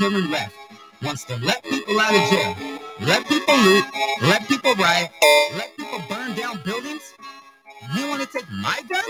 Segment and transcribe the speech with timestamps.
[0.00, 0.54] God-hating, left
[1.02, 2.56] wants to let people out of jail,
[3.02, 3.84] let people loot,
[4.22, 5.10] let people riot,
[5.54, 7.02] let people burn down buildings?
[7.94, 9.04] You want to take my gun?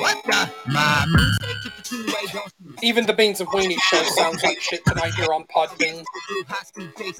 [0.00, 0.50] What the?
[0.72, 2.55] My the two-way, don't shoot.
[2.82, 6.04] Even the Beans and Weenie show sounds like shit tonight here on Podbean,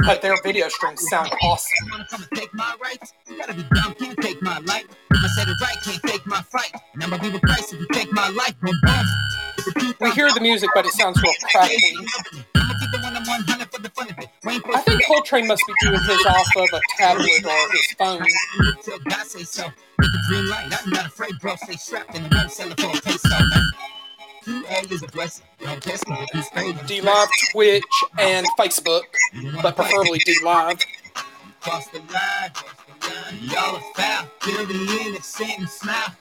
[0.04, 1.72] but their video streams sound awesome.
[1.90, 3.12] Wanna come and take my rights?
[3.38, 4.84] Gotta be dumb, can't take my life.
[5.10, 6.72] If I said it right, can't take my fight.
[6.94, 8.54] And I'm gonna be replaced if you take my life.
[10.00, 11.76] We hear the music, but it sounds real crackly.
[12.54, 14.28] I'ma keep the one I'm 100 for the fun of it.
[14.44, 18.22] Wayne I think Coltrane must be doing his off of a tablet or his phone.
[19.08, 19.64] God say so.
[19.98, 20.72] Make a green light.
[20.84, 21.56] I'm not afraid, bro.
[21.56, 23.36] Stay strapped and I won't sell it for a peso.
[24.46, 24.62] Man.
[24.62, 25.46] 2A is a blessing.
[25.60, 26.74] Don't test me if you straight.
[26.76, 27.82] DLive, Twitch,
[28.18, 29.02] and Facebook,
[29.62, 30.82] but preferably DLive.
[31.60, 33.38] Cross the line, cross the line.
[33.42, 36.14] Y'all are foul, the innocent and smile.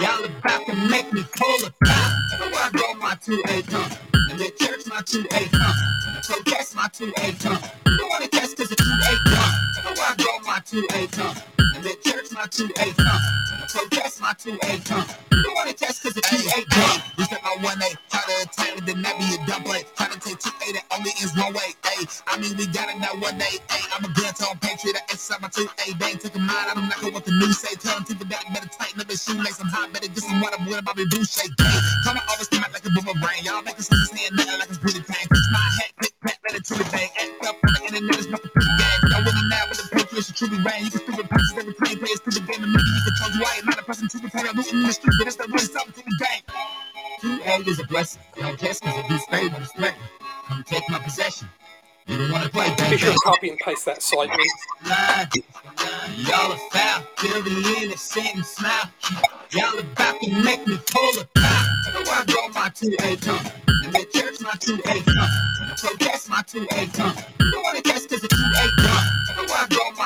[0.00, 2.18] Y'all about to make me pull a foul.
[2.38, 3.98] So I roll my 2A tongue.
[4.30, 6.22] And the church my 2A tongue.
[6.22, 7.70] So guess my 2A tongue.
[7.86, 9.94] You don't wanna test cause the 2A tongue.
[9.96, 10.14] So I
[10.58, 11.38] my 2A tongue.
[11.76, 13.24] And the church my 2A tongue.
[13.68, 15.06] So guess my 2A tongue.
[15.30, 16.98] You don't wanna test cause the 2A tongue.
[17.14, 19.86] You said my 1A, try to attack it, then that be a double A.
[19.94, 21.78] Try to take 2A that only is one way.
[21.86, 23.62] Ay, I mean we got it now one day.
[23.70, 25.94] Ay, I'm a gun tone patriot, I exercise my 2A.
[25.94, 27.78] They ain't taking mine, I don't know what the news say.
[27.78, 29.62] Tell them to that better tighten up his shoelace.
[29.62, 31.46] I'm hot, better get some water, boy, Bobby Boucher.
[31.54, 31.70] Gang,
[32.02, 33.46] come on, always come out like a boomerang.
[33.46, 35.06] Y'all make us understand nothing like it's pretty.
[35.06, 37.14] Push my hat, click, pat, let it to the bang.
[37.14, 38.50] Act up on the internet, it's nothing
[40.18, 40.84] now with the patriots, you truly ran.
[40.84, 43.34] You can stupid punches every play, players to the game, and maybe you can told
[43.34, 44.52] you I am not a person to prepare.
[44.52, 46.42] Looting in the street, but it's not really something to the gang.
[47.22, 48.22] 2A is a blessing.
[48.36, 50.02] Don't test cause it do stay it's threatened.
[50.48, 51.48] Come take my possession.
[52.06, 54.44] You don't wanna play, bang, Be sure to copy and paste that slightly.
[56.16, 58.90] Y'all are foul, the innocent and smile.
[59.50, 61.66] Y'all about to make me pull a pop.
[61.84, 63.52] So I roll my 2A tongue.
[63.84, 65.76] And the church my 2A tongue.
[65.76, 67.16] So guess my 2A tongue.
[67.40, 69.27] You don't wanna guess cause the 2A tongue.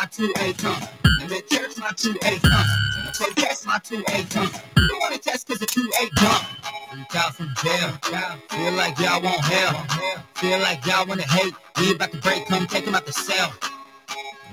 [0.02, 0.88] My 2A tongue.
[1.20, 3.14] And the church my 2A tongue.
[3.14, 4.50] So guess my 2A tongue.
[4.76, 6.46] You don't wanna test cause the 2A tongue.
[6.90, 7.92] Freak out from jail.
[8.50, 9.86] Feel like y'all want hell.
[10.34, 11.54] Feel like y'all wanna hate.
[11.78, 13.52] We about to break, come take him out the cell.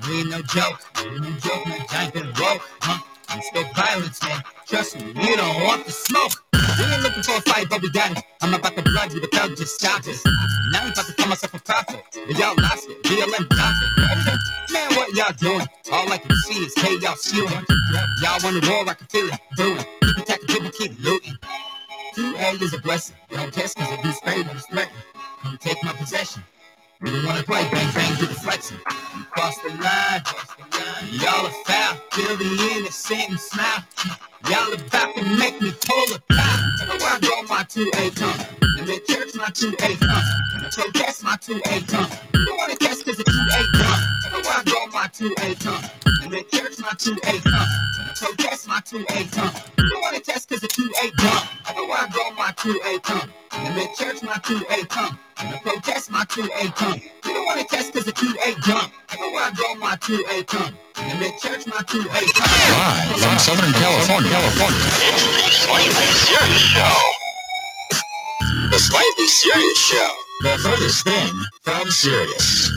[0.08, 1.82] We ain't no joke, we ain't no joke, man.
[1.90, 3.09] Giant been woke, huh?
[3.30, 4.42] Spoke violence, man.
[4.68, 6.34] Trust me, we don't want the smoke.
[6.54, 8.24] We ain't looking for a fight, but we got it.
[8.42, 10.08] I'm about to blood you, the crowd just stopped.
[10.08, 12.04] Now I'm about to call myself a prophet.
[12.12, 13.88] But y'all lost it, BLM doctor.
[14.74, 15.68] Man, what y'all doing?
[15.92, 17.66] All I can see is hey, y'all skewing.
[18.22, 19.86] Y'all want to roar, I can feel it brewing.
[20.02, 21.38] Keep attacking, people keep looting.
[22.16, 23.16] 2A is a blessing.
[23.30, 24.98] Don't test cause it do stay when it's threatened.
[25.44, 26.44] Come take my possession.
[27.02, 28.78] We don't wanna play bang bang do the flexing.
[29.18, 30.22] You cross the line,
[31.12, 33.84] y'all are foul, kill the innocent and smile.
[34.50, 36.60] Y'all about to make me pull a pop.
[36.80, 39.06] So I roll my 2A tongue, and the
[39.36, 40.72] my 2A tongue.
[40.72, 42.10] So guess my 2A tongue.
[42.34, 44.04] You don't wanna test cause it's 2A tongue.
[44.24, 45.84] So I roll my 2A tongue,
[46.24, 48.16] and the church my 2A tongue.
[48.16, 49.54] So guess my 2A tongue.
[49.78, 51.48] You don't wanna test cause it's 2A tongue.
[51.68, 55.20] So I roll my 2A tongue, and the church my 2A tongue.
[55.38, 57.02] And I my 2A tongue.
[57.26, 58.92] You don't wanna test cause it's 2A tongue.
[59.12, 63.12] So I roll my 2A tongue, and the church my 2A tongue.
[63.14, 64.82] Live from Southern California, California.
[65.14, 67.29] It's the Slightly Serious Show.
[68.70, 70.12] The Slightly Serious Show.
[70.42, 72.70] The furthest thing from serious.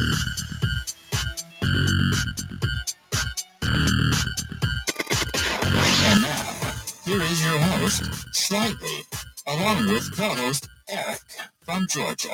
[6.06, 6.72] And now,
[7.04, 8.04] here is your host,
[8.34, 9.04] Slightly,
[9.47, 11.20] along with co-host Eric
[11.60, 12.30] from Georgia.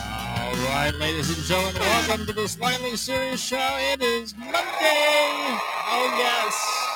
[0.00, 3.76] All right, ladies and gentlemen, welcome to the Slightly Serious Show.
[3.92, 4.56] It is Monday.
[5.90, 6.87] Oh, yes.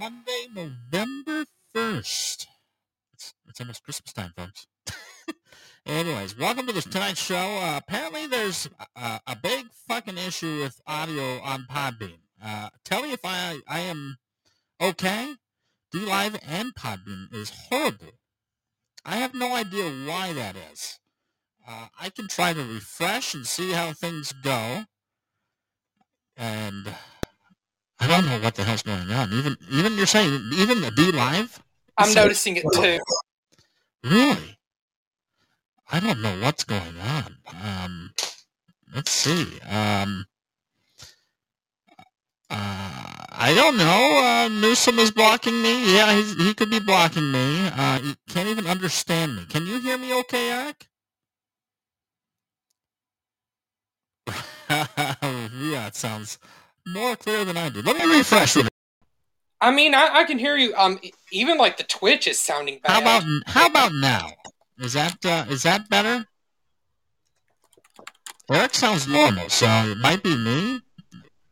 [0.00, 1.44] Monday, November
[1.76, 2.46] 1st.
[3.12, 4.66] It's, it's almost Christmas time, folks.
[5.86, 7.36] Anyways, welcome to this tonight's show.
[7.36, 8.66] Uh, apparently, there's
[8.96, 12.20] uh, a big fucking issue with audio on Podbean.
[12.42, 14.16] Uh, tell me if I I am
[14.80, 15.34] okay.
[15.94, 18.20] DLive and Podbean is horrible.
[19.04, 20.98] I have no idea why that is.
[21.68, 24.84] Uh, I can try to refresh and see how things go,
[26.38, 26.94] and
[28.00, 29.32] I don't know what the hell's going on.
[29.32, 31.58] Even even you're saying even the DLive.
[31.98, 32.98] I'm noticing it too.
[34.02, 34.58] Really?
[35.92, 37.36] I don't know what's going on.
[37.62, 38.12] Um,
[38.94, 39.60] let's see.
[39.68, 40.24] Um,
[42.48, 44.22] uh, I don't know.
[44.24, 45.94] Uh, Newsom is blocking me.
[45.94, 47.66] Yeah, he's, he could be blocking me.
[47.68, 49.44] Uh, he can't even understand me.
[49.46, 50.86] Can you hear me okay, Eric?
[54.70, 56.38] yeah, it sounds
[56.92, 57.82] more clear than I do.
[57.82, 58.68] Let me refresh with
[59.60, 60.74] I mean, I, I can hear you.
[60.74, 60.98] Um,
[61.32, 62.92] even like the Twitch is sounding bad.
[62.92, 64.30] How about how about now?
[64.78, 66.24] Is that uh, is that better?
[68.50, 70.80] Eric sounds normal, so it might be me.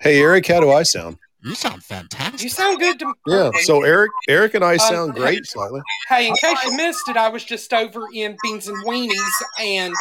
[0.00, 1.18] Hey, Eric, how do I sound?
[1.44, 2.42] You sound fantastic.
[2.42, 3.12] you sound good to me.
[3.26, 3.50] Yeah.
[3.62, 5.80] So Eric, Eric and I Um, sound great slightly.
[6.08, 9.94] Hey, in case you missed it, I was just over in Beans and Weenies, and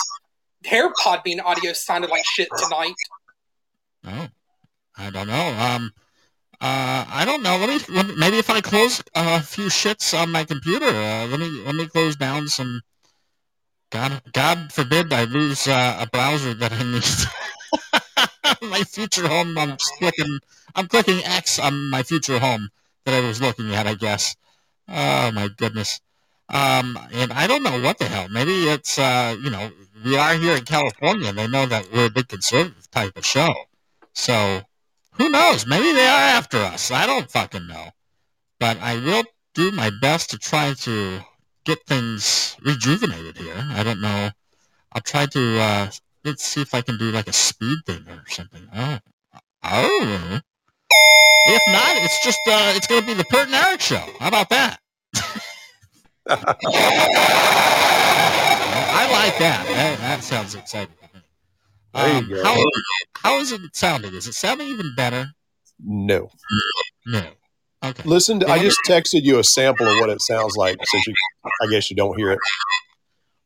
[0.63, 2.95] their Podbean audio sounded like shit tonight.
[4.07, 4.27] Oh,
[4.97, 5.47] I don't know.
[5.59, 5.93] Um,
[6.59, 7.57] uh, I don't know.
[7.57, 11.27] Let me, let me maybe if I close a few shits on my computer, uh,
[11.27, 12.81] let me let me close down some.
[13.89, 17.05] God, God forbid I lose uh, a browser that I need.
[18.69, 19.57] my future home.
[19.57, 20.39] I'm clicking.
[20.75, 22.69] I'm clicking X on my future home
[23.05, 23.87] that I was looking at.
[23.87, 24.35] I guess.
[24.87, 26.01] Oh my goodness.
[26.49, 28.29] Um, and I don't know what the hell.
[28.29, 29.71] Maybe it's uh, you know,
[30.03, 31.29] we are here in California.
[31.29, 33.53] and They know that we're a big conservative type of show.
[34.13, 34.63] So
[35.17, 35.65] who knows?
[35.65, 36.91] Maybe they are after us.
[36.91, 37.89] I don't fucking know.
[38.59, 39.23] But I will
[39.53, 41.19] do my best to try to
[41.65, 43.65] get things rejuvenated here.
[43.71, 44.29] I don't know.
[44.93, 45.91] I'll try to uh
[46.23, 48.67] let's see if I can do like a speed thing or something.
[48.75, 48.99] Oh.
[49.63, 50.39] Oh.
[51.49, 54.03] If not, it's just uh it's gonna be the Pert and Eric show.
[54.19, 54.79] How about that?
[56.29, 56.35] I
[59.11, 59.65] like that.
[59.67, 61.06] That, that sounds exciting to
[61.93, 62.43] Um, you go.
[62.43, 62.63] how,
[63.15, 64.13] how is it sounding?
[64.13, 65.27] Is it sounding even better?
[65.79, 66.29] No.
[67.05, 67.23] No.
[67.83, 68.03] Okay.
[68.05, 71.13] Listen, to, I just texted you a sample of what it sounds like since you,
[71.61, 72.39] I guess you don't hear it.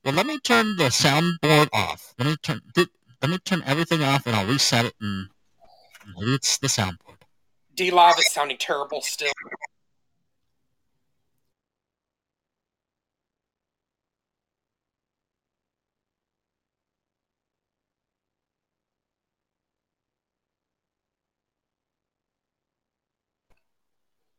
[0.03, 2.13] Well, let me turn the soundboard off.
[2.17, 2.87] Let me turn th-
[3.21, 4.93] let me turn everything off, and I'll reset it.
[4.99, 5.27] And
[6.17, 7.19] maybe it's the soundboard.
[7.75, 9.31] DLive is sounding terrible still.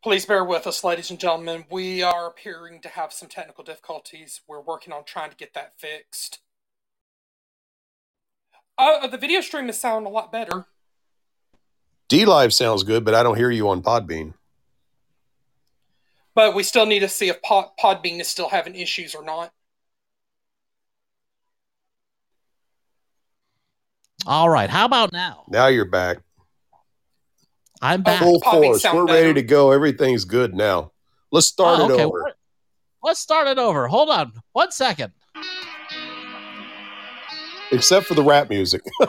[0.03, 1.65] Please bear with us, ladies and gentlemen.
[1.71, 4.41] We are appearing to have some technical difficulties.
[4.49, 6.41] We're working on trying to get that fixed.
[8.77, 10.67] Uh, the video stream is sounding a lot better.
[12.09, 14.35] DLive sounds good, but I don't hear you on Podbean.
[16.35, 19.53] But we still need to see if Pod- Podbean is still having issues or not.
[24.27, 24.69] All right.
[24.69, 25.45] How about now?
[25.49, 26.19] Now you're back.
[27.83, 28.23] I'm oh, back.
[28.23, 28.85] Full force.
[28.85, 29.21] We're better.
[29.21, 29.73] ready to go.
[29.73, 30.93] Everything's good now.
[31.33, 32.05] Let's start Oh, it okay.
[32.05, 32.33] over.
[33.03, 33.89] Let's start it over.
[33.89, 34.33] Hold on.
[34.53, 35.13] One second.
[37.73, 38.83] Except for the rap music.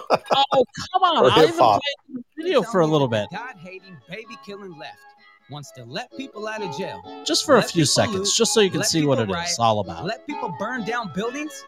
[0.55, 1.31] Oh, come on.
[1.31, 1.81] I'll even hip-hop.
[2.13, 3.27] the video for a little bit.
[3.31, 4.99] God hating, baby killing left
[5.49, 8.61] wants to let people out of jail, Just for a few seconds, loot, just so
[8.61, 10.05] you can see what it people is all about.
[10.05, 11.65] let people burn down buildings,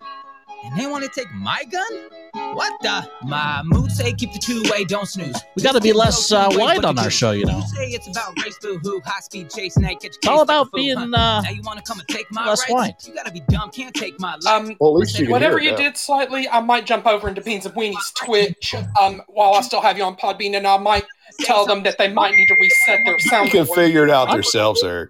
[0.63, 2.53] and they want to take my gun?
[2.53, 3.09] What the?
[3.23, 5.35] My mood say keep the two way, don't snooze.
[5.55, 7.61] We gotta be less, uh, wide on our show, you know.
[7.61, 10.17] Say it's about race, boo hoo, high speed chase, night catch.
[10.17, 11.07] It's all about being uh,
[11.41, 12.71] Now you want to come and take my less rights?
[12.73, 13.07] white.
[13.07, 14.47] You gotta be dumb, can't take my life.
[14.47, 17.65] Um, Well, at least you whatever you did slightly, I might jump over into Beans
[17.65, 21.05] and Weenies Twitch um, while I still have you on Podbean, and I might
[21.39, 23.21] tell them that they might need to reset their sound.
[23.21, 23.51] You sound.
[23.51, 23.75] can board.
[23.77, 25.09] figure it out themselves, Eric.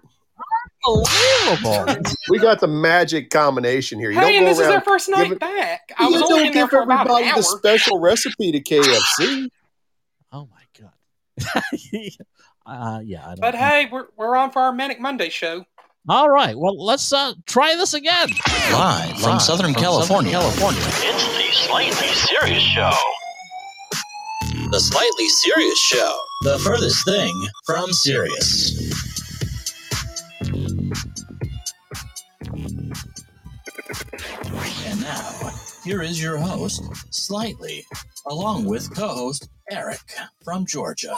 [0.86, 2.02] Unbelievable.
[2.28, 4.10] We got the magic combination here.
[4.10, 4.84] You Hey, and don't this go is their around.
[4.84, 5.92] first night giving- back.
[5.98, 7.36] I was only don't in there give for about an everybody hour.
[7.36, 9.48] the special recipe to KFC.
[10.32, 11.62] oh my god.
[12.66, 13.22] uh, yeah.
[13.24, 13.60] I don't But know.
[13.60, 15.64] hey, we're, we're on for our Manic Monday show.
[16.08, 16.56] All right.
[16.56, 18.28] Well, let's uh, try this again.
[18.72, 20.30] Live from Southern California.
[20.32, 20.80] California.
[20.84, 22.92] It's the Slightly Serious Show.
[24.70, 26.18] The Slightly Serious Show.
[26.42, 27.32] The furthest thing
[27.66, 28.92] from serious.
[35.86, 36.82] Here is your host,
[37.14, 37.86] Slightly,
[38.26, 40.00] along with co host Eric
[40.44, 41.16] from Georgia.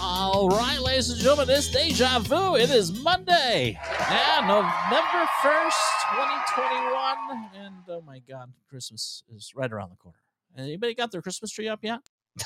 [0.00, 2.56] All right, ladies and gentlemen, it's Deja Vu.
[2.56, 3.78] It is Monday,
[4.08, 7.50] and November 1st, 2021.
[7.56, 10.16] And oh my God, Christmas is right around the corner.
[10.56, 12.00] Anybody got their Christmas tree up yet?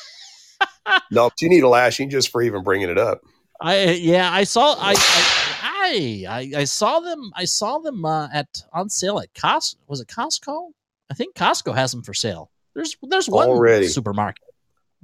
[1.10, 3.22] No, you need a lashing just for even bringing it up.
[3.60, 5.53] I yeah, I saw I I
[5.84, 9.76] I, I saw them I saw them uh, at on sale at Costco.
[9.86, 10.70] Was it Costco?
[11.10, 12.50] I think Costco has them for sale.
[12.74, 13.88] There's there's one Already.
[13.88, 14.42] supermarket.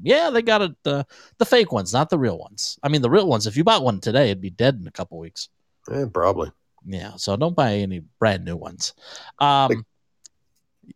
[0.03, 1.07] Yeah, they got it the
[1.39, 2.79] the fake ones, not the real ones.
[2.83, 3.47] I mean, the real ones.
[3.47, 5.49] If you bought one today, it'd be dead in a couple weeks.
[5.91, 6.51] Yeah, probably.
[6.87, 8.95] Yeah, so don't buy any brand new ones.
[9.39, 9.85] Um,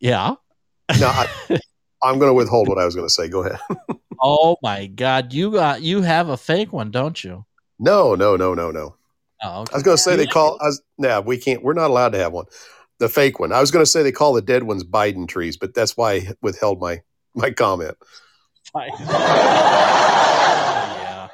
[0.01, 0.35] yeah.
[0.99, 1.29] No, I,
[2.03, 3.29] I'm going to withhold what I was going to say.
[3.29, 3.61] Go ahead.
[4.27, 7.45] Oh my God, you got you have a fake one, don't you?
[7.79, 8.95] No, no, no, no, no.
[9.45, 9.73] Oh, okay.
[9.73, 10.81] I was going to say they call us.
[10.99, 11.63] Nah, we can't.
[11.63, 12.47] We're not allowed to have one.
[12.99, 13.53] The fake one.
[13.53, 16.13] I was going to say they call the dead ones Biden trees, but that's why
[16.13, 17.03] I withheld my
[17.35, 17.97] my comment.
[21.05, 21.29] Yeah.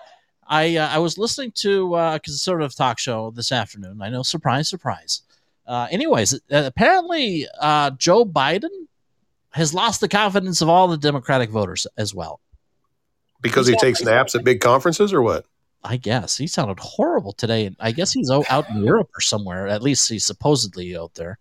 [0.46, 4.02] I uh, I was listening to uh, a conservative talk show this afternoon.
[4.02, 5.22] I know, surprise, surprise.
[5.66, 8.70] Uh, anyways, uh, apparently uh, Joe Biden
[9.50, 12.40] has lost the confidence of all the Democratic voters as well.
[13.40, 15.46] Because he takes naps at big conferences or what?
[15.82, 17.66] I guess he sounded horrible today.
[17.66, 19.66] and I guess he's out in Europe or somewhere.
[19.68, 21.38] At least he's supposedly out there.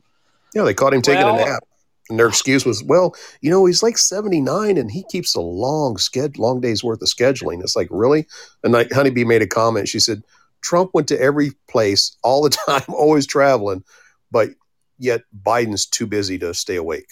[0.56, 1.64] Yeah, they caught him taking Well- a nap.
[2.12, 5.96] And their excuse was, well, you know, he's like 79 and he keeps a long
[5.98, 7.62] sched- long day's worth of scheduling.
[7.62, 8.26] It's like, really?
[8.64, 9.88] And like Honeybee made a comment.
[9.88, 10.24] She said,
[10.62, 13.84] Trump went to every place all the time, always traveling,
[14.32, 14.50] but
[14.98, 17.10] yet Biden's too busy to stay awake.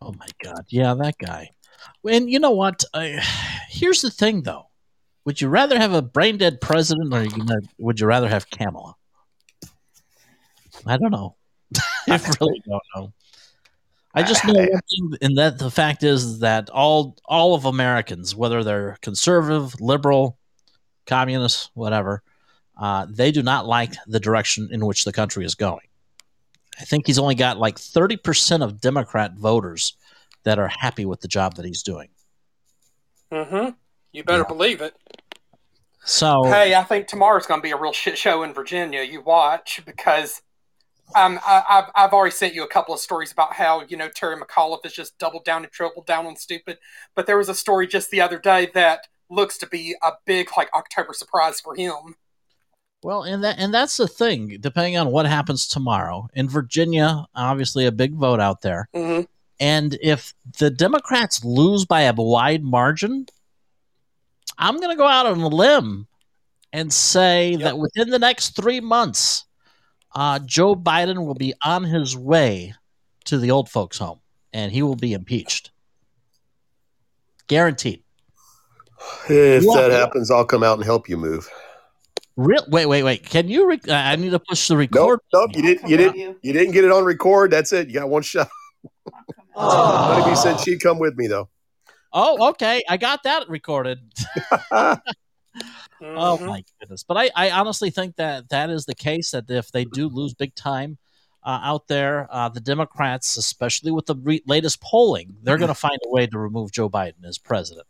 [0.00, 0.64] Oh my God.
[0.68, 1.50] Yeah, that guy.
[2.08, 2.84] And you know what?
[2.94, 3.20] I,
[3.68, 4.67] here's the thing, though.
[5.28, 8.48] Would you rather have a brain dead president or you gonna, would you rather have
[8.48, 8.94] Kamala?
[10.86, 11.36] I don't know.
[12.08, 13.12] I really don't know.
[14.14, 18.34] I just know one thing, and that the fact is that all all of Americans,
[18.34, 20.38] whether they're conservative, liberal,
[21.04, 22.22] communist, whatever,
[22.78, 25.88] uh, they do not like the direction in which the country is going.
[26.80, 29.92] I think he's only got like thirty percent of Democrat voters
[30.44, 32.08] that are happy with the job that he's doing.
[33.30, 33.72] Mm-hmm.
[34.18, 34.48] You better Yeah.
[34.48, 34.94] believe it.
[36.04, 39.02] So Hey, I think tomorrow's going to be a real shit show in Virginia.
[39.02, 40.42] You watch because
[41.14, 44.08] um, I, I've I've already sent you a couple of stories about how you know
[44.08, 46.78] Terry McAuliffe has just doubled down and tripled down on stupid.
[47.14, 50.48] But there was a story just the other day that looks to be a big
[50.56, 52.16] like October surprise for him.
[53.02, 54.58] Well, and that and that's the thing.
[54.60, 58.88] Depending on what happens tomorrow in Virginia, obviously a big vote out there.
[58.94, 59.22] Mm-hmm.
[59.60, 63.26] And if the Democrats lose by a wide margin,
[64.58, 66.06] I'm going to go out on a limb
[66.72, 67.60] and say Yep.
[67.60, 69.44] that within the next three months,
[70.14, 72.74] uh, Joe Biden will be on his way
[73.26, 74.20] to the old folks' home,
[74.52, 75.70] and he will be impeached.
[77.46, 78.02] Guaranteed.
[79.28, 79.80] If What?
[79.80, 81.48] that happens, I'll come out and help you move.
[82.36, 82.64] Real?
[82.68, 83.24] Wait, wait, wait.
[83.28, 83.68] Can you?
[83.68, 85.20] Rec- I need to push the record.
[85.32, 85.88] nope, you didn't.
[85.88, 86.38] You didn't.
[86.42, 87.50] You didn't get it on record.
[87.50, 87.88] That's it.
[87.88, 88.48] You got one shot.
[89.54, 91.48] Honeybee said she'd come with me though.
[92.12, 92.82] Oh, okay.
[92.88, 93.98] I got that recorded.
[96.00, 96.46] Oh Mhm.
[96.46, 97.02] my goodness!
[97.02, 99.32] But I, I honestly think that that is the case.
[99.32, 100.96] That if they do lose big time
[101.42, 105.74] uh, out there, uh, the Democrats, especially with the re- latest polling, they're going to
[105.74, 107.86] find a way to remove Joe Biden as president.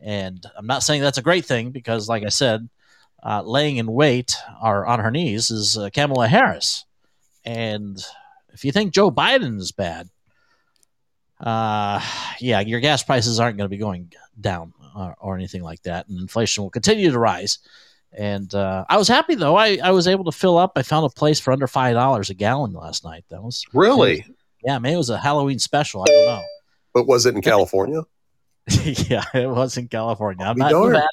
[0.00, 2.68] And I'm not saying that's a great thing because, like I said,
[3.22, 6.86] uh, laying in wait or on her knees is uh, Kamala Harris.
[7.44, 8.02] And
[8.54, 10.08] if you think Joe Biden is bad,
[11.42, 12.00] uh,
[12.40, 16.08] yeah, your gas prices aren't going to be going down or, or anything like that,
[16.08, 17.58] and inflation will continue to rise.
[18.12, 20.72] And uh, I was happy though; I, I was able to fill up.
[20.76, 23.24] I found a place for under five dollars a gallon last night.
[23.30, 24.24] That was Really?
[24.64, 26.02] yeah, maybe it was a Halloween special.
[26.02, 26.42] I don't know.
[26.94, 28.02] But was it in California?
[28.84, 30.44] yeah, it was in California.
[30.44, 30.72] I'm not.
[30.72, 31.06] Nevada.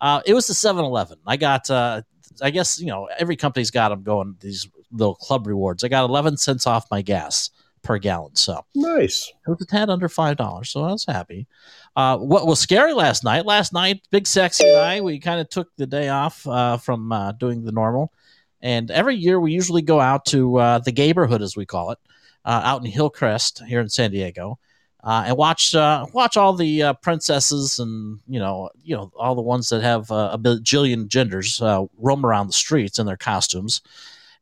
[0.00, 1.16] Uh, it was the 7-Eleven.
[1.26, 2.02] I got, uh,
[2.42, 5.84] I guess you know every company's got them going these little club rewards.
[5.84, 7.50] I got eleven cents off my gas
[7.86, 9.32] per gallon, so Nice.
[9.46, 10.70] it was a tad under five dollars.
[10.70, 11.46] So I was happy.
[11.94, 13.46] Uh, what was scary last night?
[13.46, 17.12] Last night, Big Sexy and I we kind of took the day off uh, from
[17.12, 18.12] uh, doing the normal,
[18.60, 21.98] and every year we usually go out to uh, the neighborhood, as we call it,
[22.44, 24.58] uh, out in Hillcrest here in San Diego,
[25.04, 29.34] uh, and watch uh, watch all the uh, princesses and you know you know all
[29.34, 33.16] the ones that have uh, a bajillion genders uh, roam around the streets in their
[33.16, 33.80] costumes,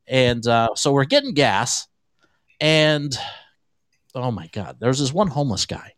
[0.09, 1.87] and uh, so we're getting gas,
[2.61, 3.17] and
[4.15, 5.93] oh my god, there's this one homeless guy.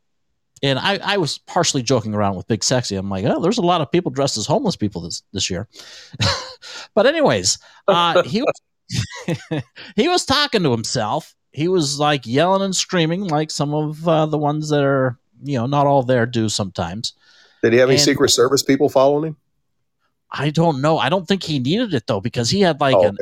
[0.62, 2.96] And I, I was partially joking around with Big Sexy.
[2.96, 5.68] I'm like, oh, there's a lot of people dressed as homeless people this, this year.
[6.94, 7.58] but anyways,
[7.88, 8.54] uh, he was
[9.96, 11.34] he was talking to himself.
[11.52, 15.58] He was like yelling and screaming, like some of uh, the ones that are, you
[15.58, 17.12] know, not all there do sometimes.
[17.62, 19.36] Did he have any And- Secret Service people following him?
[20.30, 20.98] I don't know.
[20.98, 23.16] I don't think he needed it though because he had like oh, an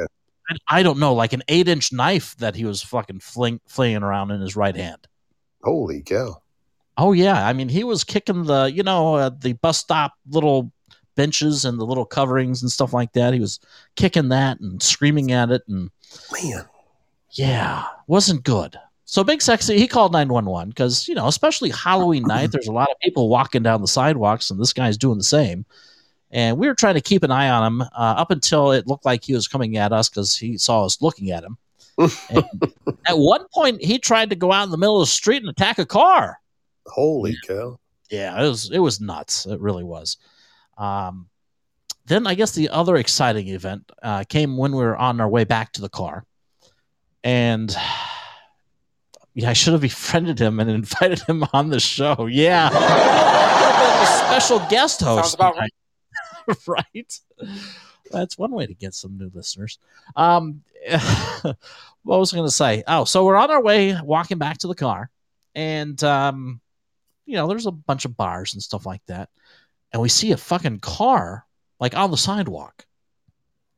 [0.51, 0.59] okay.
[0.69, 4.31] I don't know, like an eight inch knife that he was fucking fling, flinging around
[4.31, 5.07] in his right hand.
[5.63, 6.43] Holy cow.
[6.97, 10.71] Oh yeah, I mean he was kicking the you know uh, the bus stop little
[11.17, 13.35] benches and the little coverings and stuff like that.
[13.35, 13.59] He was
[13.97, 15.91] kicking that and screaming at it and
[16.33, 16.65] Man.
[17.33, 18.77] yeah, wasn't good.
[19.07, 22.91] So big sexy he called 911 cuz you know, especially Halloween night there's a lot
[22.91, 25.67] of people walking down the sidewalks and this guy's doing the same.
[26.35, 29.05] And we were trying to keep an eye on him uh, up until it looked
[29.05, 31.57] like he was coming at us cuz he saw us looking at him.
[31.97, 32.45] And
[33.07, 35.49] at one point he tried to go out in the middle of the street and
[35.49, 36.41] attack a car.
[36.87, 37.79] Holy cow.
[38.11, 39.47] yeah, it was it was nuts.
[39.47, 40.17] It really was.
[40.77, 41.29] Um,
[42.07, 45.45] then I guess the other exciting event uh, came when we were on our way
[45.45, 46.27] back to the car,
[47.23, 47.75] and
[49.35, 52.27] yeah, I should have befriended him and invited him on the show.
[52.27, 52.69] Yeah,
[54.27, 55.23] special guest host.
[55.23, 55.73] Sounds about tonight.
[56.67, 57.21] right.
[58.11, 59.79] That's one way to get some new listeners.
[60.15, 60.63] Um,
[62.03, 62.83] what was I going to say?
[62.87, 65.11] Oh, so we're on our way walking back to the car,
[65.55, 66.61] and um,
[67.27, 69.31] you know, there's a bunch of bars and stuff like that,
[69.93, 71.47] and we see a fucking car
[71.81, 72.85] like on the sidewalk,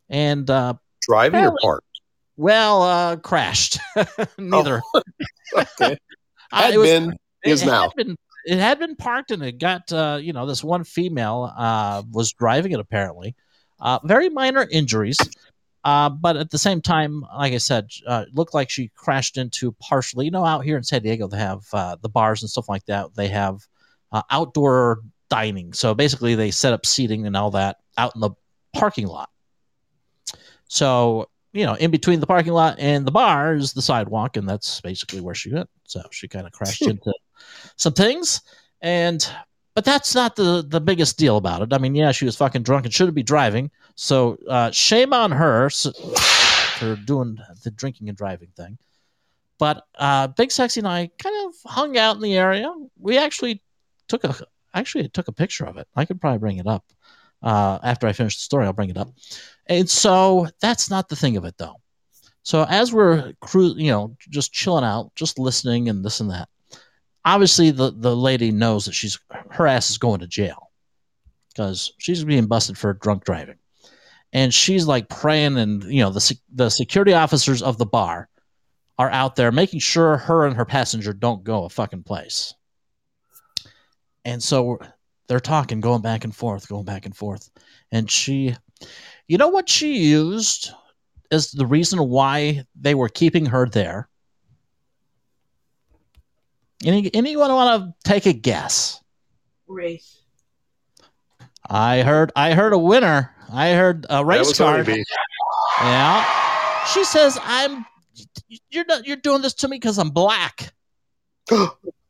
[0.08, 2.00] and uh, Driving or parked?
[2.36, 3.78] well, uh, crashed.
[4.38, 4.82] Neither.
[5.56, 5.96] Okay.
[6.52, 7.82] Uh, Had it was- been, is it now.
[7.82, 11.52] Had been, it had been parked and it got, uh, you know, this one female
[11.56, 13.34] uh, was driving it apparently.
[13.80, 15.18] Uh, very minor injuries.
[15.84, 19.72] Uh, but at the same time, like I said, uh, looked like she crashed into
[19.72, 20.24] partially.
[20.24, 22.84] You know, out here in San Diego, they have uh, the bars and stuff like
[22.86, 23.14] that.
[23.14, 23.66] They have
[24.30, 25.72] outdoor dining.
[25.74, 28.30] So basically, they set up seating and all that out in the
[28.72, 29.28] parking lot.
[30.68, 34.48] So, you know, in between the parking lot and the bar is the sidewalk, and
[34.48, 35.68] that's basically where she went.
[35.84, 37.14] So she kind of crashed into
[37.76, 38.42] some things.
[38.82, 39.26] And,
[39.74, 41.72] but that's not the, the biggest deal about it.
[41.72, 43.70] I mean, yeah, she was fucking drunk and shouldn't be driving.
[43.94, 48.76] So uh, shame on her for doing the drinking and driving thing.
[49.58, 52.70] But uh, Big Sexy and I kind of hung out in the area.
[53.00, 53.62] We actually
[54.08, 54.36] took a
[54.74, 55.88] actually I took a picture of it.
[55.96, 56.84] I could probably bring it up
[57.42, 58.66] uh, after I finish the story.
[58.66, 59.08] I'll bring it up.
[59.66, 61.76] And so that's not the thing of it, though.
[62.42, 66.48] So as we're cru- you know, just chilling out, just listening and this and that.
[67.24, 69.18] Obviously, the the lady knows that she's
[69.50, 70.70] her ass is going to jail
[71.48, 73.56] because she's being busted for drunk driving,
[74.32, 78.28] and she's like praying, and you know the the security officers of the bar
[78.96, 82.54] are out there making sure her and her passenger don't go a fucking place.
[84.24, 84.78] And so
[85.28, 87.50] they're talking, going back and forth, going back and forth.
[87.92, 88.54] And she,
[89.28, 90.70] you know what she used
[91.30, 94.08] as the reason why they were keeping her there?
[96.84, 99.02] Any, anyone want to take a guess?
[99.66, 100.22] Race.
[101.68, 103.34] I heard, I heard a winner.
[103.52, 104.84] I heard a race car.
[105.80, 106.24] Yeah.
[106.92, 107.84] She says, "I'm.
[108.70, 109.06] You're not.
[109.06, 110.72] You're doing this to me because I'm black."
[111.50, 111.68] I'm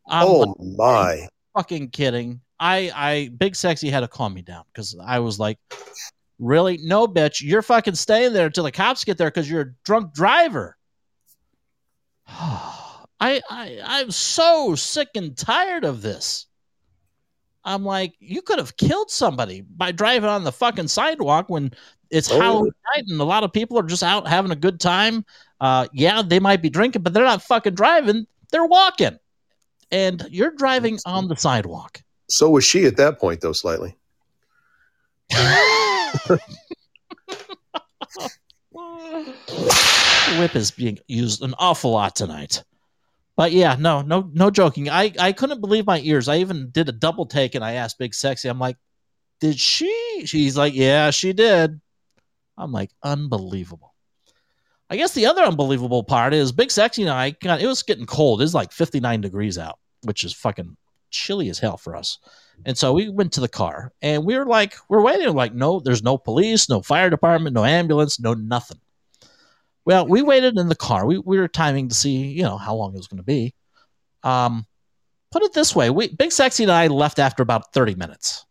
[0.09, 1.29] oh my!
[1.55, 2.41] fucking kidding.
[2.59, 5.59] I, I, Big Sexy had to calm me down because I was like,
[6.39, 6.79] "Really?
[6.83, 7.43] No, bitch.
[7.43, 10.77] You're fucking staying there until the cops get there because you're a drunk driver."
[12.29, 16.47] I, I, I'm so sick and tired of this.
[17.65, 21.73] I'm like, you could have killed somebody by driving on the fucking sidewalk when
[22.11, 22.41] it's Oh.
[22.41, 25.25] Halloween night and a lot of people are just out having a good time.
[25.61, 28.27] Uh, yeah, they might be drinking, but they're not fucking driving.
[28.53, 29.19] They're walking.
[29.91, 32.03] And you're driving on the sidewalk.
[32.29, 33.97] So was she at that point, though, slightly.
[40.39, 42.65] Whip is being used an awful lot tonight.
[43.37, 44.89] But yeah, no, no, no joking.
[44.89, 46.29] I, I couldn't believe my ears.
[46.29, 48.77] I even did a double take and I asked Big Sexy, I'm like,
[49.41, 50.23] did she?
[50.25, 51.81] She's like, yeah, she did.
[52.57, 53.95] I'm like, unbelievable.
[54.89, 58.41] I guess the other unbelievable part is Big Sexy and I it was getting cold.
[58.41, 60.77] It was like 59 degrees out, which is fucking
[61.11, 62.19] chilly as hell for us.
[62.65, 65.35] And so we went to the car and we were like, we're waiting.
[65.35, 68.81] Like, no, there's no police, no fire department, no ambulance, no nothing.
[69.85, 71.07] Well, we waited in the car.
[71.07, 73.55] We, we were timing to see, you know, how long it was going to be.
[74.25, 74.67] Um,
[75.31, 78.45] put it this way: we, Big Sexy and I left after about thirty minutes.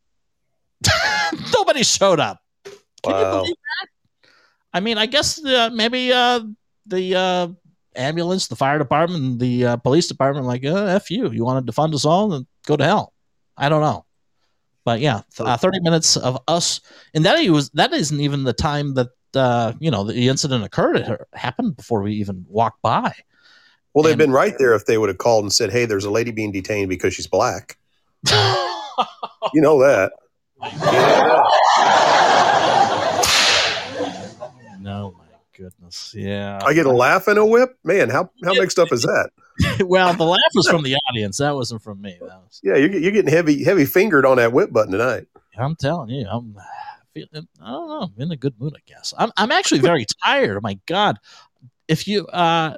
[1.54, 2.40] Nobody showed up.
[3.04, 4.30] Can you believe that?
[4.74, 6.42] I mean, I guess uh, maybe uh,
[6.86, 7.48] the uh,
[7.98, 11.32] ambulance, the fire department, the uh, police department, like, uh, f you.
[11.32, 13.14] You wanted to fund us all and go to hell.
[13.58, 14.06] I don't know,
[14.84, 16.82] but yeah, th- uh, thirty minutes of us,
[17.14, 20.98] and that was that isn't even the time that uh, you know the incident occurred.
[20.98, 23.14] It happened before we even walked by.
[23.94, 26.06] Well, they've And- been right there if they would have called and said, "Hey, there's
[26.06, 27.78] a lady being detained because she's black."
[29.54, 30.14] You know that.
[34.82, 35.26] no, my
[36.14, 36.60] yeah.
[36.64, 37.78] I get a laugh and a whip.
[37.84, 39.32] Man, how how mixed up is that?
[39.86, 41.38] well, the laugh was from the audience.
[41.38, 42.18] That wasn't from me.
[42.20, 42.60] That was.
[42.64, 45.28] Yeah, you're, you're getting heavy heavy fingered on that whip button tonight.
[45.58, 46.56] I'm telling you, I'm
[47.14, 47.48] feeling.
[47.62, 48.02] I don't know.
[48.02, 49.14] I'm in a good mood, I guess.
[49.18, 49.32] I'm.
[49.38, 50.58] I'm actually very tired.
[50.58, 51.18] Oh my god!
[51.88, 52.76] If you, uh,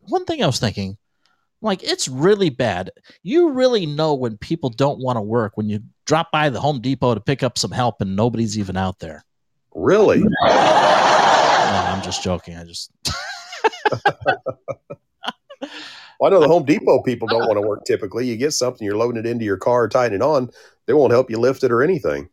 [0.00, 0.98] one thing I was thinking,
[1.62, 2.90] like it's really bad.
[3.22, 6.80] You really know when people don't want to work when you drop by the Home
[6.80, 9.24] Depot to pick up some help and nobody's even out there.
[9.74, 10.22] Really?
[11.86, 12.56] I'm just joking.
[12.56, 12.90] I just.
[16.20, 18.26] Well, I know the Home Depot people don't want to work typically.
[18.26, 20.50] You get something, you're loading it into your car, tying it on.
[20.86, 22.28] They won't help you lift it or anything.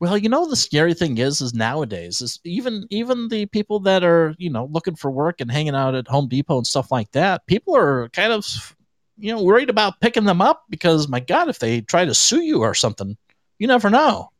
[0.00, 4.02] Well, you know the scary thing is, is nowadays is even even the people that
[4.02, 7.10] are you know looking for work and hanging out at Home Depot and stuff like
[7.12, 7.46] that.
[7.46, 8.74] People are kind of
[9.18, 12.42] you know, worried about picking them up because my God, if they try to sue
[12.42, 13.16] you or something,
[13.58, 14.30] you never know.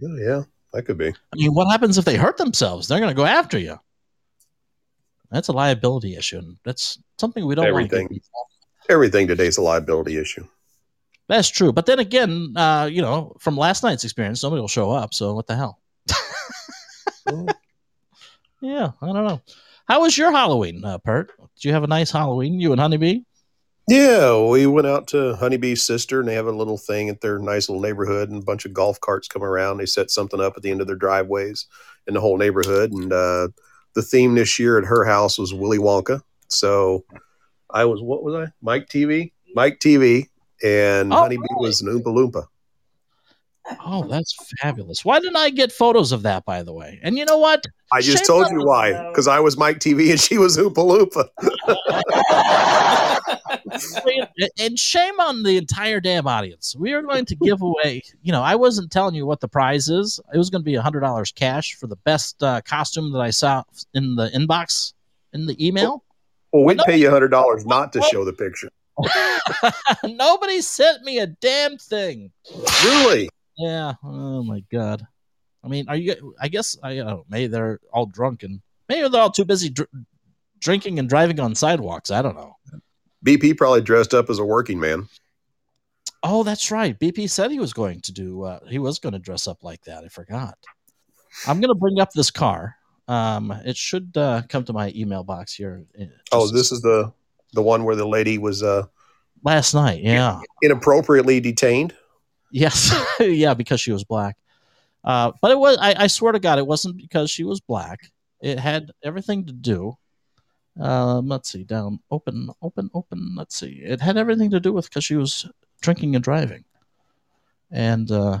[0.00, 1.08] Yeah, yeah, that could be.
[1.08, 2.88] I mean, what happens if they hurt themselves?
[2.88, 3.78] They're going to go after you.
[5.30, 8.08] That's a liability issue, and that's something we don't Everything.
[8.08, 8.20] to.
[8.88, 10.46] Everything today's a liability issue.
[11.28, 14.90] That's true, but then again, uh, you know, from last night's experience, somebody will show
[14.90, 15.12] up.
[15.12, 15.80] So what the hell?
[17.26, 17.46] Well,
[18.60, 19.40] Yeah, I don't know.
[19.86, 21.32] How was your Halloween, uh, Pert?
[21.38, 22.58] Did you have a nice Halloween?
[22.60, 23.20] You and Honeybee?
[23.88, 27.38] Yeah, we went out to Honeybee's sister, and they have a little thing at their
[27.38, 29.78] nice little neighborhood, and a bunch of golf carts come around.
[29.78, 31.66] They set something up at the end of their driveways
[32.06, 33.48] in the whole neighborhood, and uh,
[33.94, 36.20] the theme this year at her house was Willy Wonka.
[36.48, 37.04] So
[37.70, 38.52] I was what was I?
[38.60, 40.26] Mike Teavee, Mike Teavee,
[40.62, 42.46] and Oh, Honeybee was an Oompa Loompa.
[43.84, 45.04] Oh, that's fabulous.
[45.04, 47.00] Why didn't I get photos of that, by the way?
[47.02, 47.64] And you know what?
[47.92, 50.74] I just Shame told you why, because I was Mike Teavee and she was Oompa
[50.74, 51.28] Loompa.
[54.58, 56.76] and shame on the entire damn audience.
[56.78, 59.88] We are going to give away, you know, I wasn't telling you what the prize
[59.88, 60.20] is.
[60.32, 63.64] It was going to be $100 cash for the best uh, costume that I saw
[63.94, 64.92] in the inbox,
[65.32, 66.04] in the email.
[66.52, 68.70] Well, we'd pay you hundred dollars not to show the picture.
[70.04, 72.32] Nobody sent me a damn thing.
[72.84, 73.28] Really?
[73.58, 73.94] Yeah.
[74.04, 75.06] Oh my god.
[75.64, 76.34] I mean, are you?
[76.40, 77.24] I guess I don't know.
[77.28, 79.88] Maybe they're all drunk and maybe they're all too busy dr-
[80.60, 82.10] drinking and driving on sidewalks.
[82.10, 82.56] I don't know.
[83.24, 85.08] BP probably dressed up as a working man.
[86.22, 86.98] Oh, that's right.
[86.98, 88.42] BP said he was going to do.
[88.42, 90.04] Uh, he was going to dress up like that.
[90.04, 90.56] I forgot.
[91.46, 92.76] I'm going to bring up this car.
[93.06, 95.84] Um, it should uh, come to my email box here.
[95.94, 97.12] in Oh, this is the
[97.54, 98.84] the one where the lady was uh,
[99.42, 100.02] last night.
[100.02, 100.40] Yeah.
[100.62, 101.94] inappropriately detained.
[102.50, 102.94] Yes.
[103.20, 104.36] yeah, because she was black.
[105.04, 105.78] Uh, but it was.
[105.80, 108.10] I, I swear to God, it wasn't because she was black.
[108.40, 109.96] It had everything to do.
[110.80, 111.64] Um, let's see.
[111.64, 112.00] Down.
[112.10, 112.50] Open.
[112.62, 112.90] Open.
[112.94, 113.34] Open.
[113.36, 113.80] Let's see.
[113.84, 115.48] It had everything to do with because she was
[115.80, 116.64] drinking and driving.
[117.70, 118.40] And uh,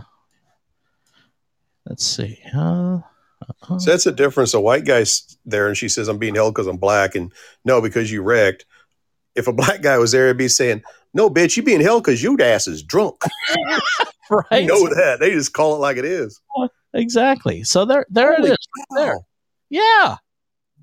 [1.86, 2.38] let's see.
[2.54, 3.00] Uh,
[3.68, 4.54] uh, So that's the difference.
[4.54, 7.32] A white guy's there, and she says, "I'm being held because I'm black," and
[7.64, 8.66] no, because you wrecked.
[9.34, 10.82] If a black guy was there, it'd be saying,
[11.18, 13.22] "No, bitch, you being held because your ass is drunk."
[14.30, 14.62] right.
[14.62, 16.40] You know that they just call it like it is.
[16.94, 17.64] Exactly.
[17.64, 18.68] So there, there Holy it is.
[18.96, 19.18] There.
[19.68, 20.16] Yeah.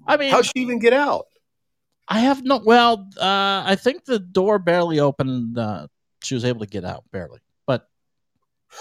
[0.08, 1.26] I mean, How'd she even get out?
[2.08, 2.62] I have no.
[2.64, 5.58] Well, uh, I think the door barely opened.
[5.58, 5.88] Uh,
[6.24, 7.88] she was able to get out barely, but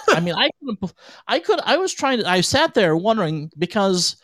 [0.08, 0.92] I mean, I could,
[1.26, 2.28] I could, I was trying to.
[2.28, 4.16] I sat there wondering because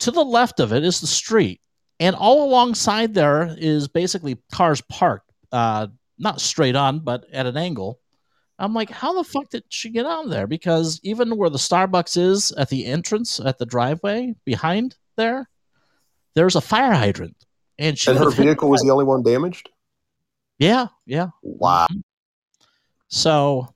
[0.00, 1.60] to the left of it is the street,
[1.98, 7.56] and all alongside there is basically cars parked, uh, not straight on, but at an
[7.56, 8.00] angle.
[8.58, 10.46] I'm like, how the fuck did she get on there?
[10.48, 15.48] Because even where the Starbucks is at the entrance at the driveway behind there,
[16.34, 17.36] there's a fire hydrant,
[17.78, 19.68] and she And her vehicle was the only one damaged.
[20.58, 21.28] yeah, yeah.
[21.42, 21.86] Wow.
[23.08, 23.68] So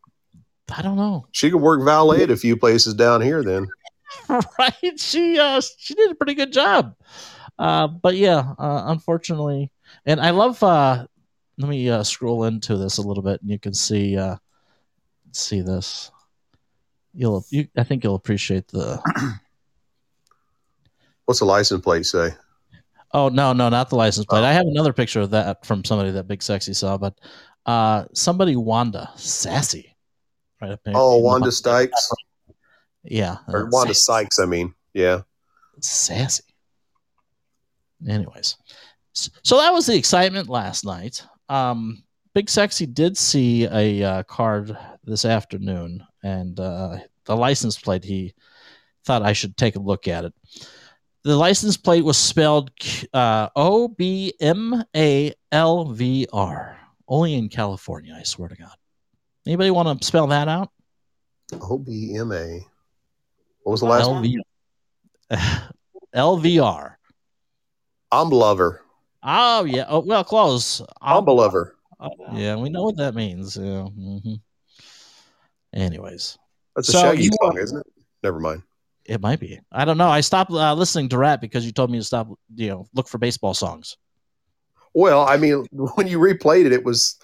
[0.76, 1.26] I don't know.
[1.33, 3.42] She could work valet at a few places down here.
[3.42, 3.66] Then
[4.28, 4.98] right?
[5.00, 6.94] She uh she did a pretty good job.
[7.59, 9.70] Uh but yeah, uh, unfortunately
[10.07, 11.07] and I love uh
[11.59, 14.37] let me uh scroll into this a little bit and you can see uh
[15.33, 16.11] see this.
[17.15, 19.01] You'll you I think you'll appreciate the
[21.27, 22.31] what's the license plate say?
[23.12, 24.45] Oh no, no, not the license plate.
[24.45, 27.19] I have another picture of that from somebody that Big Sexy saw, but
[27.67, 29.95] uh somebody Wanda Sassy.
[30.61, 30.81] Right up.
[30.88, 31.53] Oh, the Wanda.
[31.53, 32.11] Sykes
[33.05, 33.38] Yeah.
[33.49, 34.23] or Wanda Sassy.
[34.25, 34.38] Sykes.
[34.38, 35.23] I mean, yeah.
[35.81, 36.45] sassy.
[38.09, 38.57] Anyways,
[39.12, 41.25] so that was the excitement last night.
[41.53, 42.03] Um,
[42.35, 48.05] Big Sexy did see a uh, card this afternoon, and uh, the license plate.
[48.05, 48.33] He
[49.05, 50.33] thought I should take a look at it.
[51.25, 52.71] The license plate was spelled
[53.12, 56.79] uh, O B M A L V R.
[57.07, 58.75] Only in California, I swear to God.
[59.47, 60.71] Anybody want to spell that out?
[61.61, 62.61] O B M A.
[63.62, 64.25] What was the last one?
[64.25, 65.71] LV-
[66.17, 66.95] LVR.
[68.11, 68.83] I'm lover.
[69.22, 69.85] Oh yeah.
[69.88, 70.82] Oh well, close.
[71.00, 71.76] I'm a lover.
[72.00, 73.56] Uh, yeah, we know what that means.
[73.56, 73.85] Yeah.
[73.85, 74.35] hmm
[75.74, 76.38] Anyways,
[76.76, 77.87] That's a So Shaggy you song, isn't it?
[78.22, 78.62] Never mind.
[79.04, 79.58] it might be.
[79.70, 80.08] I don't know.
[80.08, 82.28] I stopped uh, listening to rap because you told me to stop.
[82.54, 83.96] You know, look for baseball songs.
[84.94, 87.16] Well, I mean, when you replayed it, it was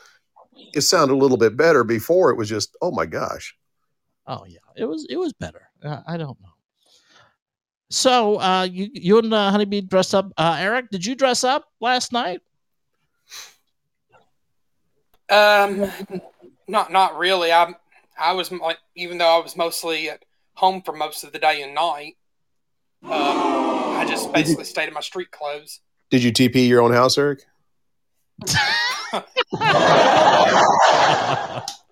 [0.75, 1.85] it sounded a little bit better.
[1.85, 3.55] Before it was just, oh my gosh.
[4.27, 5.69] Oh yeah, it was it was better.
[5.83, 6.49] Uh, I don't know.
[7.91, 10.31] So uh, you you and uh, Honeybee dressed up.
[10.37, 12.41] Uh, Eric, did you dress up last night?
[15.31, 15.91] Um,
[16.67, 17.53] not not really.
[17.53, 17.75] I
[18.19, 20.25] I was mo- even though I was mostly at
[20.55, 22.17] home for most of the day and night.
[23.05, 25.81] Um, I just basically stayed in my street clothes.
[26.11, 27.45] Did you TP your own house, Eric?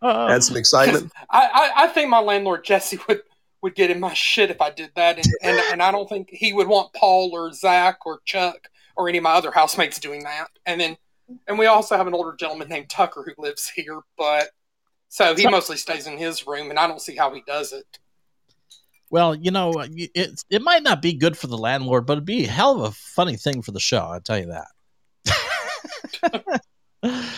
[0.02, 1.12] Add some excitement.
[1.30, 3.22] I, I, I think my landlord Jesse would
[3.62, 6.28] would get in my shit if I did that, and, and and I don't think
[6.30, 10.22] he would want Paul or Zach or Chuck or any of my other housemates doing
[10.24, 10.48] that.
[10.64, 10.96] And then
[11.46, 14.50] and we also have an older gentleman named Tucker who lives here, but
[15.08, 17.98] so he mostly stays in his room, and I don't see how he does it.
[19.10, 22.44] Well, you know, it it might not be good for the landlord, but it'd be
[22.44, 23.98] a hell of a funny thing for the show.
[23.98, 24.66] I'll tell you that.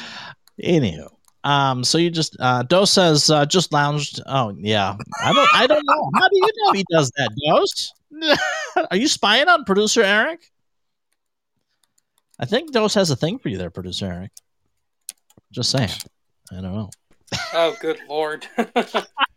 [0.62, 1.08] Anywho,
[1.48, 4.20] um, so you just uh, Dose says uh, just lounged.
[4.26, 6.10] Oh yeah, I don't I don't know.
[6.14, 7.92] How do you know he does that, Dose?
[8.90, 10.40] Are you spying on producer Eric?
[12.38, 14.30] I think Dose has a thing for you there, producer Eric.
[15.50, 15.88] Just saying.
[16.52, 16.90] I don't know.
[17.54, 18.46] Oh, good lord!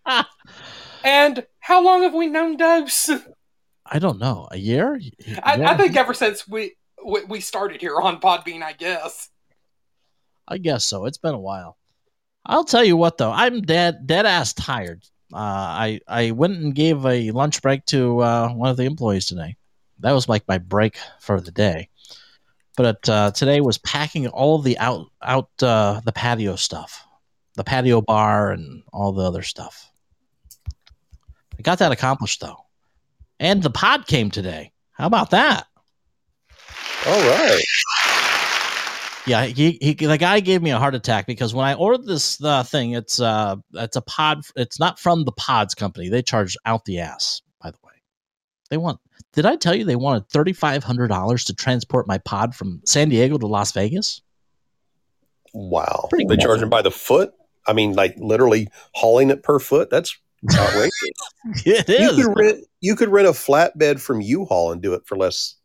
[1.05, 3.09] and how long have we known Dose?
[3.85, 4.49] I don't know.
[4.51, 4.99] A year?
[5.43, 5.71] I, Yeah.
[5.71, 9.29] I think ever since we we we started here on Podbean, I guess.
[10.45, 11.05] I guess so.
[11.05, 11.77] It's been a while.
[12.45, 15.03] I'll tell you what though, I'm dead dead ass tired.
[15.33, 19.25] Uh, I I went and gave a lunch break to uh, one of the employees
[19.27, 19.55] today.
[19.99, 21.89] That was like my break for the day.
[22.75, 27.05] But uh, today was packing all the out out uh, the patio stuff,
[27.55, 29.91] the patio bar and all the other stuff.
[31.57, 32.65] I got that accomplished though,
[33.39, 34.71] and the pod came today.
[34.93, 35.67] How about that?
[37.05, 37.63] All right.
[39.27, 42.43] Yeah, he, he the guy gave me a heart attack because when I ordered this
[42.43, 44.43] uh, thing, it's uh it's a pod.
[44.55, 46.09] It's not from the Pods company.
[46.09, 47.41] They charge out the ass.
[47.61, 47.93] By the way,
[48.69, 48.99] they want.
[49.33, 52.81] Did I tell you they wanted thirty five hundred dollars to transport my pod from
[52.85, 54.21] San Diego to Las Vegas?
[55.53, 56.07] Wow.
[56.09, 56.45] Pretty They cool.
[56.45, 57.33] charge them by the foot?
[57.67, 59.89] I mean, like literally hauling it per foot?
[59.89, 60.17] That's
[60.55, 60.91] outrageous.
[61.65, 65.15] It you could rent you could rent a flatbed from U-Haul and do it for
[65.17, 65.55] less.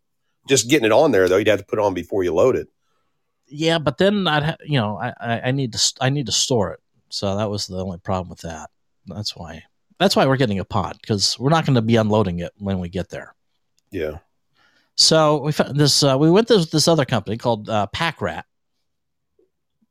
[0.49, 2.57] Just getting it on there though, you'd have to put it on before you load
[2.57, 2.69] it.
[3.49, 6.27] Yeah, but then I'd ha- you know I, I I need to st- I need
[6.27, 6.81] to store it.
[7.09, 8.71] So that was the only problem with that.
[9.07, 9.65] That's why
[9.99, 12.81] that's why we're getting a pod because we're not going to be unloading it when
[12.81, 13.35] we get there.
[13.91, 14.19] Yeah.
[14.97, 16.03] So we found this.
[16.03, 18.47] Uh, we went to this other company called uh, Pack Rat,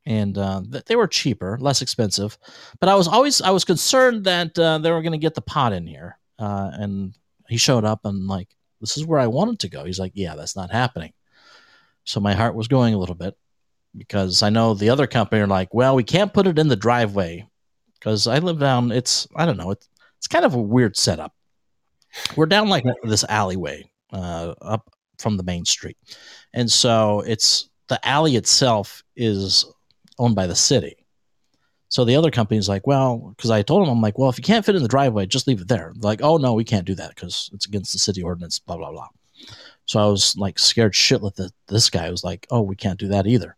[0.04, 2.36] and uh, th- they were cheaper, less expensive.
[2.80, 5.40] But I was always I was concerned that uh, they were going to get the
[5.42, 6.18] pot in here.
[6.38, 7.14] Uh, and
[7.48, 8.48] he showed up and like,
[8.80, 9.84] this is where I wanted to go.
[9.84, 11.12] He's like, yeah, that's not happening.
[12.04, 13.36] So my heart was going a little bit
[13.96, 16.76] because I know the other company are like, well, we can't put it in the
[16.76, 17.46] driveway
[17.98, 18.92] because I live down.
[18.92, 19.70] It's I don't know.
[19.70, 21.32] It's it's kind of a weird setup.
[22.36, 25.96] We're down like this alleyway uh, up from the main street.
[26.54, 29.66] And so it's the alley itself is
[30.18, 30.96] owned by the city.
[31.88, 34.42] So the other company's like, well, because I told them, I'm like, well, if you
[34.42, 35.92] can't fit in the driveway, just leave it there.
[35.94, 38.76] They're like, oh no, we can't do that because it's against the city ordinance, blah
[38.76, 39.08] blah blah.
[39.84, 43.08] So I was like scared shitless that this guy was like, oh, we can't do
[43.08, 43.56] that either.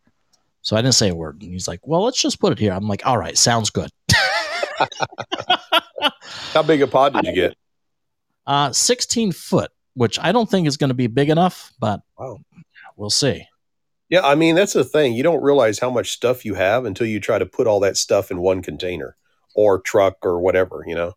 [0.62, 1.42] So I didn't say a word.
[1.42, 2.72] And he's like, well, let's just put it here.
[2.72, 3.90] I'm like, all right, sounds good.
[6.52, 7.56] How big a pod did you get?
[8.46, 12.40] Uh, 16 foot, which I don't think is going to be big enough, but Wow.
[12.96, 13.46] we'll see.
[14.08, 15.12] Yeah, I mean that's the thing.
[15.12, 17.98] You don't realize how much stuff you have until you try to put all that
[17.98, 19.16] stuff in one container
[19.54, 21.12] or truck or whatever, you know.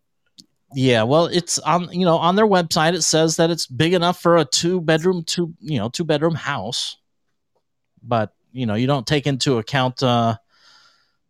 [0.74, 2.92] Yeah, well, it's on you know on their website.
[2.92, 6.34] It says that it's big enough for a two bedroom, two you know two bedroom
[6.34, 6.98] house,
[8.02, 10.36] but you know you don't take into account uh,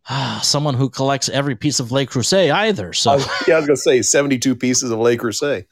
[0.41, 2.93] someone who collects every piece of Le Creuset either.
[2.93, 5.65] So, I yeah, I was gonna say seventy-two pieces of Le Creuset.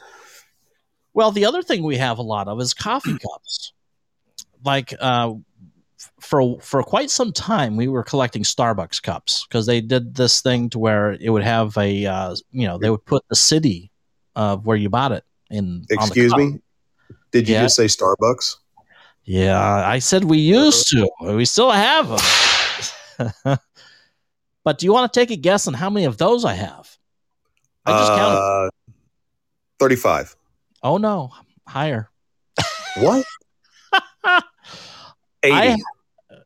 [1.14, 3.74] well, the other thing we have a lot of is coffee cups.
[4.64, 5.34] Like uh,
[6.20, 10.70] for for quite some time, we were collecting Starbucks cups because they did this thing
[10.70, 13.92] to where it would have a uh, you know they would put the city
[14.36, 15.86] of where you bought it in.
[15.90, 16.60] Excuse me.
[17.32, 17.64] Did you Yeah.
[17.64, 18.58] just say Starbucks?
[19.24, 21.10] Yeah, I said we used to.
[21.22, 23.30] We still have them.
[24.64, 26.98] but do you want to take a guess on how many of those I have?
[27.86, 28.38] I just counted.
[28.38, 28.70] Uh,
[29.80, 30.36] Thirty-five.
[30.84, 31.32] Oh no,
[31.68, 32.10] higher.
[32.98, 33.26] What?
[35.44, 35.56] Eighty.
[35.56, 35.78] I-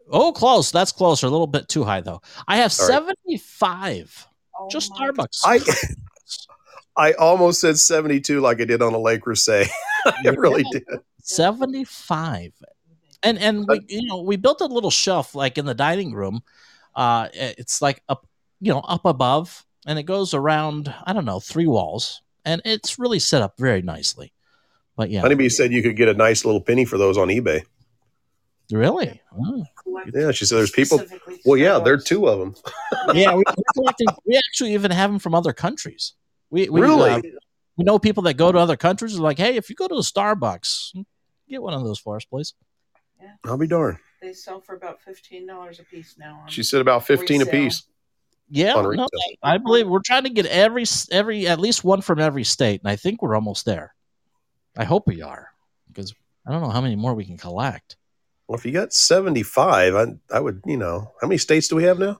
[0.08, 0.72] Oh, close.
[0.72, 1.26] That's closer.
[1.26, 2.22] A little bit too high though.
[2.48, 2.94] I have All right.
[2.94, 4.28] seventy-five.
[4.70, 5.40] just Starbucks.
[5.44, 5.58] I
[6.98, 9.68] I almost said seventy-two, like I did on a Le Creuset.
[10.06, 10.84] I really did.
[11.24, 12.54] 75
[13.24, 16.42] and and we you know we built a little shelf like in the dining room
[16.96, 18.28] uh it's like up
[18.62, 23.00] you know up above and it goes around i don't know three walls and it's
[23.00, 24.32] really set up very nicely
[24.96, 27.64] but yeah Honeybee said you could get a nice little penny for those on eBay.
[28.72, 29.66] really Oh.
[30.14, 31.02] Yeah, she said there's people.
[31.46, 32.56] Well, yeah, there are two of them.
[33.16, 33.44] yeah we,
[34.26, 36.14] we actually even have them from other countries
[36.50, 37.10] we, we Really?
[37.10, 37.22] uh,
[37.78, 39.96] we know people that go to other countries are like hey if you go to
[39.96, 40.92] a starbucks
[41.50, 42.54] get one of those for us please
[43.44, 43.98] I'll be darned.
[44.22, 46.42] They sell for about fifteen dollars a piece now.
[46.44, 47.52] on- She said about fifteen Resale.
[47.64, 47.84] piece.
[48.50, 49.08] Yeah, no.
[49.42, 52.90] I believe we're trying to get every every at least one from every state, and
[52.92, 53.96] I think we're almost there.
[54.78, 55.50] I hope we are
[55.88, 56.14] because
[56.46, 57.96] I don't know how many more we can collect.
[58.48, 61.76] Well, if you got seventy five, I I would you know how many states do
[61.78, 62.20] we have now?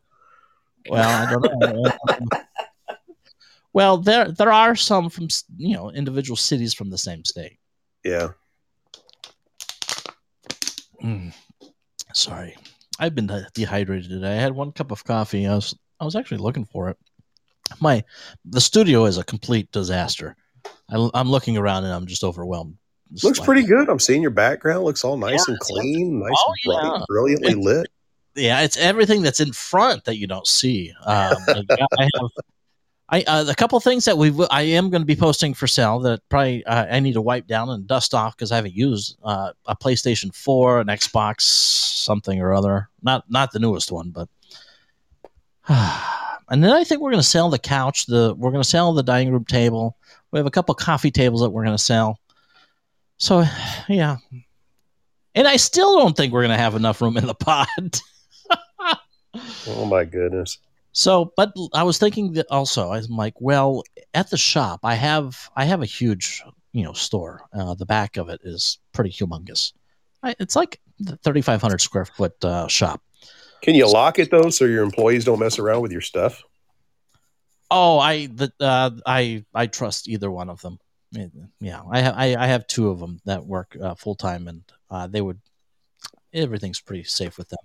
[0.90, 1.92] Well, I don't know.
[3.76, 7.60] well, there there are some from you know individual cities from the same state.
[8.04, 8.30] Yeah.
[11.04, 11.34] Mm.
[12.14, 12.56] Sorry,
[13.00, 14.32] I've been dehydrated today.
[14.38, 15.46] I had one cup of coffee.
[15.46, 16.98] I was I was actually looking for it.
[17.82, 18.04] My
[18.46, 20.36] the studio is a complete disaster.
[20.90, 22.78] I, I'm looking around and I'm just overwhelmed.
[23.12, 23.90] Just Looks like- pretty good.
[23.90, 24.84] I'm seeing your background.
[24.86, 27.06] Looks all nice Yeah, and clean, nice Oh, and bright, yeah.
[27.08, 27.88] brilliantly It's- lit.
[28.38, 30.92] Yeah, it's everything that's in front that you don't see.
[31.06, 32.30] Um, I have.
[33.10, 36.00] I uh, a couple things that we I am going to be posting for sale
[36.00, 39.18] that probably uh, I need to wipe down and dust off because I haven't used
[39.24, 42.90] uh, a PlayStation Four, an Xbox, something or other.
[43.04, 44.28] Not not the newest one, but.
[46.50, 48.06] and then I think we're going to sell the couch.
[48.08, 49.98] The we're going to sell the dining room table.
[50.32, 52.20] We have a couple coffee tables that we're going to sell.
[53.18, 53.46] So,
[53.88, 54.18] yeah.
[55.34, 57.68] And I still don't think we're going to have enough room in the pod.
[59.68, 60.60] Oh my goodness.
[60.96, 65.50] So, but I was thinking that also, I'm like, well, at the shop, I have
[65.54, 67.42] I have a huge, you know, store.
[67.54, 69.74] Uh, the back of it is pretty humongous.
[70.24, 73.02] I, it's like the 3,500 square foot uh, shop.
[73.62, 76.42] Can you lock it though, so your employees don't mess around with your stuff?
[77.70, 80.80] Oh, I the uh, I I trust either one of them.
[81.60, 84.64] Yeah, I have I, I have two of them that work uh, full time, and
[84.90, 85.42] uh, they would
[86.34, 87.60] everything's pretty safe with them.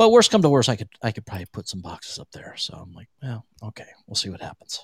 [0.00, 2.54] But worst come to worst, I could I could probably put some boxes up there.
[2.56, 4.80] So I'm like, well, okay, we'll see what happens.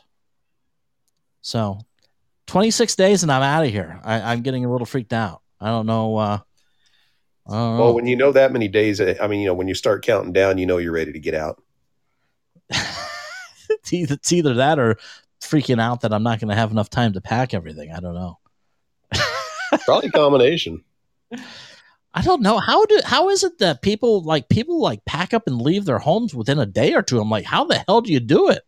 [1.41, 1.79] So,
[2.49, 3.99] 26 days and I'm out of here.
[4.05, 5.41] I, I'm getting a little freaked out.
[5.59, 6.19] I don't know.
[6.19, 6.39] Uh,
[7.49, 7.83] I don't know.
[7.83, 10.35] Well, when you know that many days, I mean, you know, when you start counting
[10.35, 11.63] down, you know you're ready to get out.
[12.69, 14.99] it's, either, it's either that or
[15.41, 17.91] freaking out that I'm not going to have enough time to pack everything.
[17.91, 18.39] I don't know.
[19.87, 20.85] Probably a combination.
[22.17, 25.47] I don't know how do how is it that people like people like pack up
[25.47, 27.21] and leave their homes within a day or two?
[27.21, 28.63] I'm like, how the hell do you do it?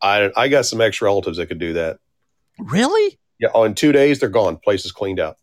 [0.00, 1.98] I I got some ex relatives that could do that.
[2.58, 3.18] Really?
[3.40, 4.56] Yeah, oh, in two days they're gone.
[4.58, 5.36] Place is cleaned out.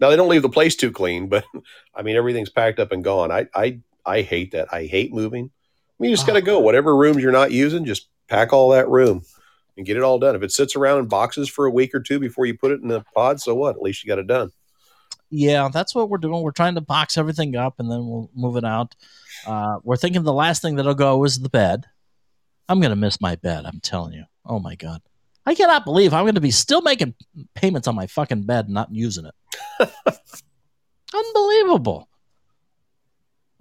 [0.00, 1.44] Now they don't leave the place too clean, but
[1.94, 3.32] I mean everything's packed up and gone.
[3.32, 4.72] I I I hate that.
[4.72, 5.50] I hate moving.
[5.50, 6.42] I mean, you just got to Oh.
[6.44, 6.60] go.
[6.60, 9.22] Whatever rooms you're not using, just pack all that room
[9.76, 10.34] and get it all done.
[10.36, 12.80] If it sits around in boxes for a week or two before you put it
[12.80, 13.76] in the pod, so what?
[13.76, 14.50] At least you got it done.
[15.34, 16.42] Yeah, that's what we're doing.
[16.42, 18.94] We're trying to box everything up and then we'll move it out.
[19.46, 21.86] Uh, we're thinking the last thing that'll go is the bed.
[22.68, 23.64] I'm gonna miss my bed.
[23.64, 24.24] I'm telling you.
[24.44, 25.00] Oh my god,
[25.46, 27.14] I cannot believe I'm gonna be still making
[27.54, 29.90] payments on my fucking bed and not using it.
[31.14, 32.08] Unbelievable.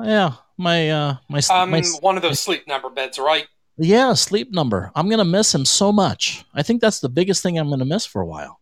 [0.04, 3.48] Yeah, my uh my Um, my one of those sleep number beds, right?
[3.78, 4.92] Yeah, sleep number.
[4.96, 6.44] I'm gonna miss him so much.
[6.54, 8.60] I think that's the biggest thing I'm gonna miss for a while.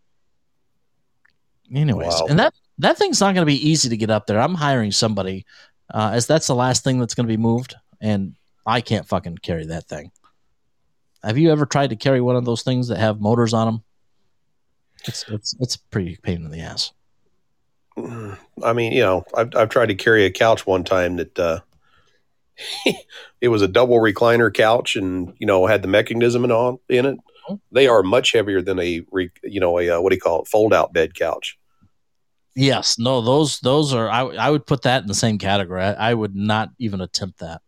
[1.73, 2.27] Anyways, Wow.
[2.29, 4.39] and that that thing's not gonna be easy to get up there.
[4.39, 5.45] I'm hiring somebody,
[5.93, 9.65] uh, as that's the last thing that's gonna be moved, and I can't fucking carry
[9.67, 10.11] that thing.
[11.23, 13.83] Have you ever tried to carry one of those things that have motors on them?
[15.05, 16.91] It's it's it's pretty pain in the ass.
[18.63, 21.59] I mean, you know, I've I've tried to carry a couch one time that uh,
[23.41, 27.05] it was a double recliner couch, and you know had the mechanism and all in
[27.05, 27.17] it.
[27.71, 30.41] They are much heavier than a re, you know a uh, what do you call
[30.41, 31.58] it fold out bed couch.
[32.55, 35.81] Yes, no, those those are I I would put that in the same category.
[35.81, 37.61] I, I would not even attempt that.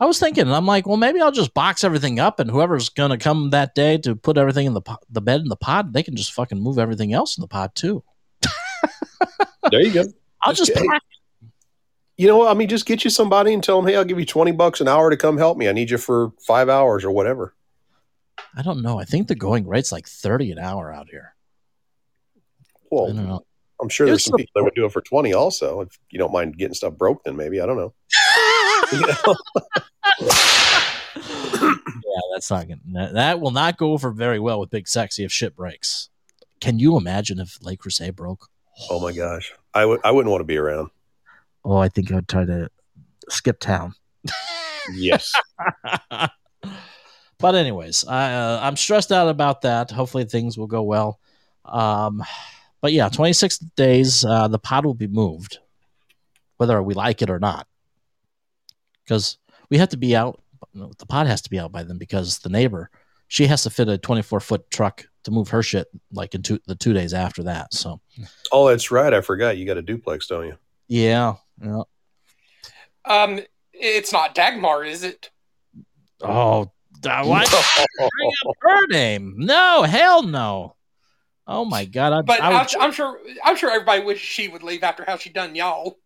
[0.00, 3.18] I was thinking, I'm like, well, maybe I'll just box everything up, and whoever's gonna
[3.18, 6.02] come that day to put everything in the po- the bed in the pod, they
[6.02, 8.02] can just fucking move everything else in the pod too.
[9.70, 10.04] There you go.
[10.42, 11.02] I'll Just just get- pack.
[12.18, 12.46] You know.
[12.46, 14.80] I mean, just get you somebody and tell them, hey, I'll give you twenty bucks
[14.80, 15.68] an hour to come help me.
[15.68, 17.54] I need you for five hours or whatever.
[18.56, 18.98] I don't know.
[19.00, 21.34] I think the going rate's like thirty an hour out here.
[22.98, 23.46] I Well, don't know.
[23.80, 25.80] I'm sure there's Here's some people that would do it for twenty also.
[25.80, 27.92] If you don't mind getting stuff broke, then maybe I don't know.
[31.16, 32.80] Yeah, that's not gonna.
[32.92, 36.10] That, that will not go over very well with Big Sexy if shit breaks.
[36.60, 38.48] Can you imagine if Lake Crusade broke?
[38.90, 40.90] oh my gosh, I would I wouldn't want to be around.
[41.64, 42.68] Oh, I think I'd try to
[43.28, 43.94] skip town.
[44.92, 45.32] Yes.
[47.38, 49.90] but anyways, I, uh, I'm stressed out about that.
[49.90, 51.18] Hopefully things will go well.
[51.64, 52.22] Um,
[52.84, 55.56] but yeah, 26 days, uh, the pod will be moved,
[56.58, 57.66] whether we like it or not,
[59.02, 59.38] because
[59.70, 60.42] we have to be out.
[60.74, 62.90] The pod has to be out by then because the neighbor,
[63.26, 66.58] she has to fit a 24 foot truck to move her shit like in two,
[66.66, 67.72] the two days after that.
[67.72, 68.02] So
[68.52, 69.14] Oh, that's right.
[69.14, 69.56] I forgot.
[69.56, 70.58] You got a duplex, don't you?
[70.86, 71.36] Yeah.
[71.62, 71.84] yeah.
[73.06, 73.40] Um,
[73.72, 75.30] it's not Dagmar, is it?
[76.20, 76.70] Oh,
[77.00, 77.46] da- why
[77.96, 79.36] bring up her name?
[79.38, 80.73] No, hell no.
[81.46, 82.12] Oh my god!
[82.12, 85.04] I, But I I'm, would, I'm sure I'm sure everybody wishes she would leave after
[85.06, 85.98] how she done y'all.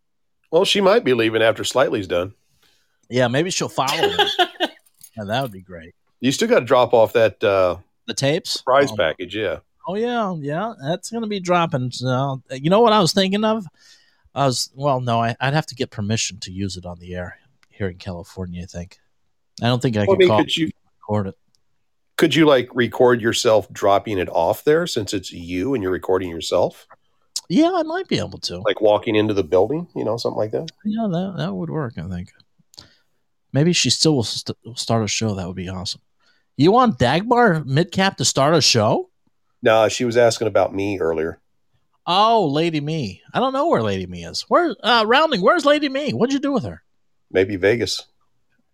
[0.51, 2.35] Well, she might be leaving after Slightly's done.
[3.11, 4.17] yeah, maybe she'll follow me.
[4.61, 5.95] yeah, that would be great.
[6.21, 7.77] You still got to drop off that uh,
[8.07, 9.59] The tapes, prize Oh, package, yeah.
[9.87, 11.91] Oh yeah, yeah, that's gonna be dropping.
[11.93, 13.65] So, you know what I was thinking of?
[14.35, 17.15] I was well, no, I, I'd have to get permission to use it on the
[17.15, 17.39] air
[17.71, 18.63] here in California.
[18.63, 18.99] I think.
[19.63, 20.71] I don't think I Well, I can mean, call could you
[21.01, 21.39] record it.
[22.19, 26.29] Could you like record yourself dropping it off there since it's you and you're recording
[26.29, 26.87] yourself,
[27.49, 28.59] Yeah, I might be able to.
[28.59, 30.71] like walking into the building, you know, something like that?
[30.85, 31.95] Yeah, that that would work.
[31.97, 32.33] I think.
[33.53, 35.35] Maybe she still will st- start a show.
[35.35, 36.03] That would be awesome.
[36.57, 39.09] You want Dagmar Midcap to start a show?
[39.63, 41.41] No, she was asking about me earlier.
[42.07, 43.23] Oh, Lady Me.
[43.33, 44.43] I don't know where Lady Me is.
[44.49, 45.41] Where uh, Rounding?
[45.41, 46.11] Where's Lady Me?
[46.13, 46.83] What'd you do with her?
[47.31, 48.05] Maybe Vegas.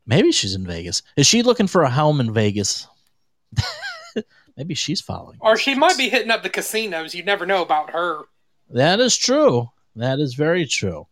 [0.06, 1.02] Maybe she's in Vegas.
[1.16, 2.86] Is she looking for a home in Vegas?
[4.56, 5.36] Maybe she's following.
[5.40, 7.14] Or she might be hitting up the casinos.
[7.14, 8.22] You never know about her.
[8.70, 9.70] That is true.
[9.96, 11.06] That is very true.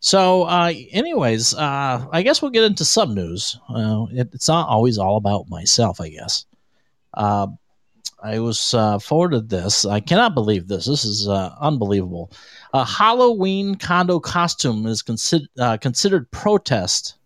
[0.00, 3.58] So, uh, anyways, uh, I guess we'll get into some news.
[3.68, 6.46] Uh, it, it's not always all about myself, I guess.
[7.14, 7.48] Uh,
[8.22, 9.84] I was uh, forwarded this.
[9.84, 10.86] I cannot believe this.
[10.86, 12.30] This is uh, unbelievable.
[12.72, 17.16] A Halloween condo costume is considered uh, considered protest.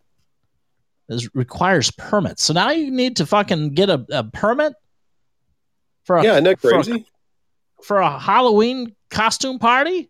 [1.09, 2.43] Is requires permits.
[2.45, 4.73] So now you need to fucking get a, a permit
[6.05, 7.07] for a Yeah, isn't that for a- crazy?
[7.83, 10.09] for a Halloween costume party.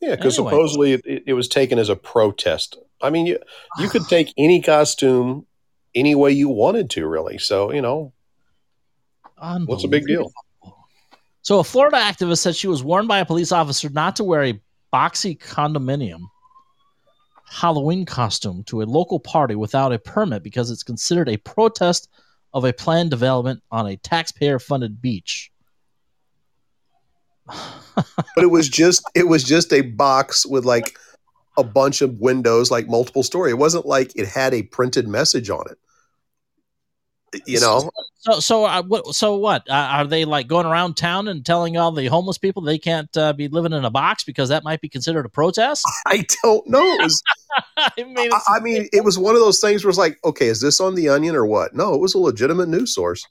[0.00, 0.50] Yeah, because Anyway.
[0.52, 2.78] supposedly it, it was taken as a protest.
[3.02, 3.38] I mean, you
[3.78, 5.46] you could take any costume
[5.94, 7.36] any way you wanted to, really.
[7.36, 8.12] So you know,
[9.66, 10.32] what's a big deal?
[11.44, 14.44] So, a Florida activist said she was warned by a police officer not to wear
[14.44, 14.60] a
[14.94, 16.20] boxy condominium
[17.52, 22.08] Halloween costume to a local party without a permit because it's considered a protest
[22.54, 25.52] of a planned development on a taxpayer funded beach.
[28.34, 30.96] But it was just it was just a box with like
[31.58, 33.50] a bunch of windows, like multiple story.
[33.50, 37.42] It wasn't like it had a printed message on it.
[37.46, 37.90] You know,
[38.22, 39.16] So, so, uh, what?
[39.16, 42.62] So, what uh, are they like going around town and telling all the homeless people
[42.62, 45.84] they can't uh, be living in a box because that might be considered a protest?
[46.06, 46.84] I don't know.
[46.84, 47.20] It was,
[47.76, 50.46] I mean, I, I mean, it was one of those things where it's like, okay,
[50.46, 51.74] is this on the Onion or what?
[51.74, 53.26] No, it was a legitimate news source.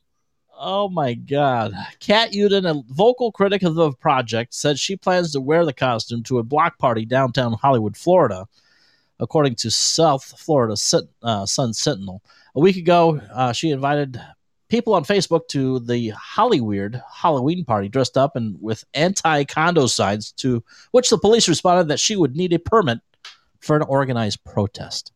[0.60, 1.74] Oh my God.
[2.02, 6.22] Kat Uden, a vocal critic of the project, said she plans to wear the costume
[6.24, 8.46] to a block party downtown Hollywood, Florida,
[9.22, 10.76] according to South Florida
[11.24, 12.22] uh, Sun Sentinel.
[12.56, 14.22] A week ago, uh, she invited
[14.72, 20.32] people on Facebook to the Hollyweird Halloween party dressed up and with anti condo signs,
[20.34, 23.02] to which the police responded that she would need a permit
[23.60, 25.12] for an organized protest.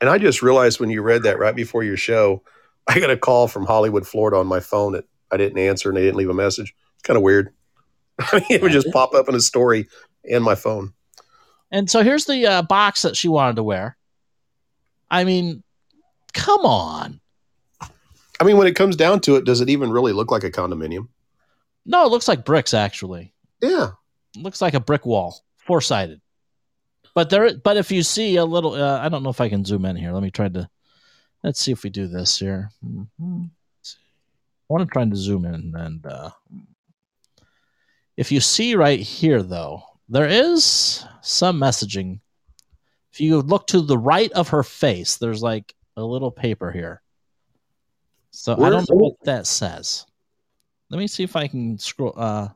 [0.00, 2.42] And I just realized when you read that right before your show,
[2.86, 5.96] I got a call from Hollywood, Florida on my phone that I didn't answer and
[5.96, 6.74] they didn't leave a message.
[7.02, 7.52] Kind of weird.
[8.18, 9.86] I mean, it would just pop up in a story
[10.28, 10.94] and my phone.
[11.70, 13.96] And so here's the uh, box that she wanted to wear.
[15.10, 15.62] I mean,
[16.32, 17.20] come on.
[18.40, 20.50] I mean, when it comes down to it, does it even really look like a
[20.50, 21.08] condominium?
[21.86, 23.32] No, it looks like bricks actually.
[23.60, 23.90] Yeah.
[24.36, 26.20] It looks like a brick wall, four sided.
[27.14, 29.64] But there, but if you see a little, uh, I don't know if I can
[29.64, 30.12] zoom in here.
[30.12, 30.68] Let me try to.
[31.44, 32.70] Let's see if we do this here.
[32.84, 33.50] Mhm.
[33.90, 36.30] I want to try to zoom in, and uh,
[38.16, 42.20] if you see right here, though, there is some messaging.
[43.12, 47.02] If you look to the right of her face, there's like a little paper here.
[48.36, 50.06] So I don't know what that says.
[50.90, 52.12] Let me see if I can scroll.
[52.16, 52.48] Uh,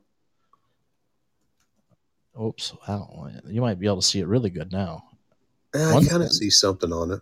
[2.41, 2.75] oops!
[2.87, 5.05] Wow, you might be able to see it really good now.
[5.75, 7.21] I One- kind of see something on it.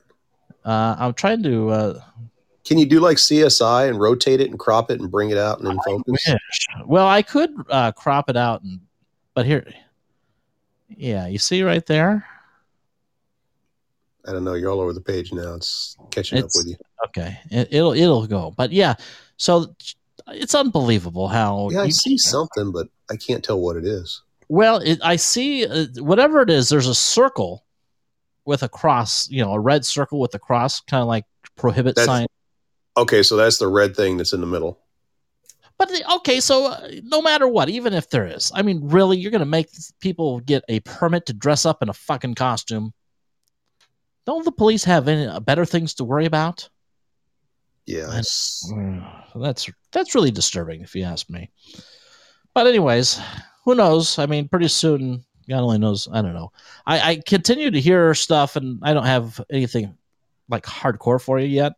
[0.65, 1.69] Uh, I'm trying to.
[1.69, 2.01] Uh,
[2.65, 5.59] Can you do like CSI and rotate it and crop it and bring it out
[5.61, 6.27] and then focus?
[6.87, 8.81] Well, I could uh, crop it out, and
[9.35, 9.67] but here,
[10.89, 12.27] yeah, you see right there.
[14.27, 14.55] I don't know.
[14.55, 15.55] You're all over the page now.
[15.55, 16.77] It's catching It's- up with you.
[17.07, 18.94] Okay, it, it'll it'll go, but yeah.
[19.36, 19.74] So
[20.28, 24.22] it's unbelievable how Yeah, I you see something, but I can't tell what it is.
[24.49, 26.68] Well, it, I see uh, whatever it is.
[26.68, 27.64] There's a circle
[28.44, 29.28] with a cross.
[29.28, 31.24] You know, a red circle with a cross, kind of like
[31.57, 32.26] prohibit That's- sign.
[32.99, 34.78] Okay, so that's the red thing that's in the middle.
[35.76, 39.18] But the- okay, so uh, no matter what, even if there is, I mean, really,
[39.18, 39.68] you're going to make
[40.01, 42.94] people get a permit to dress up in a fucking costume?
[44.24, 46.70] Don't the police have any uh, better things to worry about?
[47.87, 48.09] Yeah.
[48.18, 48.70] It's-
[49.34, 51.51] That's that's really disturbing, if you ask me.
[52.55, 53.20] But anyways,
[53.64, 54.18] who knows?
[54.18, 56.09] I mean, pretty soon God only knows.
[56.11, 56.51] I don't know.
[56.87, 59.97] I, I continue to hear stuff, and I don't have anything
[60.49, 61.74] like hardcore for you yet.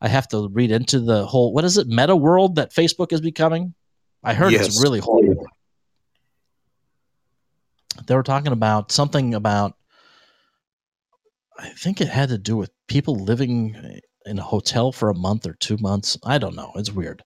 [0.00, 3.20] I have to read into the whole what is it meta world that Facebook is
[3.20, 3.74] becoming.
[4.22, 5.46] I heard it's really horrible.
[8.06, 9.76] They were talking about something about.
[11.58, 15.46] I think it had to do with people living in a hotel for a month
[15.46, 16.18] or two months.
[16.24, 16.72] I don't know.
[16.76, 17.22] It's weird.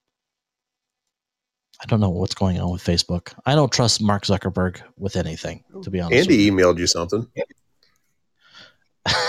[1.81, 3.33] I don't know what's going on with Facebook.
[3.45, 6.27] I don't trust Mark Zuckerberg with anything, to be honest.
[6.27, 6.51] with Andy you.
[6.51, 7.27] emailed you something.
[7.35, 7.45] Is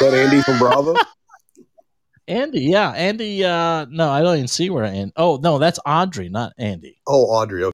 [0.00, 0.94] that Andy from Bravo?
[2.28, 3.44] Andy, yeah, Andy.
[3.44, 4.84] Uh, no, I don't even see where.
[4.84, 7.00] And oh no, that's Audrey, not Andy.
[7.06, 7.64] Oh, Audrey.
[7.64, 7.72] Okay.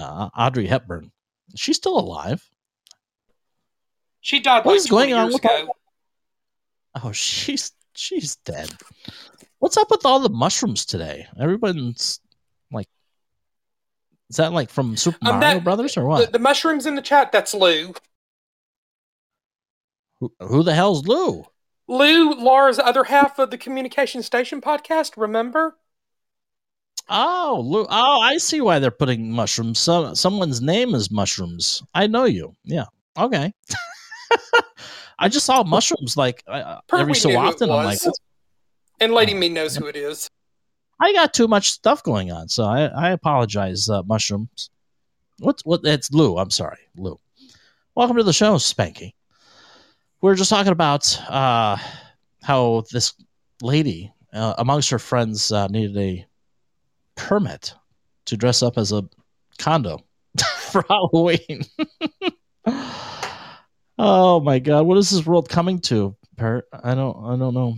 [0.00, 1.12] Uh, Audrey Hepburn.
[1.54, 2.44] She's still alive.
[4.20, 5.68] She died What like is going on with ago.
[7.02, 8.72] Oh, she's she's dead.
[9.64, 11.26] What's up with all the mushrooms today?
[11.40, 12.20] Everyone's
[12.70, 12.86] like,
[14.28, 16.34] is that like from Super Um, Mario that- Brothers or what?
[16.34, 17.94] the mushrooms in the chat, that's Lou.
[20.20, 21.46] who, who the hell's Lou?
[21.88, 25.78] Lou, Laura's other half of the Communication Station podcast, remember?
[27.08, 27.86] Oh, Lou.
[27.88, 29.78] Oh, I see why they're putting mushrooms.
[29.78, 31.82] So, someone's name is mushrooms.
[31.94, 32.54] I know you.
[32.64, 32.84] Yeah.
[33.16, 33.54] Okay.
[35.18, 37.70] I just saw mushrooms like uh, every so knew who it often.
[37.70, 38.20] I'm like, was.
[39.00, 39.38] And Lady Oh.
[39.38, 40.28] Me knows who it is.
[41.00, 44.70] I got too much stuff going on, so I, I apologize, uh, mushrooms.
[45.40, 45.80] What's what?
[45.84, 46.38] It's Lou.
[46.38, 47.18] I'm sorry, Lou.
[47.96, 49.14] Welcome to the show, Spanky.
[50.20, 51.76] We are just talking about uh,
[52.42, 53.14] how this
[53.60, 56.26] lady, uh, amongst her friends, uh, needed a
[57.16, 57.74] permit
[58.26, 59.02] to dress up as a
[59.58, 59.98] condo
[60.58, 61.64] for Halloween.
[63.98, 64.86] oh my God!
[64.86, 66.14] What is this world coming to?
[66.36, 67.16] Per- I don't.
[67.26, 67.74] I don't know.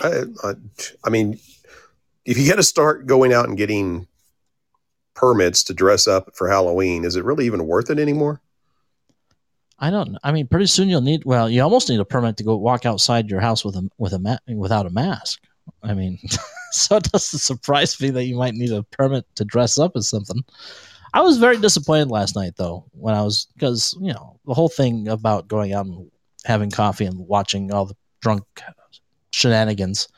[0.00, 0.54] I, I,
[1.04, 1.38] I mean,
[2.24, 4.06] if you got to start going out and getting
[5.14, 8.40] permits to dress up for Halloween, is it really even worth it anymore?
[9.78, 10.18] I don't.
[10.22, 11.24] I mean, pretty soon you'll need.
[11.24, 14.12] Well, you almost need a permit to go walk outside your house with a with
[14.12, 15.42] a ma- without a mask.
[15.82, 16.18] I mean,
[16.72, 20.08] so it doesn't surprise me that you might need a permit to dress up as
[20.08, 20.42] something.
[21.12, 24.68] I was very disappointed last night, though, when I was because you know the whole
[24.68, 26.10] thing about going out and
[26.44, 28.44] having coffee and watching all the drunk
[29.30, 30.08] shenanigans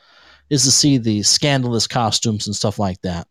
[0.49, 3.27] is to see the scandalous costumes and stuff like that.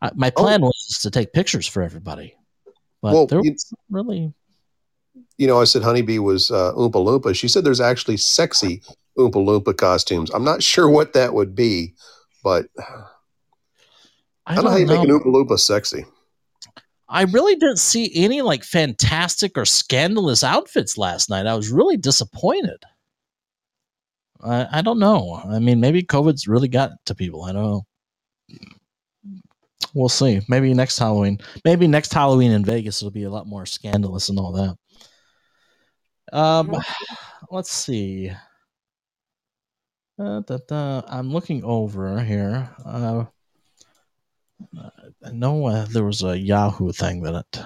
[0.00, 2.34] I, my plan was to take pictures for everybody,
[3.02, 4.32] but Well, there was really
[5.38, 7.34] You know, I said Honeybee was uh, Oompa Loompa.
[7.34, 8.82] She said there's actually sexy
[9.18, 10.30] Oompa Loompa costumes.
[10.30, 11.94] I'm not sure what that would be,
[12.42, 12.66] but
[14.46, 16.04] I don't know how you make an Oompa Loompa sexy.
[17.08, 21.46] I really didn't see any like fantastic or scandalous outfits last night.
[21.46, 22.82] I was really disappointed.
[24.42, 25.40] I, I don't know.
[25.44, 27.44] I mean, maybe COVID's really got to people.
[27.44, 27.86] I don't know.
[29.94, 30.40] We'll see.
[30.48, 31.38] Maybe next Halloween.
[31.64, 36.36] Maybe next Halloween in Vegas will be a lot more scandalous and all that.
[36.36, 36.74] Um,
[37.50, 38.32] let's see.
[40.18, 41.02] Uh, da, da.
[41.06, 42.70] I'm looking over here.
[42.84, 43.24] Uh,
[45.24, 47.60] I know uh, there was a Yahoo thing that it.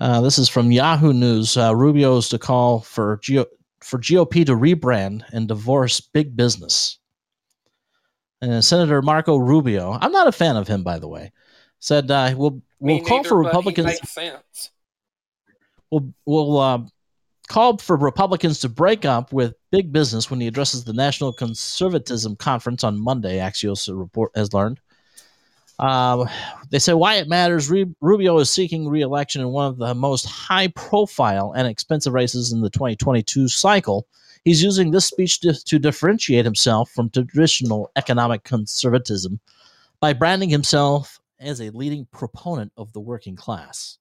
[0.00, 1.56] Uh, this is from Yahoo News.
[1.56, 3.46] Uh, Rubio's to call for Geo-
[3.82, 6.98] for GOP to rebrand and divorce big business.
[8.40, 11.32] And Senator Marco Rubio, I'm not a fan of him, by the way,
[11.78, 14.00] said uh, we'll we'll call neither, for Republicans
[15.90, 16.80] will will uh,
[17.48, 22.34] call for Republicans to break up with big business when he addresses the National Conservatism
[22.34, 23.38] Conference on Monday.
[23.38, 24.80] Axios report has learned.
[25.82, 26.28] Um,
[26.70, 27.68] they say why it matters.
[27.68, 32.70] Rubio is seeking re-election in one of the most high-profile and expensive races in the
[32.70, 34.06] 2022 cycle.
[34.44, 39.40] He's using this speech to, to differentiate himself from traditional economic conservatism
[39.98, 43.98] by branding himself as a leading proponent of the working class.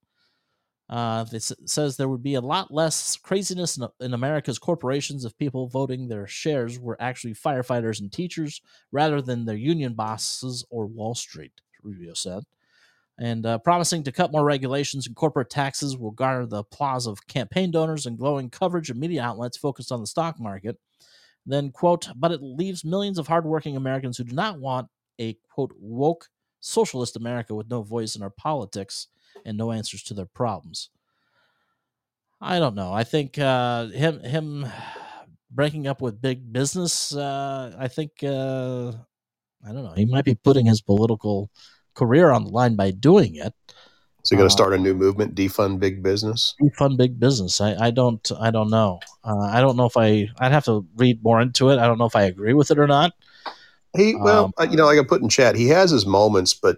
[0.87, 5.37] Uh, this says there would be a lot less craziness in, in America's corporations if
[5.37, 8.61] people voting their shares were actually firefighters and teachers
[8.91, 11.53] rather than their union bosses or Wall Street,
[11.83, 12.43] Rubio said.
[13.19, 17.27] And uh, promising to cut more regulations and corporate taxes will garner the applause of
[17.27, 20.77] campaign donors and glowing coverage of media outlets focused on the stock market.
[21.45, 24.87] Then, quote, but it leaves millions of hardworking Americans who do not want
[25.19, 26.29] a, quote, woke
[26.61, 29.07] socialist America with no voice in our politics
[29.45, 30.89] and no answers to their problems.
[32.39, 32.91] I don't know.
[32.91, 34.65] I think uh, him him
[35.51, 37.15] breaking up with big business.
[37.15, 38.93] Uh, I think uh,
[39.67, 39.93] I don't know.
[39.93, 41.49] He might be putting his political
[41.93, 43.53] career on the line by doing it.
[44.23, 46.53] So you're going Uh, to start a new movement, defund big business.
[46.61, 47.59] Defund big business.
[47.59, 48.99] I, I don't I don't know.
[49.23, 51.79] Uh, I don't know if I I'd have to read more into it.
[51.79, 53.13] I don't know if I agree with it or not.
[53.97, 56.53] He well, Um, uh, you know, like I put in chat, he has his moments,
[56.53, 56.77] but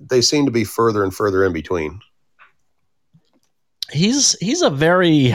[0.00, 2.00] they seem to be further and further in between.
[3.90, 5.34] He's he's a very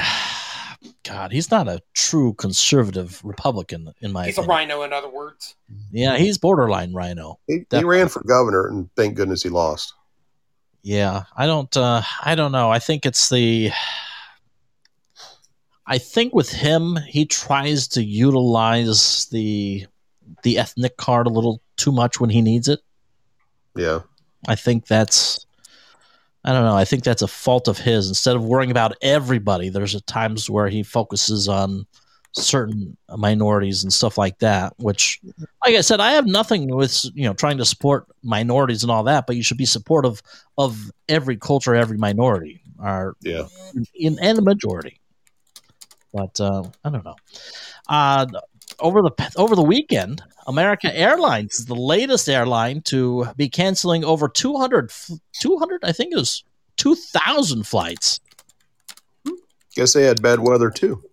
[1.05, 1.31] God.
[1.31, 5.55] He's not a true conservative Republican in my He's a rhino, in other words.
[5.91, 7.39] Yeah, he's borderline rhino.
[7.47, 9.93] He, he ran for governor, and thank goodness he lost.
[10.81, 11.75] Yeah, I don't.
[11.75, 12.69] Uh, I don't know.
[12.71, 13.71] I think it's the.
[15.87, 19.85] I think with him, he tries to utilize the
[20.43, 22.81] the ethnic card a little too much when he needs it.
[23.75, 24.01] Yeah,
[24.47, 25.44] I think that's.
[26.45, 26.77] I don't know.
[26.77, 28.07] I think that's a fault of his.
[28.07, 31.87] Instead of worrying about everybody, there's times where he focuses on
[32.33, 34.73] certain minorities and stuff like that.
[34.77, 35.19] Which,
[35.65, 39.03] like I said, I have nothing with you know trying to support minorities and all
[39.05, 40.21] that, but you should be supportive
[40.55, 43.47] of every culture, every minority, or yeah.
[43.95, 44.99] in and the majority.
[46.13, 47.15] But uh, I don't know.
[47.89, 48.27] Uh,
[48.79, 54.27] over the over the weekend, America Airlines is the latest airline to be canceling over
[54.27, 54.91] 200,
[55.39, 56.43] 200 I think it was
[56.77, 58.19] 2,000 flights.
[59.75, 61.03] Guess they had bad weather too.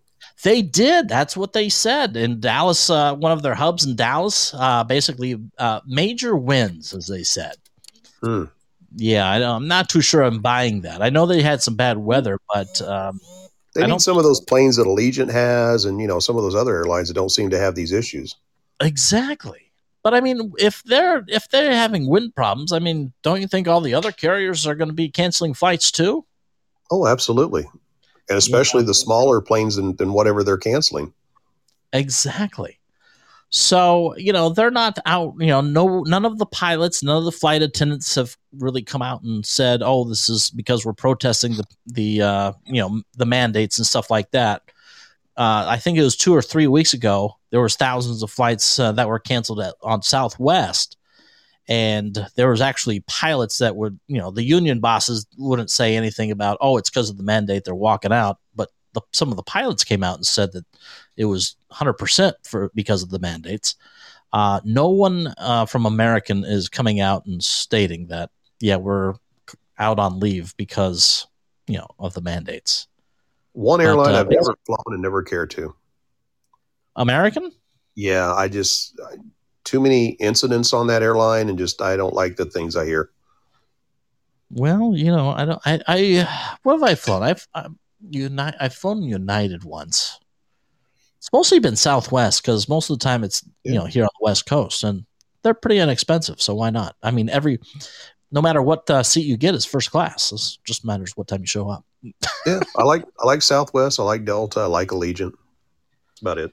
[0.43, 1.09] They did.
[1.09, 2.91] That's what they said in Dallas.
[2.91, 7.55] Uh, one of their hubs in Dallas, uh, basically uh, major wins, as they said.
[8.23, 8.45] Hmm.
[8.97, 11.01] Yeah, I, I'm not too sure I'm buying that.
[11.01, 13.21] I know they had some bad weather, but um,
[13.75, 16.43] They I need some of those planes that Allegiant has, and you know some of
[16.43, 18.37] those other airlines that don't seem to have these issues.
[18.81, 19.71] Exactly.
[20.03, 23.69] But I mean, if they're if they're having wind problems, I mean, don't you think
[23.69, 26.27] all the other carriers are going to be canceling flights too?
[26.91, 27.65] Oh, absolutely,
[28.29, 31.15] and especially the smaller planes than, than whatever they're canceling.
[31.93, 32.79] Exactly.
[33.55, 35.35] So you know they're not out.
[35.39, 39.03] You know, no, none of the pilots, none of the flight attendants have really come
[39.03, 43.27] out and said, "Oh, this is because we're protesting the the uh, you know the
[43.27, 44.63] mandates and stuff like that."
[45.37, 47.37] Uh, I think it was two or three weeks ago.
[47.51, 50.97] There was thousands of flights uh, that were canceled at, on Southwest,
[51.69, 56.31] and there was actually pilots that would, you know, the union bosses wouldn't say anything
[56.31, 58.39] about, "Oh, it's because of the mandate they're walking out,"
[58.95, 60.65] the, some of the pilots came out and said that
[61.17, 63.77] it was 100% for because of the mandates.
[64.33, 68.31] Uh, no one uh, from American is coming out and stating that,
[68.61, 69.15] yeah, we're
[69.79, 71.27] out on leave because,
[71.67, 72.87] you know, of the mandates.
[73.53, 75.75] One But, airline uh, I've never flown and never cared to.
[76.97, 77.53] American?
[77.95, 79.17] Yeah, I just I,
[79.65, 83.11] too many incidents on that airline, and just I don't like the things I hear.
[84.51, 87.23] Well, you know, I don't, I, I, what have I flown?
[87.23, 87.79] I've, I'm,
[88.11, 90.19] United, I've flown United once.
[91.19, 94.25] It's mostly been Southwest because most of the time it's, you know, here on the
[94.25, 95.05] West Coast and
[95.43, 96.43] they're pretty inexpensive.
[96.43, 96.97] So why not?
[97.03, 97.61] I mean, every,
[98.33, 100.33] no matter what uh, seat you get is first class.
[100.33, 101.85] It just matters what time you show up.
[102.45, 104.01] Yeah, I like I like Southwest.
[104.01, 104.59] I like Delta.
[104.59, 105.31] I like Allegiant.
[106.09, 106.53] That's about it.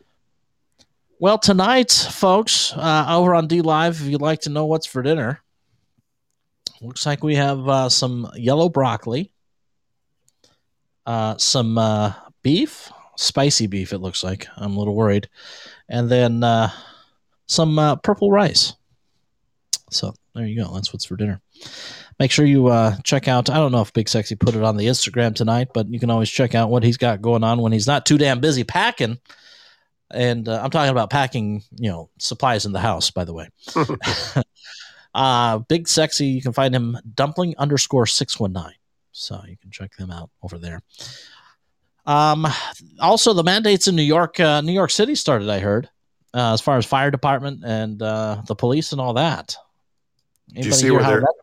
[1.20, 5.41] Well, tonight, folks, uh, over on DLive, if you'd like to know what's for dinner,
[6.80, 9.32] looks like we have uh, some yellow broccoli,
[11.10, 14.47] uh, some uh, beef, spicy beef, it looks like.
[14.57, 15.30] I'm a little worried.
[15.89, 16.70] And then uh,
[17.47, 18.74] some uh, purple rice.
[19.89, 20.74] So there you go.
[20.74, 21.41] That's what's for dinner.
[22.20, 23.49] Make sure you uh, check out.
[23.49, 26.12] I don't know if Big Sexy put it on the Instagram tonight, but you can
[26.12, 29.18] always check out what he's got going on when he's not too damn busy packing
[30.12, 33.12] and uh, I'm talking about packing, you know, supplies in the house.
[33.12, 33.49] By the way,
[35.14, 36.28] uh, big sexy.
[36.28, 38.74] You can find him dumpling underscore six one nine.
[39.12, 40.82] So you can check them out over there.
[42.05, 42.47] Um,
[42.99, 45.49] also the mandates in New York, uh, New York City started.
[45.49, 45.89] I heard
[46.34, 49.55] uh, as far as fire department and uh, the police and all that.
[50.53, 51.34] Did you see where that-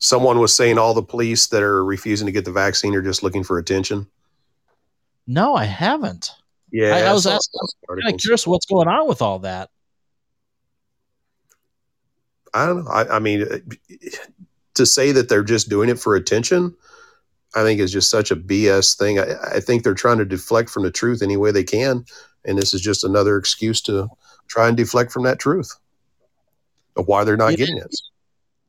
[0.00, 3.24] Someone was saying all the police that are refusing to get the vaccine are just
[3.24, 4.06] looking for attention.
[5.26, 6.30] No, I haven't.
[6.70, 9.70] Yeah, I- I was asking- some I'm curious what's going on with all that.
[12.54, 12.90] I don't know.
[12.90, 13.58] I, I mean, uh,
[14.78, 16.74] to say that they're just doing it for attention,
[17.54, 19.18] I think is just such a BS thing.
[19.18, 22.04] I, I think they're trying to deflect from the truth any way they can,
[22.44, 24.08] and this is just another excuse to
[24.46, 25.74] try and deflect from that truth
[26.96, 27.94] of why they're not It getting it.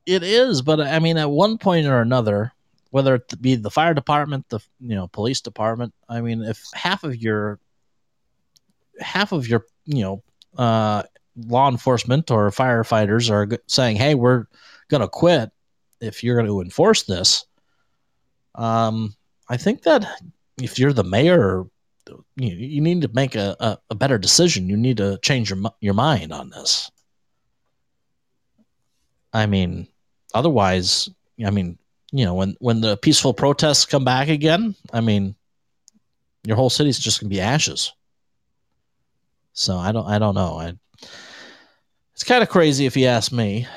[0.06, 2.52] It is, but I mean, at one point or another,
[2.92, 7.04] whether it be the fire department, the you know police department, I mean, if half
[7.04, 7.60] of your
[9.00, 10.24] half of your you know
[10.58, 11.04] uh,
[11.36, 14.46] law enforcement or firefighters are saying, "Hey, we're
[14.90, 15.52] going to quit
[16.02, 17.46] if you're going to enforce this,"
[18.56, 19.16] um,
[19.48, 20.06] I think that
[20.62, 21.66] if you're the mayor,
[22.36, 24.70] you, you need to make a, a, a better decision.
[24.70, 26.92] You need to change your your mind on this.
[29.32, 29.88] I mean,
[30.34, 31.10] otherwise,
[31.46, 31.78] I mean,
[32.12, 35.36] you know, when when the peaceful protests come back again, I mean,
[36.44, 37.94] your whole city's just gonna be ashes.
[39.54, 40.60] So I don't, I don't know.
[40.60, 40.74] I,
[42.14, 43.68] it's kind of crazy if you ask me.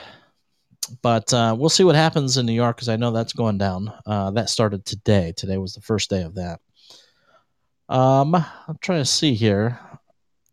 [1.01, 3.93] But uh, we'll see what happens in New York because I know that's going down.
[4.05, 5.33] Uh, that started today.
[5.37, 6.61] Today was the first day of that.
[7.89, 9.79] Um, I'm trying to see here.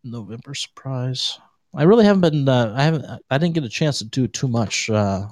[0.02, 1.38] November surprise.
[1.74, 2.48] I really haven't been.
[2.48, 3.04] Uh, I haven't.
[3.30, 4.88] I didn't get a chance to do too much.
[4.88, 5.26] Uh,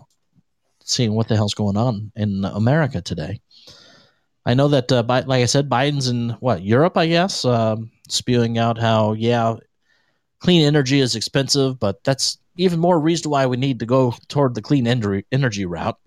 [0.88, 3.40] seeing what the hell's going on in America today.
[4.46, 8.56] I know that, uh, like I said, Biden's in what Europe, I guess, um, spewing
[8.56, 9.56] out how yeah,
[10.40, 14.54] clean energy is expensive, but that's even more reason why we need to go toward
[14.54, 15.98] the clean energy energy route.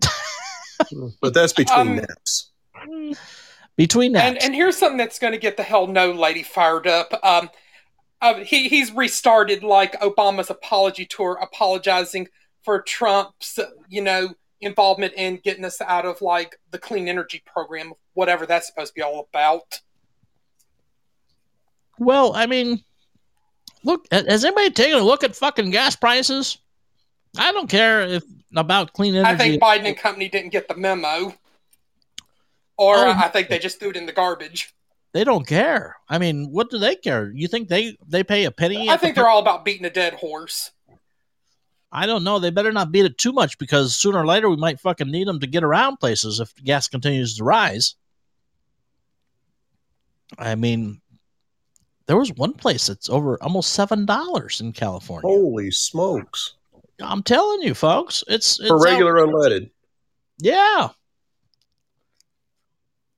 [1.20, 2.50] But that's between Um, naps.
[3.76, 6.88] Between that, And and here's something that's going to get the hell no lady fired
[6.88, 7.12] up.
[7.22, 7.50] Um,
[8.20, 12.28] uh, he he's restarted like Obama's apology tour, apologizing
[12.62, 17.92] for Trump's you know involvement in getting us out of like the clean energy program,
[18.14, 19.80] whatever that's supposed to be all about.
[21.98, 22.82] well, I mean,
[23.84, 26.58] look, has anybody taken a look at fucking gas prices?
[27.36, 28.24] I don't care if
[28.54, 29.30] about clean energy.
[29.30, 31.34] I think Biden and company didn't get the memo,
[32.76, 34.74] or Oh, I think they just threw it in the garbage.
[35.12, 35.96] they don't care.
[36.08, 37.30] I mean, what do they care?
[37.34, 38.88] You think they they pay a penny?
[38.88, 40.70] I at the think they're all about beating a dead horse.
[41.94, 42.38] I don't know.
[42.38, 45.28] They better not beat it too much because sooner or later we might fucking need
[45.28, 47.96] them to get around places if gas continues to rise.
[50.38, 51.01] I mean,
[52.06, 55.28] there was one place that's over almost seven dollars in California.
[55.28, 56.54] Holy smokes!
[57.00, 59.70] I'm telling you, folks, it's, it's For out- regular unleaded.
[60.38, 60.88] yeah,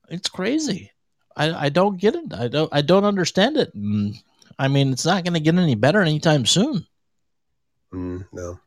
[0.08, 0.90] it's crazy.
[1.36, 2.32] I I don't get it.
[2.32, 3.76] I don't I don't understand it.
[3.76, 4.14] Mm,
[4.58, 6.86] I mean, it's not going to get any better anytime soon.
[7.92, 8.58] Mm, no.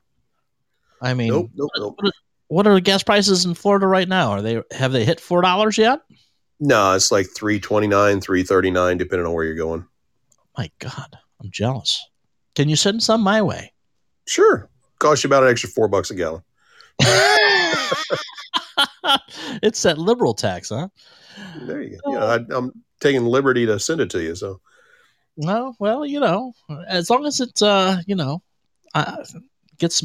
[1.02, 1.52] I mean, Nope.
[1.56, 1.70] Nope.
[1.78, 1.96] Nope.
[1.98, 2.12] what, are,
[2.48, 4.32] what are the gas prices in Florida right now?
[4.32, 6.02] Are they have they hit four dollars yet?
[6.60, 9.86] No, it's like three twenty nine, three thirty nine, depending on where you're going.
[10.58, 12.08] My God, I'm jealous.
[12.56, 13.74] Can you send some my way?
[14.28, 16.42] Sure, cost you about an extra four bucks a gallon.
[19.62, 20.88] it's that liberal tax, huh?
[21.62, 22.14] There you go.
[22.14, 24.36] Yeah, I, I'm taking liberty to send it to you.
[24.36, 24.60] So
[25.38, 26.54] No, well, you know,
[26.88, 28.42] as long as it's uh, you know,
[28.96, 29.24] uh,
[29.78, 30.04] gets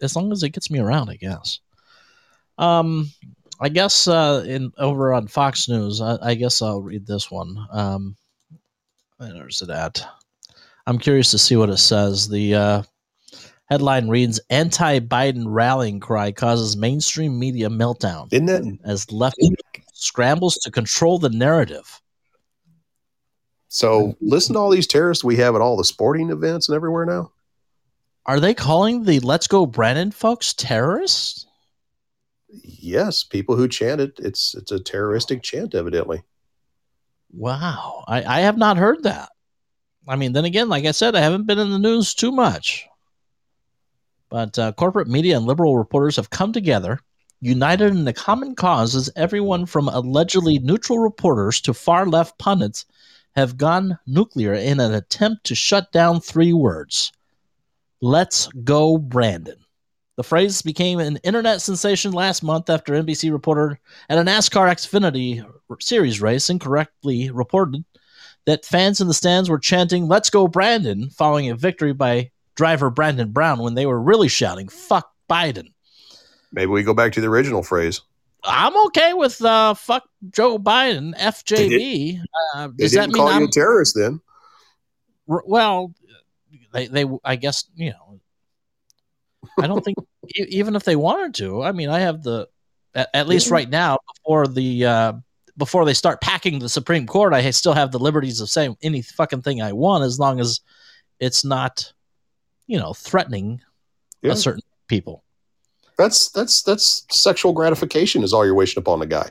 [0.00, 1.60] as long as it gets me around, I guess.
[2.56, 3.10] Um,
[3.60, 7.58] I guess uh, in over on Fox News, I, I guess I'll read this one.
[7.70, 8.16] Um,
[9.20, 10.04] where's it at?
[10.86, 12.28] I'm curious to see what it says.
[12.28, 12.82] The uh,
[13.66, 19.36] headline reads: "Anti-Biden rallying cry causes mainstream media meltdown isn't that as left
[19.92, 22.00] scrambles to control the narrative."
[23.68, 24.16] so?
[24.20, 27.30] Listen to all these terrorists we have at all the sporting events and everywhere now.
[28.26, 31.46] Are they calling the "Let's Go Brandon" folks terrorists?
[32.48, 34.18] Yes, people who chant it.
[34.18, 36.22] It's it's a terroristic chant, evidently.
[37.32, 39.30] Wow, I, I have not heard that.
[40.08, 42.86] I mean, then again, like I said, I haven't been in the news too much.
[44.28, 47.00] But uh, corporate media and liberal reporters have come together,
[47.40, 52.84] united in a common cause as everyone from allegedly neutral reporters to far left pundits
[53.36, 57.12] have gone nuclear in an attempt to shut down three words
[58.02, 59.58] Let's go, Brandon.
[60.20, 65.42] The phrase became an internet sensation last month after NBC reporter at a NASCAR Xfinity
[65.80, 67.86] series race incorrectly reported
[68.44, 72.90] that fans in the stands were chanting "Let's go, Brandon" following a victory by driver
[72.90, 75.68] Brandon Brown when they were really shouting "Fuck Biden."
[76.52, 78.02] Maybe we go back to the original phrase.
[78.44, 82.20] I'm okay with uh, "Fuck Joe Biden." FJB.
[82.54, 84.20] Uh, They does that didn't mean call I'm you a terrorist then.
[85.30, 85.94] r- well?
[86.74, 88.19] They, they, I guess you know.
[89.58, 89.96] I don't think
[90.38, 91.62] e- even if they wanted to.
[91.62, 92.48] I mean, I have the
[92.94, 93.54] at, at least Yeah.
[93.54, 95.12] right now before the uh,
[95.56, 99.02] before they start packing the Supreme Court, I still have the liberties of saying any
[99.02, 100.60] fucking thing I want as long as
[101.18, 101.92] it's not,
[102.66, 103.60] you know, threatening
[104.22, 104.32] Yeah.
[104.32, 105.22] a certain people.
[105.98, 109.30] That's that's that's sexual gratification is all you're wishing upon a guy.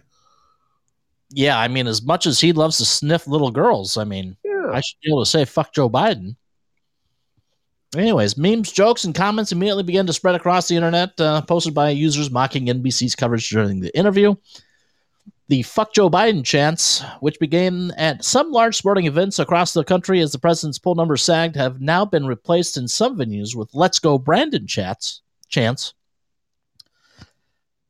[1.32, 4.72] Yeah, I mean, as much as he loves to sniff little girls, I mean, Yeah.
[4.74, 6.36] I should be able to say fuck Joe Biden.
[7.96, 11.90] Anyways, memes, jokes, and comments immediately began to spread across the internet, uh, posted by
[11.90, 14.36] users mocking NBC's coverage during the interview.
[15.48, 20.20] The fuck Joe Biden chants, which began at some large sporting events across the country
[20.22, 23.98] as the president's poll numbers sagged, have now been replaced in some venues with "Let's
[23.98, 25.96] Go Brandon" chats, chants.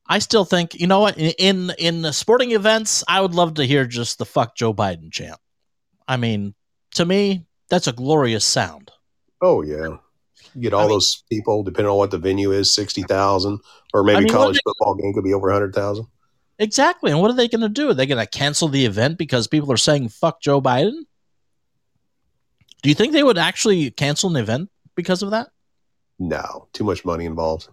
[0.08, 1.34] I still think, you know what, in
[1.78, 5.38] in, in sporting events, I would love to hear just the "fuck Joe Biden" chant.
[6.08, 6.56] I mean,
[6.92, 8.92] to me, that's a glorious sound.
[9.42, 9.98] Oh yeah.
[10.56, 13.60] You get all I mean- those people, depending on what the venue is, sixty thousand,
[13.94, 16.08] or maybe I mean, college they- football game could be over hundred thousand.
[16.62, 17.12] Exactly.
[17.12, 17.90] And what are they going to do?
[17.90, 21.06] Are they going to cancel the event because people are saying fuck Joe Biden?
[22.82, 25.50] Do you think they would actually cancel an event because of that?
[26.18, 27.70] No, too much money involved.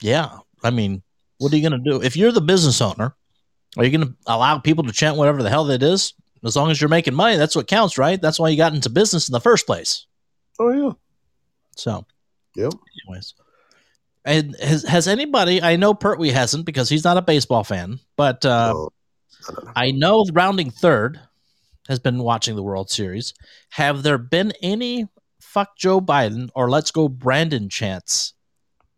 [0.00, 0.38] Yeah.
[0.62, 1.02] I mean,
[1.36, 3.14] what are you going to do if you're the business owner?
[3.76, 6.14] Are you going to allow people to chant whatever the hell that is?
[6.42, 8.20] As long as you're making money, that's what counts, right?
[8.20, 10.06] That's why you got into business in the first place.
[10.58, 10.92] Oh yeah.
[11.76, 12.04] So,
[12.56, 12.72] Yep.
[13.06, 13.34] anyways,
[14.24, 15.62] and has has anybody?
[15.62, 18.90] I know Pertwee hasn't because he's not a baseball fan, but uh, No,
[19.76, 20.24] I know.
[20.32, 21.20] Rounding third
[21.88, 23.32] has been watching the World Series.
[23.70, 25.06] Have there been any
[25.40, 28.34] fuck Joe Biden or let's go Brandon chants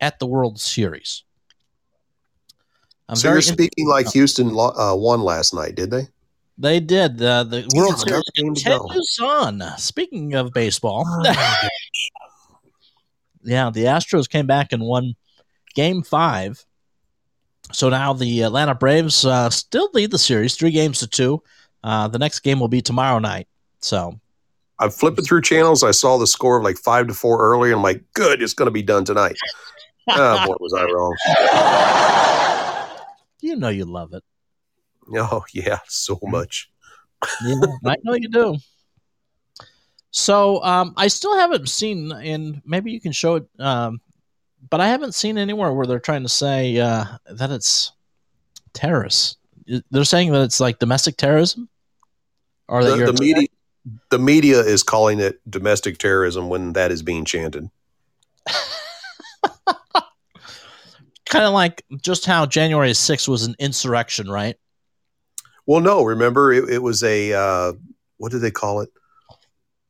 [0.00, 1.22] at the World Series?
[3.08, 6.08] I'm so you're in- speaking like Houston uh, won last night, did they?
[6.60, 8.80] They did uh, the World Damn, Series to go.
[8.86, 9.62] continues on.
[9.78, 11.22] Speaking of baseball, Oh,
[13.42, 15.14] yeah, the Astros came back and won
[15.74, 16.64] Game Five.
[17.72, 21.42] So now the Atlanta Braves uh, still lead the series, three games to two.
[21.84, 23.46] Uh, the next game will be tomorrow night.
[23.80, 24.18] So
[24.78, 25.82] I'm flipping through channels.
[25.84, 27.74] I saw the score of like five to four earlier.
[27.74, 29.36] I'm like, good, it's going to be done tonight.
[30.10, 31.16] oh, boy, was I wrong.
[33.40, 34.24] you know you love it.
[35.16, 36.70] Oh, yeah, so much.
[37.44, 38.56] Yeah, I know you do.
[40.12, 44.00] So um, I still haven't seen, and maybe you can show it, um,
[44.68, 47.92] but I haven't seen anywhere where they're trying to say uh, that it's
[48.72, 49.36] terrorists.
[49.90, 51.68] They're saying that it's like domestic terrorism,
[52.68, 53.48] or that The, you're the media,
[54.10, 57.68] the media is calling it domestic terrorism when that is being chanted.
[61.30, 64.56] kind of like just how January 6th was an insurrection, right?
[65.70, 67.74] Well, no, remember it, it was a uh,
[68.16, 68.88] what did they call it?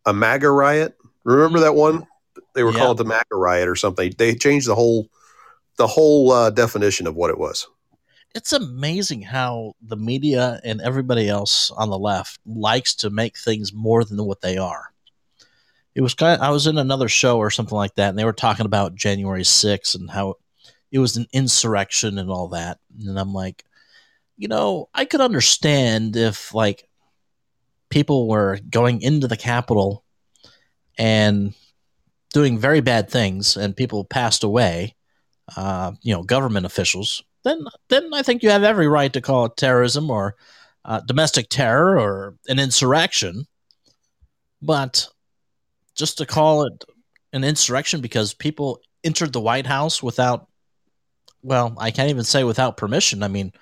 [0.05, 0.95] A MAGA riot.
[1.24, 2.07] Remember that one?
[2.55, 2.91] They were Yeah.
[2.91, 4.12] it the MAGA riot or something.
[4.18, 5.09] They changed the whole
[5.78, 7.66] the whole uh, definition of what it was.
[8.35, 13.72] It's amazing how the media and everybody else on the left likes to make things
[13.72, 14.93] more than what they are.
[15.95, 18.26] It was kind of, I was in another show or something like that, and they
[18.26, 20.35] were talking about January 6th and how
[20.93, 22.81] it was an insurrection and all that.
[23.03, 23.64] And I'm like,
[24.41, 26.88] you know, I could understand if like
[27.91, 30.03] people were going into the Capitol
[30.97, 31.53] and
[32.32, 34.97] doing very bad things and people passed away,
[35.59, 39.45] uh, you know, government officials, then then I think you have every right to call
[39.45, 40.36] it terrorism or
[40.86, 43.45] uh, domestic terror or an insurrection.
[44.62, 45.07] But
[45.95, 46.82] just to call it
[47.34, 50.49] an insurrection because people entered the White House without,
[51.43, 53.22] well, I can't even say without permission.
[53.22, 53.53] I mean,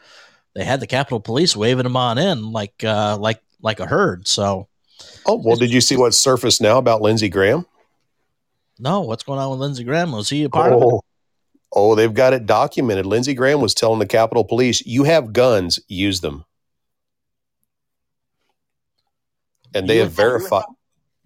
[0.59, 4.27] they had the Capitol Police waving them on in like uh, like like a herd.
[4.27, 4.69] So
[5.27, 7.65] Oh well, did you see what surfaced now about Lindsey Graham?
[8.81, 10.13] no, what's going on with Lindsey Graham?
[10.13, 10.85] Was he a part of it?
[10.85, 11.01] Oh,
[11.73, 13.07] oh, they've got it documented.
[13.07, 16.45] Lindsey Graham was telling the Capitol Police, "You have guns, use them,"
[19.75, 20.65] and they You have verified.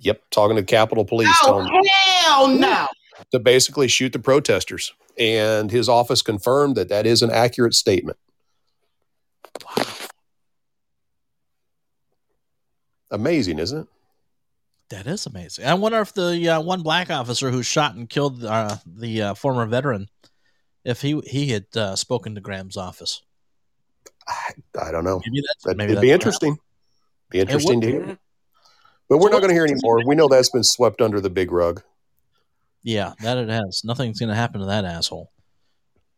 [0.00, 1.82] Yep, talking to Capitol Police, telling Oh,
[2.24, 2.86] hell no.
[3.30, 8.18] to basically shoot the protesters, and his office confirmed that that is an accurate statement.
[13.10, 13.86] Amazing, isn't it?
[14.88, 15.64] That is amazing.
[15.66, 19.34] I wonder if the uh, one black officer who shot and killed uh, the uh,
[19.34, 20.08] former veteran,
[20.84, 23.22] if he he had uh, spoken to Graham's office.
[24.28, 25.20] I, I don't know.
[25.26, 26.58] Maybe That, maybe it'd be interesting.
[27.30, 28.18] Be interesting to hear.
[29.08, 30.00] But we're not going to hear anymore.
[30.06, 31.82] We know that's been swept under the big rug.
[32.82, 33.82] Yeah, that it has.
[33.84, 35.30] Nothing's going to happen to that asshole.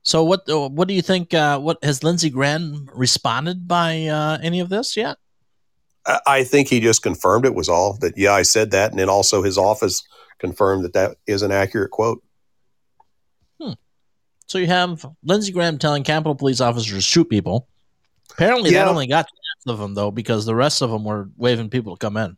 [0.05, 1.35] So what uh, what do you think?
[1.35, 5.17] Uh, what has Lindsey Graham responded by uh, any of this yet?
[6.27, 8.13] I, think he just confirmed it was all that.
[8.19, 10.03] Yeah, I said that, and then also his office
[10.39, 12.23] confirmed that that is an accurate quote.
[14.47, 17.67] So you have Lindsey Graham telling Capitol Police officers to shoot people.
[18.31, 18.85] Apparently, Yeah.
[18.85, 21.97] that only got half of them though, because the rest of them were waving people
[21.97, 22.37] to come in.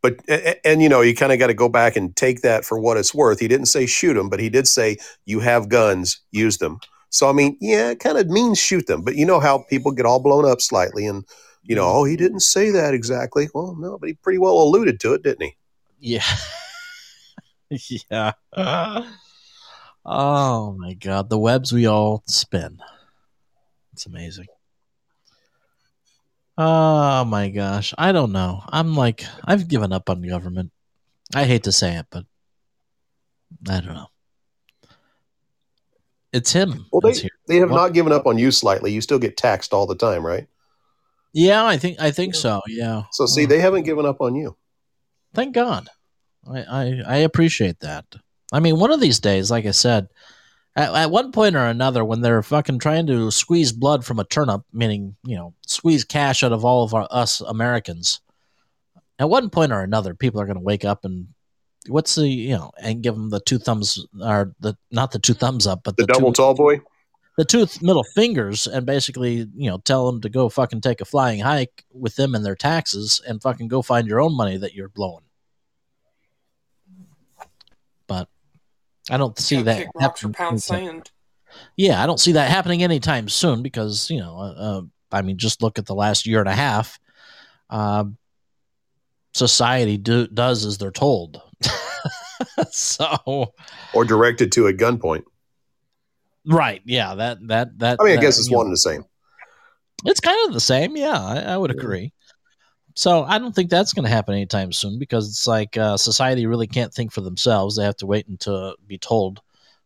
[0.00, 2.42] But a- a- and you know you kind of got to go back and take
[2.42, 3.40] that for what it's worth.
[3.40, 4.96] He didn't say shoot them, but he did say
[5.26, 6.78] you have guns, use them.
[7.10, 9.02] So I mean, yeah, it kind of means shoot them.
[9.02, 11.24] But you know how people get all blown up slightly, and
[11.62, 12.22] you know, oh, he mm-hmm.
[12.22, 13.48] didn't say that exactly.
[13.52, 15.56] Well, no, but he pretty well alluded to it, didn't he?
[15.98, 16.24] Yeah.
[18.10, 18.32] yeah.
[20.06, 22.80] oh my god, the webs we all spin.
[23.92, 24.46] It's amazing.
[26.56, 28.62] Oh my gosh, I don't know.
[28.68, 30.72] I'm like I've given up on government.
[31.34, 32.24] I hate to say it, but
[33.68, 34.10] I don't know.
[36.32, 36.86] It's him.
[36.92, 37.76] Well, they they have What?
[37.76, 38.92] not given up on you slightly.
[38.92, 40.46] You still get taxed all the time, right?
[41.32, 42.60] Yeah, I think I think so.
[42.68, 43.02] Yeah.
[43.12, 44.56] So see, Uh, they haven't given up on you.
[45.34, 45.88] thank God.
[46.50, 48.04] I, I I appreciate that.
[48.52, 50.08] I mean, one of these days, like I said,
[50.74, 54.24] at, at one point or another, when they're fucking trying to squeeze blood from a
[54.24, 58.20] turnip, meaning you know, squeeze cash out of all of our, us Americans,
[59.18, 61.28] at one point or another, people are going to wake up and
[61.88, 65.34] what's the you know, and give them the two thumbs or the not the two
[65.34, 66.80] thumbs up, but The the double two, tall boy.
[67.38, 71.00] the two th- middle fingers and basically, you know, tell them to go fucking take
[71.00, 74.56] a flying hike with them and their taxes and fucking go find your own money
[74.58, 75.24] that you're blowing.
[78.06, 78.28] But
[79.10, 79.78] I don't see Go that.
[79.78, 81.10] kick rocks or happening pound anytime- sand.
[81.76, 85.36] Yeah, I don't see that happening anytime soon because you know, uh, uh, I mean,
[85.36, 87.00] just look at the last year and a half.
[87.70, 88.18] Um,
[89.32, 91.42] society do, does as they're told.
[92.70, 93.52] so,
[93.94, 95.24] or directed to at gunpoint.
[96.46, 97.98] right, yeah, that that that.
[98.00, 99.04] I mean, I that, guess it's you know, one and the same.
[100.04, 101.20] It's kind of the same, yeah.
[101.20, 102.12] I, I would agree.
[102.94, 106.46] So I don't think that's going to happen anytime soon because it's like uh, society
[106.46, 107.76] really can't think for themselves.
[107.76, 109.40] They have to wait until be told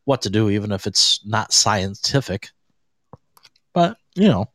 [0.04, 2.50] what to do, even if it's not scientific.
[3.72, 4.46] But you know,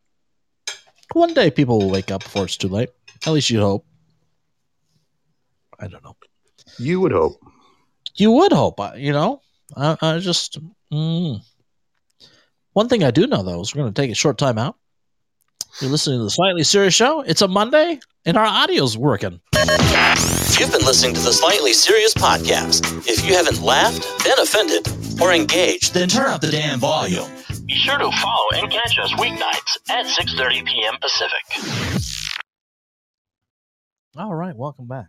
[1.13, 2.89] one day people will wake up before it's too late.
[3.25, 3.85] At least you hope.
[5.79, 6.15] I don't know.
[6.79, 7.41] You would hope.
[8.15, 9.41] You would hope, uh, you know.
[9.75, 10.57] I, I just
[10.91, 11.39] mm.
[12.73, 14.75] one thing I do know though is we're going to take a short time out.
[15.81, 17.21] You're listening to the Slightly Serious Show.
[17.21, 19.39] It's a Monday, and our audio's working.
[19.53, 23.07] You've been listening to the Slightly Serious Podcast.
[23.07, 24.87] If you haven't laughed, been offended,
[25.21, 27.29] or engaged, then turn up the damn volume.
[27.65, 30.95] Be sure to follow and catch us weeknights at 6:30 p.m.
[30.99, 32.03] Pacific.
[34.17, 35.07] All right, welcome back.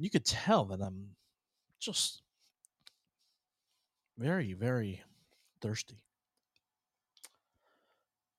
[0.00, 1.08] You could tell that I'm
[1.78, 2.22] just
[4.16, 5.02] very, very
[5.60, 5.98] thirsty.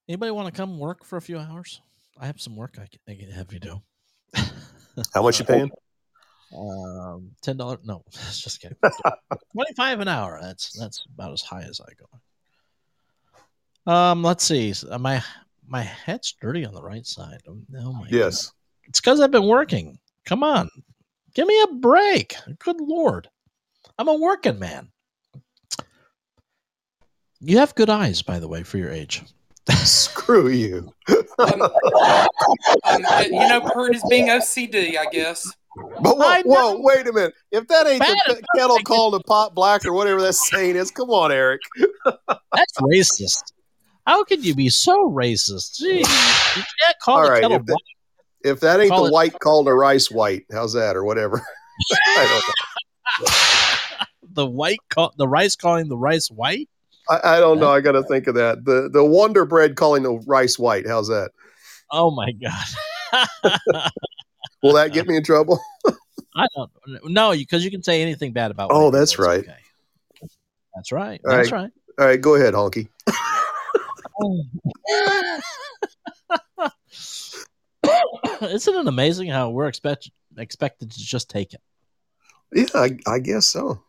[0.10, 1.80] Anybody want to come work for a few hours?
[2.20, 3.80] I have some work I can, I can have you do.
[5.14, 5.70] How much you paying?
[6.58, 7.80] Um, ten dollars?
[7.84, 8.78] No, that's just kidding.
[9.54, 10.40] Twenty five an hour.
[10.42, 11.92] That's that's about as high as I
[13.86, 13.92] go.
[13.92, 14.74] Um, let's see.
[14.90, 15.24] Uh, My
[15.66, 17.42] my head's dirty on the right side.
[17.48, 18.52] Oh, oh my Yes.
[18.86, 20.00] it's because I've been working.
[20.26, 20.70] Come on,
[21.34, 22.36] give me a break.
[22.60, 23.30] Good lord,
[23.98, 24.90] I'm a working man.
[27.40, 29.24] You have good eyes, by the way, for your age.
[29.70, 30.94] Screw you.
[31.40, 35.52] Um, um, you know, Kurt is being OCD, I guess.
[36.02, 37.34] But whoa, I whoa, wait a minute.
[37.52, 40.76] If that ain't Bad the kettle I called a pot black or whatever that saying
[40.76, 41.62] is, come on, Eric.
[42.06, 43.42] That's racist.
[44.06, 45.78] How can you be so racist?
[45.78, 47.82] Gee, you can't call All the right, kettle if that- black.
[48.44, 51.42] If that ain't Call the it- white called a rice white, how's that or whatever?
[52.18, 52.42] I
[53.20, 54.06] don't know.
[54.34, 56.70] the white, call, the rice calling the rice white.
[57.10, 57.70] I, I don't know.
[57.72, 58.64] I got to think of that.
[58.64, 60.88] The the Wonder Bread calling the rice white.
[60.88, 61.32] How's that?
[61.92, 63.28] Oh my god!
[64.64, 65.60] Will that get me in trouble?
[66.36, 66.72] I don't
[67.06, 68.70] no, because you can say anything bad about.
[68.72, 69.40] Oh, that's right.
[69.40, 69.56] okay.
[70.76, 71.20] That's right.
[71.26, 71.72] All That's right.
[72.00, 72.88] All right, go ahead, honky.
[78.52, 81.62] Isn't it amazing how we're expect, expected to just take it?
[82.54, 83.82] Yeah, I, I guess so.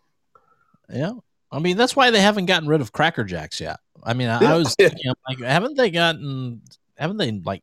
[0.88, 1.14] Yeah.
[1.50, 3.80] I mean, that's why they haven't gotten rid of Cracker Jacks yet.
[4.02, 4.54] I mean, I, Yeah.
[4.54, 6.62] I was thinking, I'm like, haven't they gotten?
[6.96, 7.62] Haven't they like?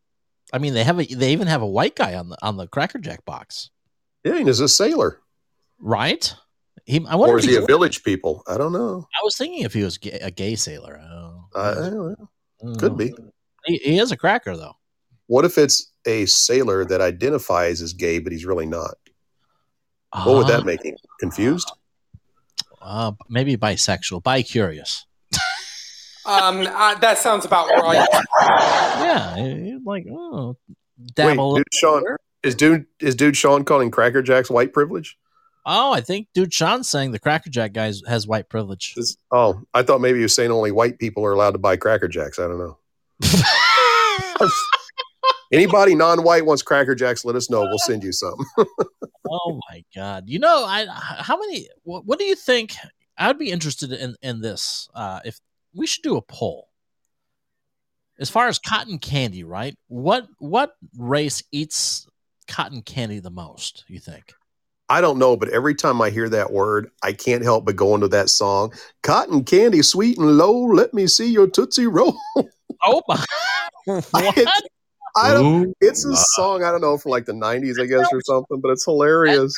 [0.51, 2.67] I mean, they have a, they even have a white guy on the on the
[2.67, 3.69] Cracker Jack box,
[4.23, 5.21] Yeah, he's a sailor.
[5.79, 6.33] right?
[6.85, 8.41] He, I wonder Or is he a village people?
[8.47, 9.05] I don't know.
[9.13, 10.99] I was thinking if he was gay, a gay sailor.
[11.03, 12.29] Oh, I, I don't know.
[12.63, 13.13] I Could don't be.
[13.65, 14.73] He, he is a cracker though.
[15.27, 18.95] What if it's a sailor that identifies as gay, but he's really not?
[20.11, 20.95] What would that make him?
[21.19, 21.71] Confused?
[22.81, 25.05] Uh, maybe bisexual, bi curious.
[26.25, 28.07] Um, I, that sounds about right.
[28.41, 30.57] Yeah, he- he like oh,
[30.97, 31.55] Wait, dabble.
[31.55, 32.03] dude, Sean
[32.43, 35.17] is dude is dude Sean calling Cracker Jacks white privilege?
[35.65, 38.93] oh, I think dude Sean's saying the Cracker Jack guy has white privilege.
[38.97, 41.77] Is- oh, I thought maybe he was saying only white people are allowed to buy
[41.77, 42.37] Cracker Jacks.
[42.39, 42.77] I don't know.
[45.51, 47.61] Anybody non-white wants Cracker Jacks, let us know.
[47.61, 48.35] We'll send you some.
[49.29, 50.25] oh my god!
[50.27, 51.67] You know, I how many?
[51.83, 52.73] What, what do you think?
[53.17, 54.89] I'd be interested in in this.
[54.93, 55.39] Uh, if
[55.73, 56.69] we should do a poll,
[58.19, 59.75] as far as cotton candy, right?
[59.87, 62.07] What what race eats
[62.47, 63.85] cotton candy the most?
[63.87, 64.33] You think?
[64.91, 67.93] I don't know, but every time I hear that word, I can't help but go
[67.93, 68.73] into that song.
[69.03, 70.65] Cotton candy, sweet and low.
[70.65, 72.17] Let me see your Tootsie Roll.
[72.81, 73.21] Oh my!
[73.85, 74.03] what?
[74.13, 74.59] I
[75.15, 75.45] don't.
[75.67, 78.59] Ooh, It's a song I don't know from like the '90s, I guess, or something.
[78.61, 79.53] But it's hilarious.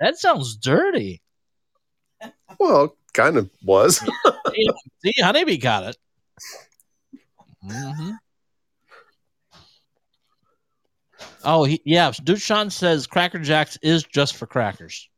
[0.00, 1.20] that sounds dirty.
[2.58, 3.98] Well, kind of was.
[4.54, 4.70] See,
[5.04, 5.96] see, Honeybee got it.
[7.62, 8.10] hmm
[11.44, 12.10] Oh, he, yeah.
[12.24, 15.08] Dude Sean says Cracker Jacks is just for crackers.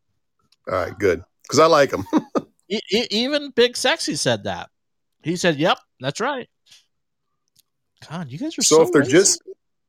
[0.71, 2.05] All right, good because I like them.
[2.71, 4.69] E- e- even Big Sexy said that.
[5.23, 6.47] He said, "Yep, that's right."
[8.11, 8.77] God, you guys are so.
[8.77, 9.11] so if they're racist.
[9.11, 9.43] just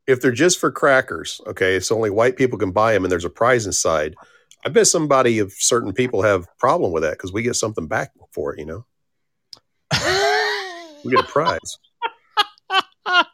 [0.10, 3.26] if they're just for crackers, okay, it's only white people can buy them, and there's
[3.26, 4.16] a prize inside.
[4.66, 8.12] I bet somebody of certain people have problem with that because we get something back
[8.34, 8.60] for it.
[8.60, 8.86] You know,
[11.06, 11.78] We get a prize.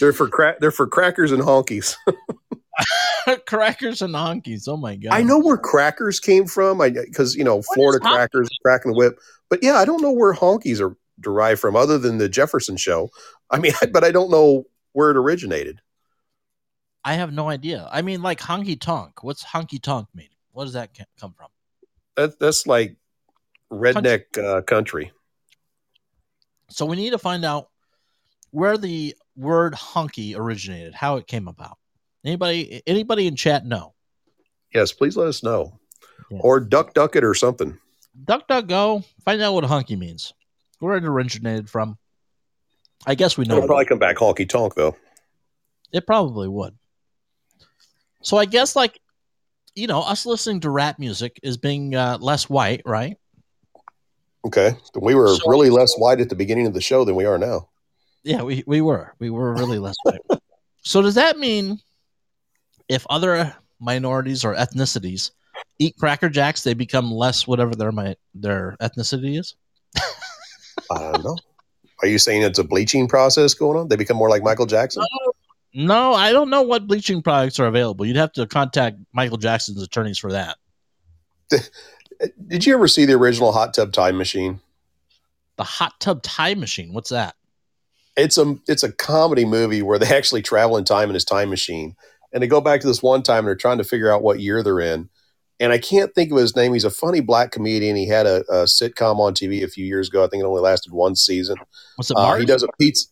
[0.00, 1.96] they're for cra- they're for crackers and honkies.
[3.46, 4.68] Crackers and honkies.
[4.68, 5.12] Oh my god!
[5.12, 6.80] I know where crackers came from.
[6.80, 9.18] I because you know Florida crackers, cracking the whip.
[9.50, 13.08] But yeah, I don't know where honkies are derived from, other than the Jefferson Show.
[13.50, 15.80] I mean, but I don't know where it originated.
[17.06, 17.88] I have no idea.
[17.92, 19.22] I mean, like honky tonk.
[19.22, 20.28] What's honky tonk mean?
[20.50, 20.90] What does that
[21.20, 21.46] come from?
[22.16, 22.96] That, that's like
[23.72, 25.12] redneck uh, country.
[26.68, 27.68] So we need to find out
[28.50, 31.78] where the word honky originated, how it came about.
[32.24, 33.94] Anybody anybody in chat know?
[34.74, 35.78] Yes, please let us know,
[36.28, 36.40] Yeah.
[36.40, 37.78] or duck duck it or something.
[38.24, 40.32] Duck duck go, find out what honky means.
[40.80, 41.98] Where it originated from.
[43.06, 43.58] I guess we know.
[43.58, 44.96] It'll probably come back honky tonk though.
[45.92, 46.76] It probably would.
[48.26, 49.00] So I guess like
[49.76, 53.16] you know, us listening to rap music is being uh, less white, right?
[54.44, 57.24] Okay, we were So- really less white at the beginning of the show than we
[57.24, 57.68] are now.
[58.24, 59.14] Yeah, we, we were.
[59.20, 60.20] We were really less white.
[60.82, 61.78] so does that mean
[62.88, 65.30] if other minorities or ethnicities
[65.78, 69.54] eat cracker jacks, they become less whatever their my their ethnicity is?
[70.90, 71.36] I don't know.
[72.02, 73.88] Are you saying it's a bleaching process going on?
[73.88, 75.04] They become more like Michael Jackson?
[75.78, 78.06] No, I don't know what bleaching products are available.
[78.06, 80.56] You'd have to contact Michael Jackson's attorneys for that.
[82.48, 84.60] Did you ever see the original Hot Tub Time Machine?
[85.56, 86.92] The hot tub time machine.
[86.92, 87.34] What's that?
[88.16, 91.50] It's a it's a comedy movie where they actually travel in time in his time
[91.50, 91.96] machine,
[92.32, 94.40] and they go back to this one time and they're trying to figure out what
[94.40, 95.08] year they're in.
[95.58, 96.74] And I can't think of his name.
[96.74, 97.96] He's a funny black comedian.
[97.96, 100.24] He had a, a sitcom on TV a few years ago.
[100.24, 101.56] I think it only lasted one season.
[101.96, 103.08] Was it Uh, he does a pizza.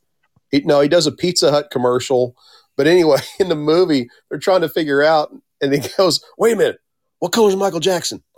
[0.50, 2.36] He, no, he does a Pizza Hut commercial.
[2.76, 6.56] But anyway, in the movie, they're trying to figure out, and he goes, "Wait a
[6.56, 6.78] minute,
[7.18, 8.22] what color is Michael Jackson?"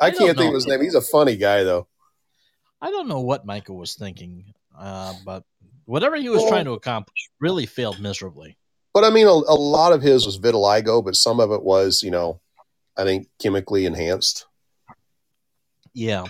[0.00, 0.80] I, I can't think of his name.
[0.80, 1.86] He's a funny guy, though.
[2.80, 5.44] I don't know what Michael was thinking, uh, but
[5.84, 8.56] whatever he was Well- trying to accomplish really failed miserably.
[8.92, 12.02] But I mean, a, a lot of his was vitiligo, but some of it was,
[12.02, 12.40] you know,
[12.96, 14.46] I think chemically enhanced.
[15.92, 16.26] Yeah.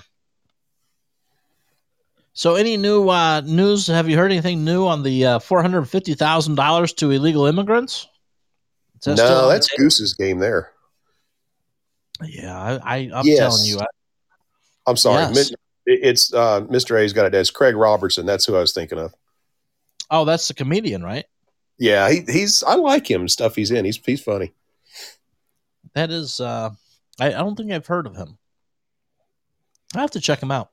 [2.41, 3.87] So, any new uh, news?
[3.89, 7.45] Have you heard anything new on the uh, four hundred fifty thousand dollars to illegal
[7.45, 8.09] immigrants?
[9.05, 10.73] That No, that's Goose's game there.
[12.25, 12.59] yeah.
[12.59, 13.39] I, I, I'm Yes.
[13.41, 13.87] telling you, I,
[14.87, 15.35] I'm sorry.
[15.35, 15.53] Yes.
[15.85, 16.99] It's uh, Mr.
[16.99, 17.35] A's got it.
[17.35, 18.25] It's Craig Robinson.
[18.25, 19.15] That's who I was thinking of.
[20.11, 21.27] oh, that's the comedian, right?
[21.79, 22.63] Yeah, he, he's.
[22.63, 23.29] I like him.
[23.29, 23.85] Stuff he's in.
[23.85, 24.55] He's he's funny.
[25.93, 26.41] That is.
[26.41, 26.71] Uh,
[27.21, 28.39] I, I don't think I've heard of him.
[29.95, 30.71] I have to check him out.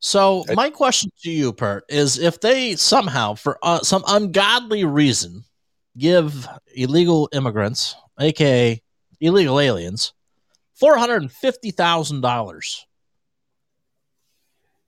[0.00, 4.84] So, I- my question to you, Pert, is if they somehow, for uh, some ungodly
[4.84, 5.44] reason,
[5.96, 8.80] give illegal immigrants, aka
[9.20, 10.12] illegal aliens,
[10.74, 12.86] four hundred and fifty thousand dollars,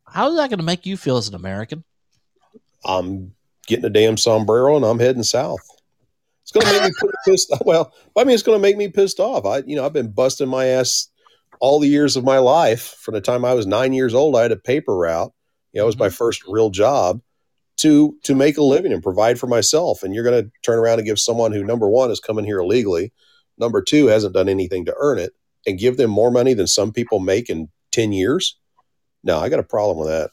[0.06, 1.84] how is that going to make you feel as an American?
[2.84, 3.34] I'm
[3.66, 5.60] getting a damn sombrero and I'm heading south.
[6.42, 7.52] It's going to make me pissed.
[7.64, 9.44] Well, I mean, it's going to make me pissed off.
[9.44, 11.08] I, you know, I've been busting my ass
[11.60, 12.96] all the years of my life.
[13.00, 15.32] From the time I was nine years old, I had a paper route.
[15.72, 16.14] You know, it was my mm-hmm.
[16.14, 17.20] first real job
[17.78, 20.02] to to make a living and provide for myself.
[20.02, 22.58] And you're going to turn around and give someone who number one is coming here
[22.58, 23.12] illegally,
[23.58, 25.32] number two hasn't done anything to earn it,
[25.66, 28.58] and give them more money than some people make in ten years.
[29.22, 30.30] No, I got a problem with that.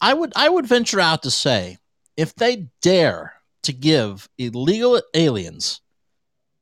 [0.00, 1.78] I would I would venture out to say
[2.16, 5.80] if they dare to give illegal aliens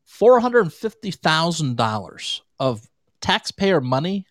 [0.05, 2.89] four hundred and fifty thousand dollars of
[3.25, 4.27] taxpayer money,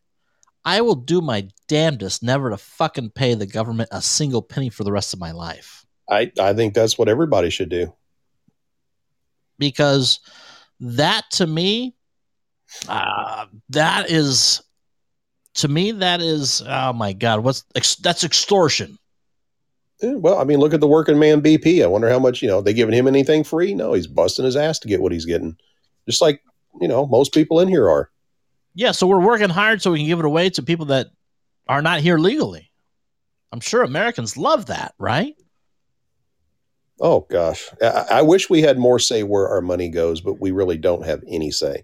[0.64, 4.84] I will do my damnedest never to fucking pay the government a single penny for
[4.84, 5.84] the rest of my life.
[6.10, 7.92] I, I think that's what everybody should do.
[9.58, 10.20] Because
[10.80, 11.96] that to me,
[12.88, 14.62] uh, that is
[15.56, 18.98] to me that is oh my god, what's ex- that's extortion.
[20.02, 21.84] Yeah, well, I mean, look at the working man BP.
[21.84, 23.74] I wonder how much, you know, they giving him anything free?
[23.74, 25.56] No, he's busting his ass to get what he's getting.
[26.08, 26.42] Just like,
[26.82, 28.10] you know, most people in here are.
[28.76, 31.08] Yeah, so we're working hard so we can give it away to people that
[31.68, 32.72] are not here legally.
[33.52, 35.36] I'm sure Americans love that, right?
[37.00, 37.70] Oh gosh.
[37.82, 41.06] I, I wish we had more say where our money goes, but we really don't
[41.06, 41.84] have any say.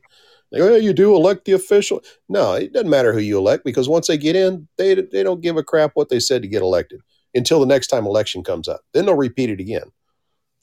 [0.52, 2.02] Like, oh, you do elect the official.
[2.28, 5.42] No, it doesn't matter who you elect because once they get in, they they don't
[5.42, 7.02] give a crap what they said to get elected
[7.36, 8.82] until the next time election comes up.
[8.94, 9.92] Then they'll repeat it again.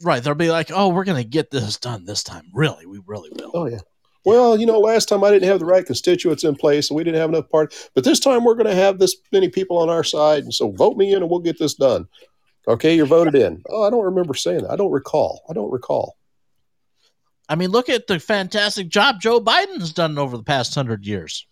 [0.03, 0.23] Right.
[0.23, 2.51] They'll be like, oh, we're going to get this done this time.
[2.53, 2.85] Really?
[2.85, 3.51] We really will.
[3.55, 3.79] Oh yeah.
[4.27, 7.05] Well, you know, last time I didn't have the right constituents in place, and we
[7.05, 7.77] didn't have enough party.
[7.95, 10.73] But this time we're going to have this many people on our side, and so
[10.73, 12.09] vote me in, and we'll get this done.
[12.67, 13.63] Okay, you're voted in.
[13.71, 14.71] Oh, I don't remember saying that.
[14.73, 15.43] I don't recall.
[15.49, 16.17] I don't recall.
[17.49, 21.47] I mean, look at the fantastic job Joe Biden's done over the past hundred years.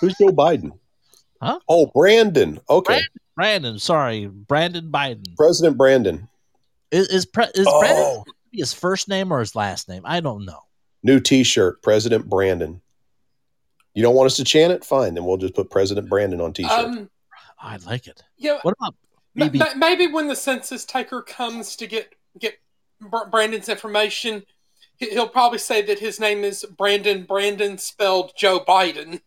[0.00, 0.70] Who's Joe Biden?
[1.42, 1.58] Huh?
[1.70, 2.60] Oh, Brandon.
[2.68, 3.00] Okay.
[3.34, 5.24] Brandon, sorry, Brandon Biden.
[5.38, 6.28] President Brandon.
[6.90, 7.80] Is is, pre- is Oh.
[7.80, 10.02] Brandon his first name or his last name?
[10.04, 10.58] I don't know.
[11.02, 12.80] New t shirt, President Brandon.
[13.94, 14.84] You don't want us to chant it?
[14.84, 15.14] Fine.
[15.14, 16.72] Then we'll just put President Brandon on t shirt.
[16.72, 17.10] Um,
[17.60, 18.22] I like it.
[18.38, 18.94] yeah, What about
[19.34, 19.58] maybe?
[19.58, 22.54] ma- maybe when the census taker comes to get get
[23.30, 24.42] Brandon's information,
[24.96, 27.24] he- he'll probably say that his name is Brandon.
[27.24, 29.20] Brandon spelled Joe Biden,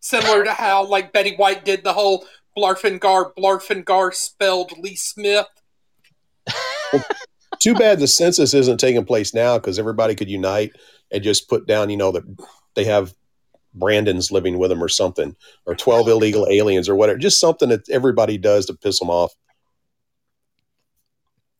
[0.00, 2.24] similar to how like Betty White did the whole
[2.56, 5.46] Blarfengar Blarfengar spelled Lee Smith.
[7.60, 10.72] Too bad the census isn't taking place now because everybody could unite
[11.10, 12.24] and just put down, you know, that
[12.74, 13.14] they have
[13.74, 15.36] Brandons living with them or something,
[15.66, 17.18] or 12 illegal aliens or whatever.
[17.18, 19.34] Just something that everybody does to piss them off.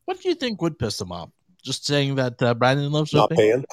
[0.05, 1.29] What do you think would piss them off?
[1.63, 3.65] Just saying that uh, Brandon loves Not paying.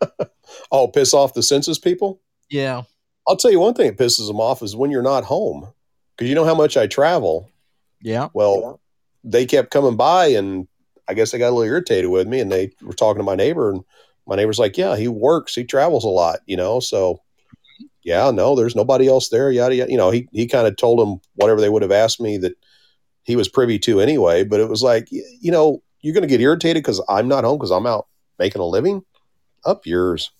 [0.72, 2.20] oh, piss off the census people?
[2.50, 2.82] Yeah.
[3.26, 5.72] I'll tell you one thing that pisses them off is when you're not home.
[6.16, 7.48] Because you know how much I travel.
[8.02, 8.28] Yeah.
[8.34, 8.80] Well,
[9.24, 10.68] they kept coming by, and
[11.08, 12.40] I guess they got a little irritated with me.
[12.40, 13.84] And they were talking to my neighbor, and
[14.30, 17.20] my neighbor's like, "Yeah, he works, he travels a lot, you know." So,
[18.04, 19.50] yeah, no, there's nobody else there.
[19.50, 19.90] Yada yada.
[19.90, 22.56] You know, he he kind of told them whatever they would have asked me that
[23.24, 24.44] he was privy to anyway.
[24.44, 27.58] But it was like, you know, you're going to get irritated because I'm not home
[27.58, 28.06] because I'm out
[28.38, 29.02] making a living.
[29.66, 30.30] Up yours.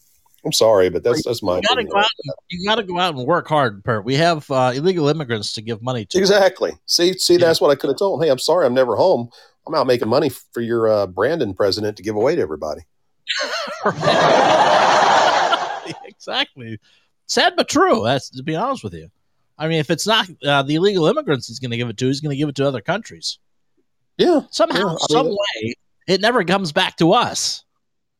[0.46, 2.08] I'm sorry, but that's that's my You gotta go out.
[2.24, 3.84] And, you gotta go out and work hard.
[3.84, 6.18] Per we have uh, illegal immigrants to give money to.
[6.18, 6.72] Exactly.
[6.86, 8.24] See, see, that's what I could have told him.
[8.24, 9.28] Hey, I'm sorry, I'm never home.
[9.66, 12.80] I'm out making money for your uh, Brandon president to give away to everybody.
[16.04, 16.78] exactly.
[17.26, 18.02] Sad but true.
[18.04, 19.10] That's to be honest with you.
[19.58, 22.06] I mean, if it's not uh, the illegal immigrants he's going to give it to,
[22.06, 23.38] he's going to give it to other countries.
[24.16, 24.40] Yeah.
[24.50, 25.74] Somehow, Yeah, I mean, some way,
[26.08, 27.64] it never comes back to us.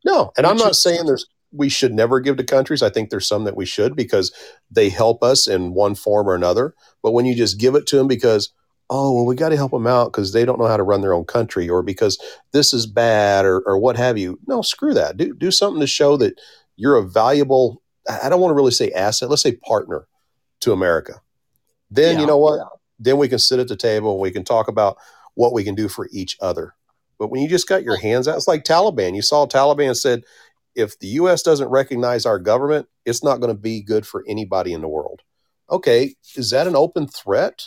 [0.05, 2.83] No, and I'm not is- saying there's we should never give to countries.
[2.83, 4.33] I think there's some that we should because
[4.71, 6.75] they help us in one form or another.
[7.03, 8.51] But when you just give it to them because
[8.91, 11.01] oh well we got to help them out because they don't know how to run
[11.01, 12.19] their own country or because
[12.53, 14.39] this is bad or or what have you.
[14.47, 15.17] No, screw that.
[15.17, 16.39] Do do something to show that
[16.77, 17.83] you're a valuable.
[18.09, 19.31] I don't want to really say asset.
[19.31, 20.07] Let's say partner
[20.61, 21.21] to America.
[21.91, 22.21] Then Yeah.
[22.23, 22.61] you know what?
[22.99, 24.97] Then we can sit at the table and we can talk about
[25.35, 26.75] what we can do for each other.
[27.19, 29.15] But when you just got your hands out, it's like Taliban.
[29.15, 30.23] You saw Taliban said,
[30.75, 31.43] if the U.S.
[31.43, 35.21] doesn't recognize our government, it's not going to be good for anybody in the world.
[35.71, 37.67] Okay, is that an open threat?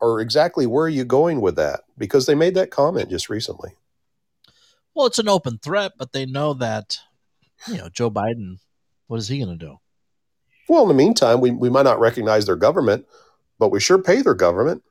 [0.00, 1.80] Or exactly where are you going with that?
[1.96, 3.72] Because they made that comment just recently.
[4.94, 6.98] Well, it's an open threat, but they know that
[7.66, 8.58] you know Joe Biden.
[9.06, 9.78] What is he going to do?
[10.68, 13.06] Well, in the meantime, we, we might not recognize their government,
[13.58, 14.82] but we sure pay their government.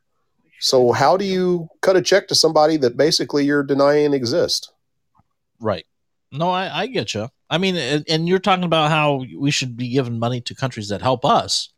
[0.59, 4.71] So, how do you cut a check to somebody that basically you're denying exist?
[5.59, 5.85] Right.
[6.31, 7.29] No, I, I get you.
[7.49, 10.89] I mean, and, and you're talking about how we should be giving money to countries
[10.89, 11.69] that help us.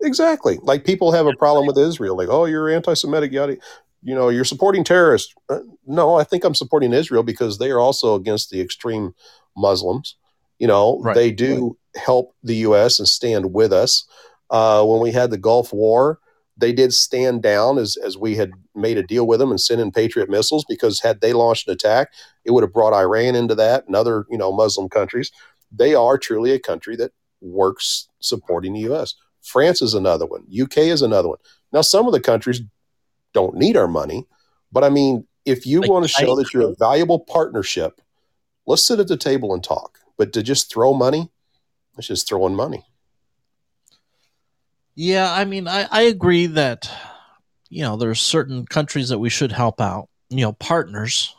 [0.00, 0.58] Exactly.
[0.62, 2.16] Like people have a problem with Israel.
[2.16, 3.56] Like, oh, you're anti-Semitic, yada.
[4.02, 5.34] You know, you're supporting terrorists.
[5.48, 9.14] Uh, no, I think I'm supporting Israel because they are also against the extreme
[9.56, 10.16] Muslims.
[10.58, 11.14] You know, Right.
[11.14, 12.98] they do help the U.S.
[12.98, 14.04] and stand with us.
[14.50, 16.20] Uh, when we had the Gulf War,
[16.56, 19.80] they did stand down as as we had made a deal with them and sent
[19.80, 22.08] in Patriot missiles because had they launched an attack,
[22.44, 25.30] it would have brought Iran into that and other you know Muslim countries.
[25.70, 29.14] They are truly a country that works supporting the U.S.
[29.48, 30.44] France is another one.
[30.62, 31.38] UK is another one.
[31.72, 32.60] Now, some of the countries
[33.32, 34.26] don't need our money,
[34.72, 36.34] but I mean, if you Like want to show China.
[36.36, 38.00] that you're a valuable partnership,
[38.66, 39.98] let's sit at the table and talk.
[40.18, 41.30] But to just throw money,
[41.96, 42.84] it's just throwing money.
[44.94, 46.90] Yeah, I mean, I, I agree that
[47.70, 50.08] you know there's certain countries that we should help out.
[50.30, 51.34] You know, partners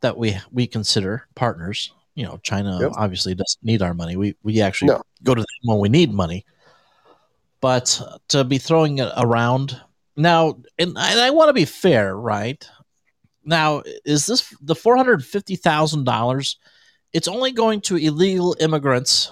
[0.00, 1.92] that we we consider partners.
[2.14, 2.92] You know, China Yep.
[2.96, 4.16] obviously doesn't need our money.
[4.16, 5.02] We we actually No.
[5.22, 6.44] go to them when we need money.
[7.60, 9.80] But to be throwing it around
[10.16, 12.66] now, and I, I want to be fair, right?
[13.44, 16.56] Now, is this the four hundred fifty thousand dollars?
[17.12, 19.30] It's only going to illegal immigrants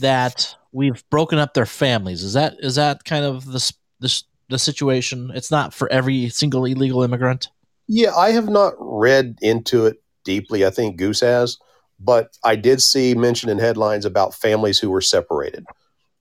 [0.00, 2.22] that we've broken up their families.
[2.22, 5.30] Is that is that kind of the the, the situation?
[5.34, 7.48] It's not for every single illegal immigrant.
[7.88, 10.64] Yeah, I have not read into it deeply.
[10.64, 11.58] I think Goose has,
[11.98, 15.64] but I did see mention in headlines about families who were separated.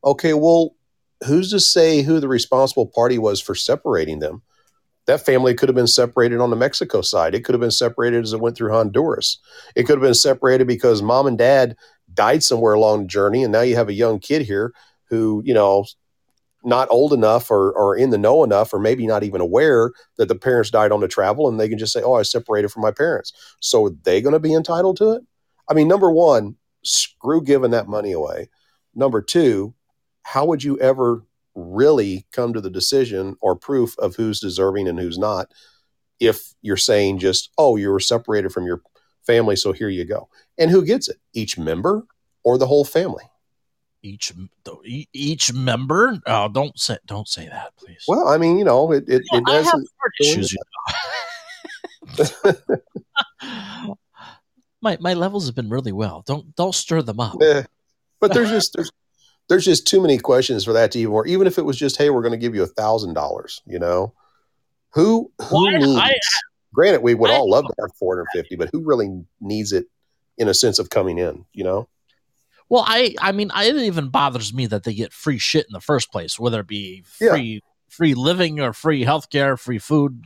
[0.04, 0.76] Okay, well,
[1.26, 4.42] who's to say who the responsible party was for separating them?
[5.06, 7.34] That family could have been separated on the Mexico side.
[7.34, 9.40] It could have been separated as it went through Honduras.
[9.76, 11.76] It could have been separated because mom and dad
[12.14, 14.74] died somewhere along the journey, and now you have a young kid here
[15.10, 15.86] who, you know,
[16.64, 20.28] not old enough or, or in the know enough, or maybe not even aware that
[20.28, 22.82] the parents died on the travel, and they can just say, "Oh, I separated from
[22.82, 25.24] my parents." So are they going to be entitled to it?
[25.70, 28.50] I mean, number one, screw giving that money away.
[28.94, 29.74] Number two,
[30.24, 31.24] how would you ever
[31.56, 35.52] really come to the decision or proof of who's deserving and who's not
[36.20, 38.82] if you're saying just, oh, you were separated from your
[39.26, 40.28] family, so here you go.
[40.58, 41.18] And who gets it?
[41.34, 42.06] Each member
[42.44, 43.24] or the whole family?
[44.02, 44.34] Each
[44.86, 46.20] e- each member.
[46.26, 48.06] Oh, don't say don't say that, please.
[48.08, 49.90] Well, I mean, you know, it it, You it I have doesn't.
[50.22, 50.54] issues.
[50.54, 50.60] You
[52.18, 52.54] know.
[54.82, 56.24] my my levels have been really well.
[56.26, 57.36] Don't don't stir them up.
[57.42, 57.64] Eh,
[58.22, 58.92] but there's just there's
[59.50, 61.28] there's just too many questions for that to even work.
[61.28, 63.80] Even if it was just, hey, we're going to give you a thousand dollars, you
[63.80, 64.14] know,
[64.92, 66.00] who who Well, needs?
[66.00, 66.16] I-
[66.74, 69.88] granted, we would I- all love to have 450, but who really needs it
[70.38, 71.46] in a sense of coming in?
[71.54, 71.90] You know,
[72.70, 75.82] Well, I I mean, it even bothers me that they get free shit in the
[75.82, 77.32] first place, whether it be Yeah.
[77.32, 80.24] free free living or free healthcare, free food.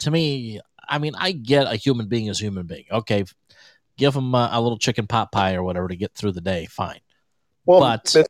[0.00, 2.84] To me, I mean, I get a human being is a human being.
[2.90, 3.24] Okay,
[3.96, 6.66] give them a, a little chicken pot pie or whatever to get through the day.
[6.66, 6.98] Fine,
[7.66, 8.26] well, But-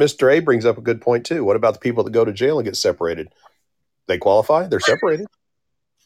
[0.00, 0.34] Mr.
[0.34, 1.44] A brings up a good point too.
[1.44, 3.28] What about the people that go to jail and get separated?
[4.06, 4.66] They qualify.
[4.66, 5.26] They're separated.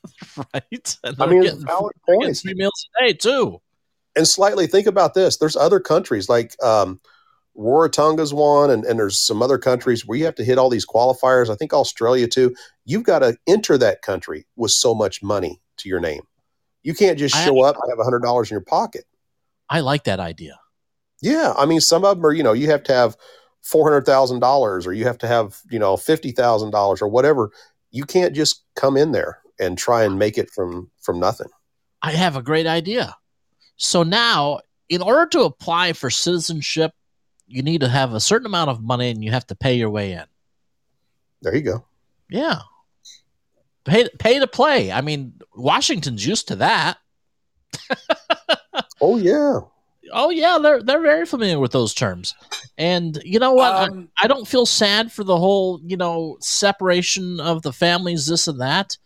[0.54, 0.96] right?
[1.04, 2.42] And I mean, getting, valid points.
[2.42, 3.60] three meals a day too.
[4.16, 7.00] and slightly think about this there's other countries like um
[7.56, 10.84] Rarotonga's one and, and there's some other countries where you have to hit all these
[10.86, 12.54] qualifiers i think australia too
[12.84, 16.20] you've got to enter that country with so much money to your name
[16.82, 19.04] you can't just I- show up and have a hundred dollars in your pocket
[19.70, 20.58] I like that idea.
[21.24, 23.16] Yeah i mean some of them are you know you have to have
[23.62, 27.08] four hundred thousand dollars or you have to have you know fifty thousand dollars or
[27.08, 27.50] whatever
[27.90, 31.48] you can't just come in there and try and make it from from nothing
[32.04, 33.16] I have a great idea.
[33.76, 34.60] So now,
[34.90, 36.92] in order to apply for citizenship,
[37.46, 39.88] you need to have a certain amount of money and you have to pay your
[39.88, 40.24] way in.
[41.40, 41.86] there you go
[42.28, 42.60] Yeah.
[43.86, 44.92] Pay pay to play.
[44.92, 46.98] I mean, Washington's used to that.
[49.00, 49.60] oh yeah
[50.16, 52.34] Oh yeah, they're they're very familiar with those terms.
[52.78, 53.72] And you know what?
[53.72, 58.26] I- Um, I, don't feel sad for the whole, you know, separation of the families,
[58.26, 58.96] this and that.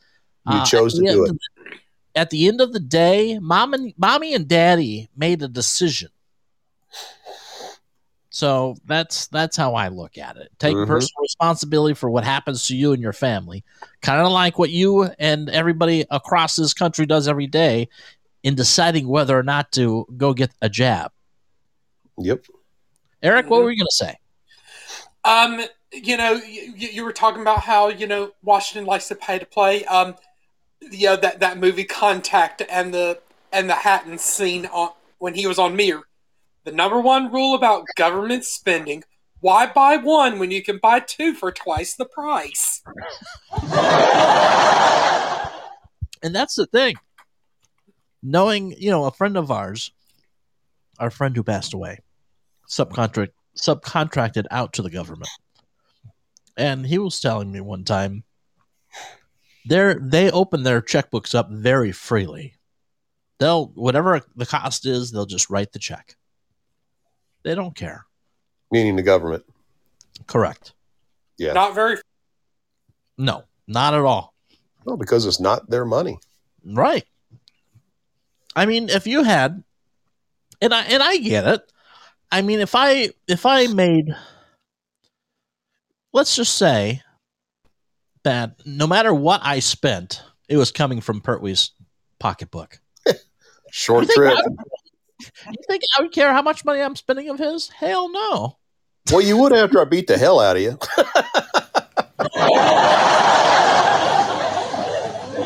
[0.47, 2.73] you Uh, chose at to the do end it of the- At the end of
[2.73, 6.11] the day, mom and mommy and daddy made a decision.
[8.31, 10.51] So that's that's how I look at it.
[10.59, 10.87] Take Mhm.
[10.87, 13.65] personal responsibility for what happens to you and your family.
[14.03, 17.89] Kind of like what you and everybody across this country does every day
[18.43, 21.13] in deciding whether or not to go get a jab.
[22.19, 22.45] yep
[23.23, 24.17] Eric, what were you going to say?
[25.25, 25.61] Um,
[25.93, 29.47] you know, you, you were talking about how you know Washington likes to pay to
[29.47, 29.85] play.
[29.87, 30.15] Um,
[30.81, 33.21] you know that that movie Contact and the
[33.53, 36.03] and the Hadden scene on when he was on Mir.
[36.65, 39.03] The number one rule about government spending:
[39.41, 42.83] why buy one when you can buy two for twice the price?
[46.23, 46.97] And that's the thing.
[48.23, 49.93] Knowing, you know, a friend of ours,
[50.99, 52.01] our friend who passed away,
[52.69, 55.31] subcontract subcontracted out to the government.
[56.57, 58.25] And he was telling me one time
[59.69, 62.55] they they open their checkbooks up very freely.
[63.39, 66.17] They'll whatever the cost is, they'll just write the check.
[67.45, 68.05] They don't care.
[68.71, 69.45] meaning the government
[70.27, 70.75] Correct.
[71.39, 71.53] Yeah.
[71.53, 71.99] Not very.
[73.17, 74.35] No, not at all.
[74.85, 76.19] Well, because it's not their money.
[76.65, 77.05] Right.
[78.57, 79.63] I mean, if you had,
[80.61, 81.73] and I and I get it.
[82.31, 84.15] I mean, if I if I made,
[86.13, 87.03] let's just say
[88.25, 91.71] that no matter what I spent, it was coming from Pertwee's
[92.19, 92.81] pocketbook.
[93.71, 94.35] Short You trip.
[94.39, 94.43] I-
[95.51, 97.69] You think I would care how much money I'm spending of his?
[97.69, 98.57] Hell no.
[99.11, 100.79] Well, you would after I beat the hell out of you.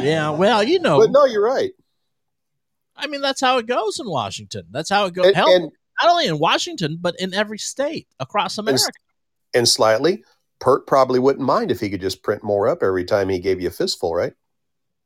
[0.02, 1.70] Yeah, well, you know, But no, you're right.
[3.02, 4.64] I mean that's how it goes in Washington.
[4.70, 5.26] That's how it goes.
[5.26, 8.84] And, Hell, and, not only in Washington, but in every state across America.
[9.54, 10.24] and slightly,
[10.60, 13.60] Pert probably wouldn't mind if he could just print more up every time he gave
[13.60, 14.32] you a fistful, right?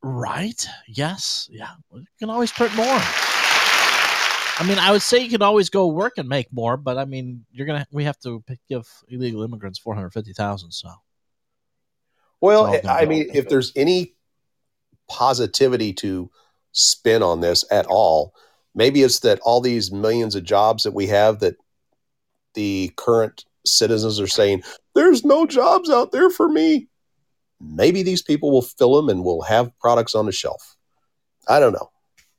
[0.03, 0.67] Right.
[0.87, 1.49] Yes.
[1.51, 1.71] Yeah.
[1.93, 3.01] You can always print more.
[4.59, 7.05] I mean, I would say you could always go work and make more, but I
[7.05, 10.73] mean, you're gonna we have to give illegal immigrants four hundred fifty thousand.
[10.73, 10.91] So
[12.41, 14.15] Well, It's all gonna I mean, if there's any
[15.09, 16.31] positivity to
[16.77, 18.35] spin on this at all,
[18.75, 21.57] maybe it's that all these millions of jobs that we have that
[22.55, 24.63] the current citizens are saying,
[24.95, 26.87] there's no jobs out there for me.
[27.61, 30.77] Maybe these people will fill them and we'll have products on the shelf.
[31.49, 31.91] I don't know.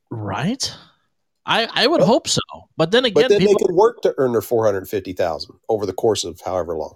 [0.09, 0.73] right.
[1.45, 2.41] I I would Well, hope so,
[2.75, 3.53] but then again, But then people.
[3.57, 6.95] they could work to earn their 450000 over the course of however long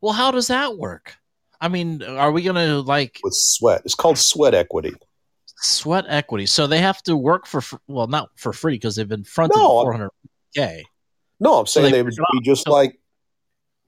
[0.00, 1.16] well, how does that work?
[1.62, 3.80] I mean, are we gonna like with sweat.
[3.86, 4.92] It's called sweat equity.
[5.56, 6.46] Sweat equity?
[6.46, 9.68] So they have to work for well, not for free because they've been fronted No,
[9.82, 10.10] four hundred
[10.54, 10.84] k.
[11.40, 12.98] No, I'm saying they they would be just like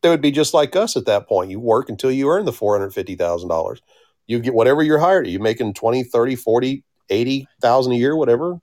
[0.02, 1.50] they would be just like us at that point.
[1.50, 3.78] You work until you earn the $450,000.
[4.26, 5.26] You get whatever you're hired.
[5.26, 8.60] You're making 20, 30, 40, 80,000 a year, whatever.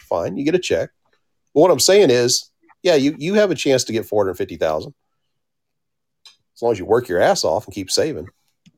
[0.00, 0.36] Fine.
[0.36, 0.90] You get a check.
[1.54, 2.50] But what I'm saying is,
[2.82, 4.92] yeah, you, you have a chance to get 450,000
[6.54, 8.28] as long as you work your ass off and keep saving.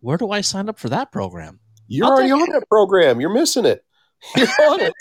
[0.00, 1.60] Where do I sign up for that program?
[1.86, 3.20] You're I'll already take on that program.
[3.20, 3.84] You're missing it.
[4.36, 4.92] You're on it.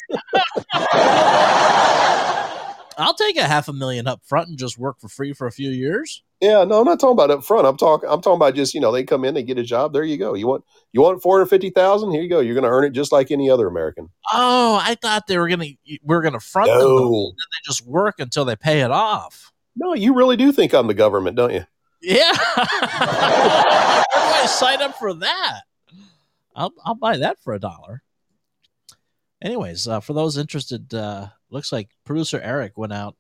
[2.98, 5.52] I'll take a half a million up front and just work for free for a
[5.52, 6.24] few years.
[6.42, 7.66] Yeah, no, I'm not talking about up front.
[7.66, 8.10] I'm talking.
[8.10, 9.94] I'm talking about just you know they come in, they get a job.
[9.94, 10.34] There you go.
[10.34, 12.12] You want you want four hundred fifty thousand?
[12.12, 12.42] Here you go.
[12.42, 14.10] You're going to earn it just like any other American.
[14.32, 15.68] Oh, I thought they were gonna
[16.04, 19.52] we are gonna front them, and then they just work until they pay it off.
[19.76, 21.66] No, you really do think I'm the government, don't you?
[22.02, 22.34] Yeah.
[22.36, 22.74] Where do
[24.14, 25.62] I sign up for that?
[26.56, 28.04] I'll I'll buy that for a dollar.
[29.42, 33.16] Anyways, uh, for those interested, uh, looks like producer Eric went out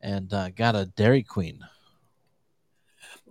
[0.00, 1.60] and uh, got a Dairy Queen.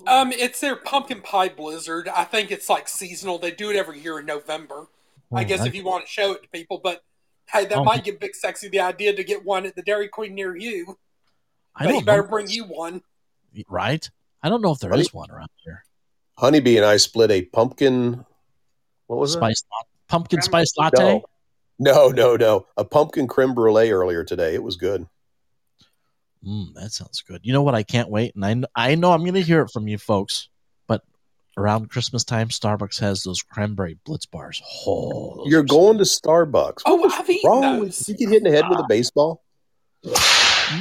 [0.07, 2.07] Um, it's their pumpkin pie blizzard.
[2.09, 3.37] I think it's like seasonal.
[3.37, 4.87] They do it every year in November.
[5.31, 7.03] I Oh, guess I- if you want to show it to people, but
[7.51, 7.83] hey, that Oh.
[7.83, 10.97] might give Big Sexy the idea to get one at the Dairy Queen near you.
[11.75, 13.01] I But he better bring you one.
[13.67, 14.09] right?
[14.41, 14.99] I don't know if there Right.
[14.99, 15.85] is one around here.
[16.37, 18.25] Honeybee and I split a pumpkin.
[19.07, 21.21] What was Spice lat- pumpkin Creme- spice latte.
[21.79, 22.67] No, no, no, no.
[22.77, 24.53] A pumpkin creme brulee earlier today.
[24.53, 25.07] It was good.
[26.45, 27.41] Mm, that sounds good.
[27.43, 27.73] You know what?
[27.75, 30.49] I can't wait, and I I know I'm going to hear it from you folks.
[30.87, 31.01] But
[31.57, 34.61] around Christmas time, Starbucks has those cranberry blitz bars.
[34.85, 36.81] Oh, You're are so going to Starbucks.
[36.85, 38.07] Oh, I've eaten wrong those.
[38.09, 38.15] you?
[38.15, 39.41] Get hit in the head with a baseball.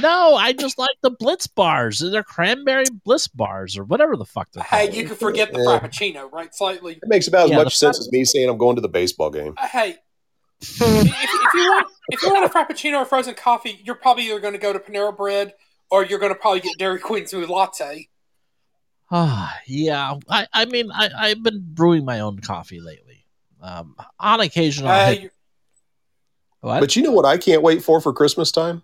[0.01, 1.99] No, I just like the Blitz bars.
[1.99, 4.97] They're cranberry Blitz bars or whatever the fuck they're Hey, called.
[4.97, 5.79] you can forget the Yeah.
[5.79, 6.55] Frappuccino, right?
[6.55, 6.95] Slightly.
[6.95, 8.89] It makes about as Yeah, much the sense as me saying I'm going to the
[8.89, 9.55] baseball game.
[9.57, 9.97] Uh, hey,
[10.61, 14.41] if, if you want if you want a Frappuccino or frozen coffee, you're probably either
[14.41, 15.55] going to go to Panera Bread
[15.91, 18.09] or you're going to probably get Dairy Queen smooth latte.
[19.15, 20.15] Ah, yeah.
[20.31, 23.27] I, I mean, I, I've been brewing my own coffee lately.
[23.61, 25.33] Um, on occasion, Uh, hit,
[26.63, 26.81] what?
[26.81, 28.83] But you know what I can't wait for for Christmas time?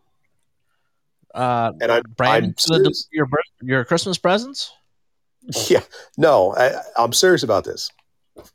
[1.34, 3.08] Uh, And I, Brandon, I'm gonna do serious.
[3.12, 3.28] your
[3.62, 4.72] your Christmas presents.
[5.70, 5.80] Yeah,
[6.18, 7.90] no, I, I'm serious about this.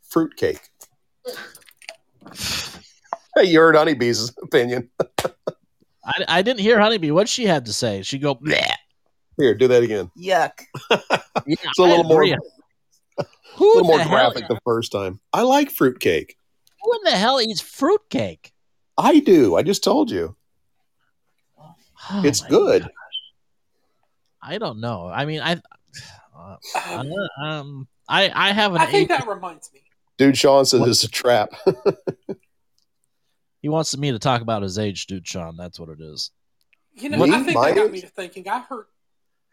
[0.09, 0.61] Fruitcake.
[3.35, 4.91] Hey, you heard Honeybee's opinion.
[6.05, 7.09] I, I didn't hear Honeybee.
[7.09, 8.03] What she had to say?
[8.03, 8.35] She go.
[8.35, 8.63] Bleh.
[9.39, 10.11] Here, do that again.
[10.15, 10.51] Yuck.
[10.91, 10.99] Yeah,
[11.47, 12.37] It's a I little more, agree.
[13.17, 13.23] a
[13.59, 14.11] little more the hell?
[14.31, 15.19] graphic the first time.
[15.33, 16.35] I like fruitcake.
[16.83, 18.53] Who in the hell eats fruitcake?
[18.99, 19.55] I do.
[19.55, 20.35] I just told you.
[22.11, 22.81] Oh it's good.
[22.83, 22.91] gosh.
[24.41, 25.07] I don't know.
[25.07, 25.61] I mean, I.
[26.35, 26.57] Uh,
[26.89, 27.11] um,
[27.45, 29.09] um, I I have an I think eight.
[29.09, 29.81] that reminds me.
[30.17, 31.53] Dude, Sean says it's a trap.
[33.63, 35.25] He wants me to talk about his age, dude.
[35.25, 36.31] Sean, that's what it is.
[36.95, 37.31] You know, Me?
[37.33, 37.91] I think My that got age?
[37.93, 38.47] me to thinking.
[38.49, 38.87] I heard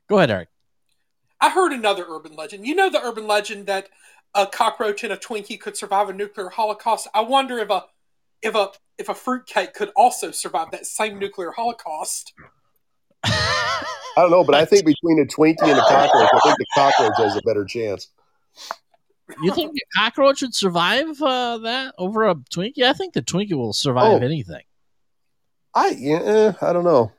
[0.09, 0.49] Go ahead, Eric.
[1.41, 2.67] I heard another urban legend.
[2.67, 3.89] You know the urban legend that
[4.35, 7.07] a cockroach and a Twinkie could survive a nuclear holocaust.
[7.15, 7.85] I wonder if a
[8.43, 8.69] if a
[8.99, 12.33] if a fruitcake could also survive that same nuclear holocaust.
[13.25, 13.85] I
[14.17, 17.13] don't know, but I think between a Twinkie and a cockroach, I think the cockroach
[17.19, 18.09] has a better chance.
[19.43, 22.83] You think a cockroach would survive uh, that over a Twinkie?
[22.83, 24.25] I think the Twinkie will survive Oh.
[24.25, 24.63] anything.
[25.75, 27.13] I yeah, I don't know.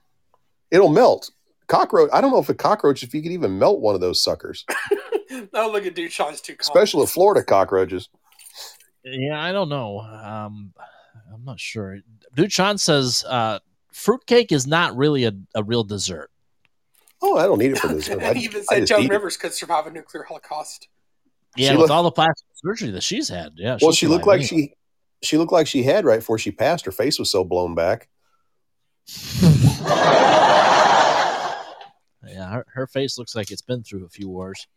[0.71, 1.31] It'll melt.
[1.67, 2.09] Cockroach.
[2.11, 4.65] I don't know if a cockroach, if you could even melt one of those suckers,
[5.53, 6.59] oh, look at dude Sean's too calm.
[6.59, 8.09] especially the Florida cockroaches.
[9.05, 9.99] Yeah, I don't know.
[10.01, 10.73] Um,
[11.33, 11.97] I'm not sure.
[12.35, 13.59] Dude, Sean says uh,
[13.93, 16.29] fruitcake is not really a, a real dessert.
[17.21, 18.21] Oh, I don't need it for dessert.
[18.21, 19.11] I, and he even said just Joan eat it.
[19.11, 20.87] Rivers could survive a nuclear holocaust.
[21.55, 23.53] Yeah, She with look- all the plastic surgery that she's had.
[23.55, 23.77] Yeah.
[23.81, 24.69] Well, she'll looked like anything.
[24.69, 24.73] she
[25.23, 26.85] she looked like she had right before she passed.
[26.85, 28.09] Her face was so blown back.
[32.27, 34.67] Yeah, her, her face looks like it's been through a few wars.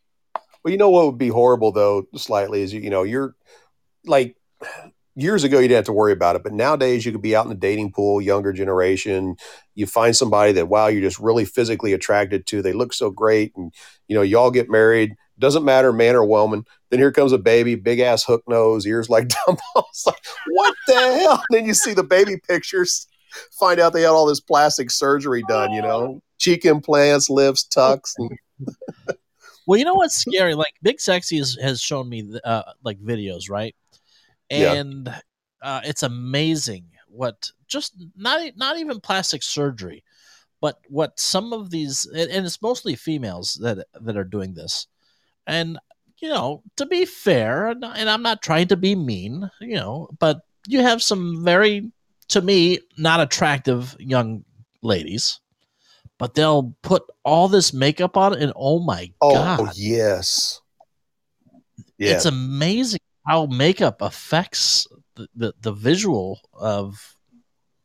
[0.64, 3.36] Well, you know what would be horrible though, slightly is you, you know you're
[4.06, 4.36] like
[5.16, 7.44] years ago you didn't have to worry about it, but nowadays you could be out
[7.44, 9.36] in the dating pool, younger generation.
[9.74, 12.62] You find somebody that wow, you're just really physically attracted to.
[12.62, 13.72] They look so great, and
[14.08, 15.14] you know y'all get married.
[15.38, 16.64] Doesn't matter man or woman.
[16.90, 20.04] Then here comes a baby, big ass hook nose, ears like dumbbells.
[20.06, 21.42] like, what the hell?
[21.50, 23.06] And then you see the baby pictures.
[23.58, 25.72] Find out they had all this plastic surgery done.
[25.72, 28.14] You know, cheek implants, lips, tucks.
[28.18, 28.30] And,
[29.66, 30.54] Well, you know what's scary?
[30.54, 33.74] Like Big Sexy has, has shown me uh, like videos, right?
[34.50, 34.74] Yeah.
[34.74, 35.08] And
[35.62, 40.04] uh, it's amazing what just not not even plastic surgery,
[40.60, 44.86] but what some of these and, it's mostly females that that are doing this.
[45.46, 45.78] And
[46.18, 50.08] you know, to be fair, and, and I'm not trying to be mean, you know,
[50.18, 51.90] but you have some very
[52.28, 54.44] to me not attractive young
[54.82, 55.40] ladies
[56.18, 60.60] but they'll put all this makeup on it, and oh my Oh, god, yes.
[61.98, 62.12] Yeah.
[62.12, 64.86] it's amazing how makeup affects
[65.16, 67.14] the, the, the visual of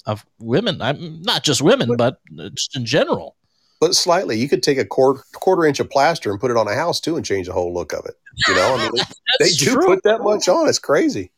[0.06, 0.82] of women.
[0.82, 2.20] I'm not just women, but
[2.56, 3.36] just in general.
[3.80, 4.38] but slightly.
[4.38, 6.99] You could take a quarter quarter inch of plaster and put it on a house
[6.99, 8.16] too, and change the whole look of it.
[8.48, 8.91] You know, I mean,
[9.40, 9.86] they, do true.
[9.86, 10.68] put that much on.
[10.68, 11.32] It's crazy.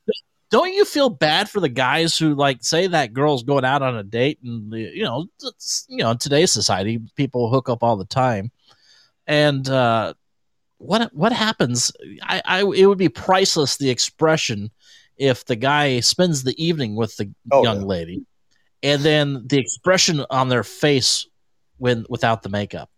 [0.50, 3.96] Don't you feel bad for the guys who like say that girl's going out on
[3.96, 7.96] a date and you know, it's, you know, in today's society, people hook up all
[7.96, 8.52] the time,
[9.28, 10.14] and uh,
[10.82, 11.92] what what happens?
[12.24, 14.72] I, I it would be priceless the expression
[15.18, 17.86] if the guy spends the evening with the Oh, young yeah.
[17.86, 18.26] lady,
[18.82, 21.28] and then the expression on their face
[21.78, 22.90] when without the makeup.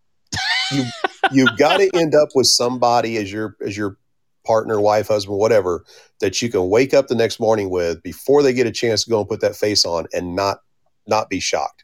[0.71, 0.85] You
[1.31, 3.97] you got to end up with somebody as your as your
[4.45, 5.85] partner, wife, husband, whatever,
[6.19, 9.09] that you can wake up the next morning with before they get a chance to
[9.09, 10.59] go and put that face on and not
[11.07, 11.83] not be shocked.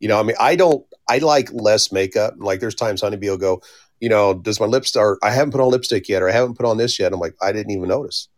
[0.00, 0.84] You know, I mean, I don't.
[1.08, 2.34] I like less makeup.
[2.38, 3.62] Like, there's times Honeybee will go,
[4.00, 5.18] you know, does my lips start?
[5.22, 7.12] I haven't put on lipstick yet, or I haven't put on this yet.
[7.12, 8.28] I'm like, I didn't even notice.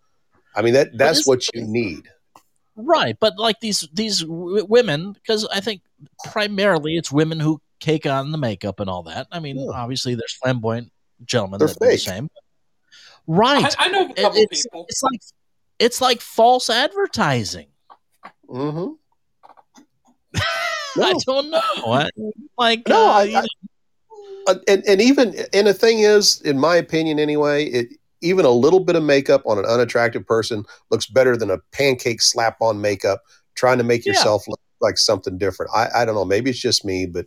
[0.55, 2.09] I mean, that that's what you need.
[2.77, 5.83] Right, but like these these w- women, because I think
[6.31, 9.27] primarily it's women who cake on the makeup and all that.
[9.31, 9.71] I mean, Yeah.
[9.75, 10.91] obviously there's flamboyant
[11.25, 12.29] gentlemen They're that do the same.
[13.27, 14.87] Right, I, I know a It- couple it's people.
[14.89, 15.21] it's like
[15.79, 17.69] it's like false advertising.
[18.49, 18.93] Mm-hmm.
[21.03, 21.61] I don't know.
[21.87, 22.09] I,
[22.59, 23.47] like No, uh, I- you I- know,
[24.47, 27.89] Uh, and and even and the thing is, in my opinion, anyway, it
[28.21, 32.23] even a little bit of makeup on an unattractive person looks better than a pancake
[32.23, 33.21] slap on makeup
[33.55, 34.13] trying to make Yeah.
[34.13, 35.71] yourself look like something different.
[35.75, 36.25] I, I don't know.
[36.25, 37.27] Maybe it's just me, but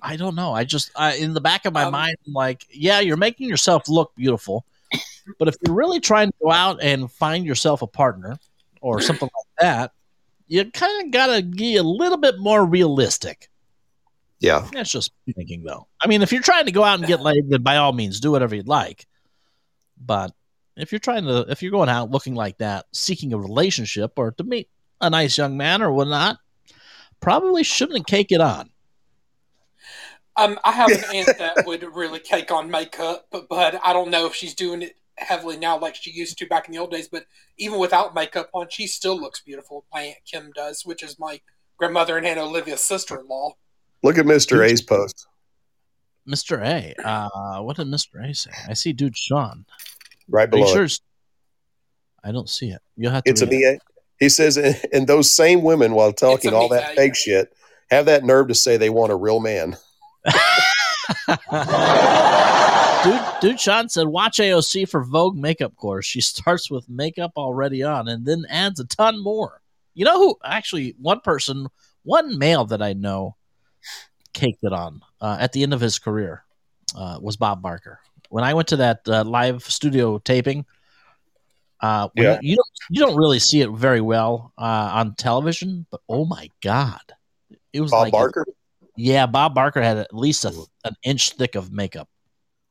[0.00, 0.52] I don't know.
[0.52, 3.48] I just I, in the back of my Um, mind, I'm like, yeah, you're making
[3.48, 4.64] yourself look beautiful,
[5.38, 8.38] but if you're really trying to go out and find yourself a partner
[8.80, 9.92] or something like that,
[10.46, 13.50] you kind of gotta be a little bit more realistic.
[14.40, 15.88] Yeah, That's just thinking, though.
[16.00, 18.20] I mean, if you're trying to go out and get laid, then by all means,
[18.20, 19.06] do whatever you'd like.
[20.00, 20.32] But
[20.76, 24.30] if you're trying to, if you're going out looking like that, seeking a relationship or
[24.32, 24.68] to meet
[25.00, 26.38] a nice young man or whatnot,
[27.20, 28.70] probably shouldn't cake it on.
[30.36, 34.10] Um, I have an aunt that would really cake on makeup, but, but I don't
[34.10, 36.92] know if she's doing it heavily now like she used to back in the old
[36.92, 37.08] days.
[37.08, 39.84] But even without makeup on, she still looks beautiful.
[39.92, 41.40] My aunt Kim does, which is my
[41.76, 43.56] grandmother and Aunt Olivia's sister-in-law.
[44.02, 45.26] Look at Mister A's post.
[46.28, 46.62] Mr.
[46.62, 46.94] A.
[47.02, 48.22] Uh, what did Mr.
[48.22, 48.50] A say?
[48.68, 49.64] I see dude Sean.
[50.28, 50.74] right Are you below.
[50.74, 50.84] sure?
[50.84, 51.00] it.
[52.22, 52.82] I don't see it.
[52.96, 53.30] You'll have to.
[53.30, 53.72] It's a read it.
[53.74, 53.78] me.
[54.20, 54.56] He says,
[54.92, 57.42] and those same women, while talking all that fake yeah.
[57.42, 57.56] shit,
[57.90, 59.76] have that nerve to say they want a real man.
[63.04, 66.04] dude, dude Sean said, watch AOC for Vogue makeup course.
[66.04, 69.62] She starts with makeup already on and then adds a ton more.
[69.94, 70.36] You know who?
[70.44, 71.68] Actually, one person,
[72.02, 73.36] one male that I know
[74.32, 76.44] caked it on uh, at the end of his career
[76.96, 78.00] uh, was Bob Barker.
[78.30, 80.66] When I went to that uh, live studio taping,
[81.80, 82.38] uh, Yeah.
[82.42, 86.24] you, you don't you don't really see it very well uh, on television, but oh
[86.24, 87.00] my god,
[87.72, 88.44] it was Bob like Barker.
[88.96, 90.52] yeah, Bob Barker had at least a,
[90.84, 92.08] an inch thick of makeup.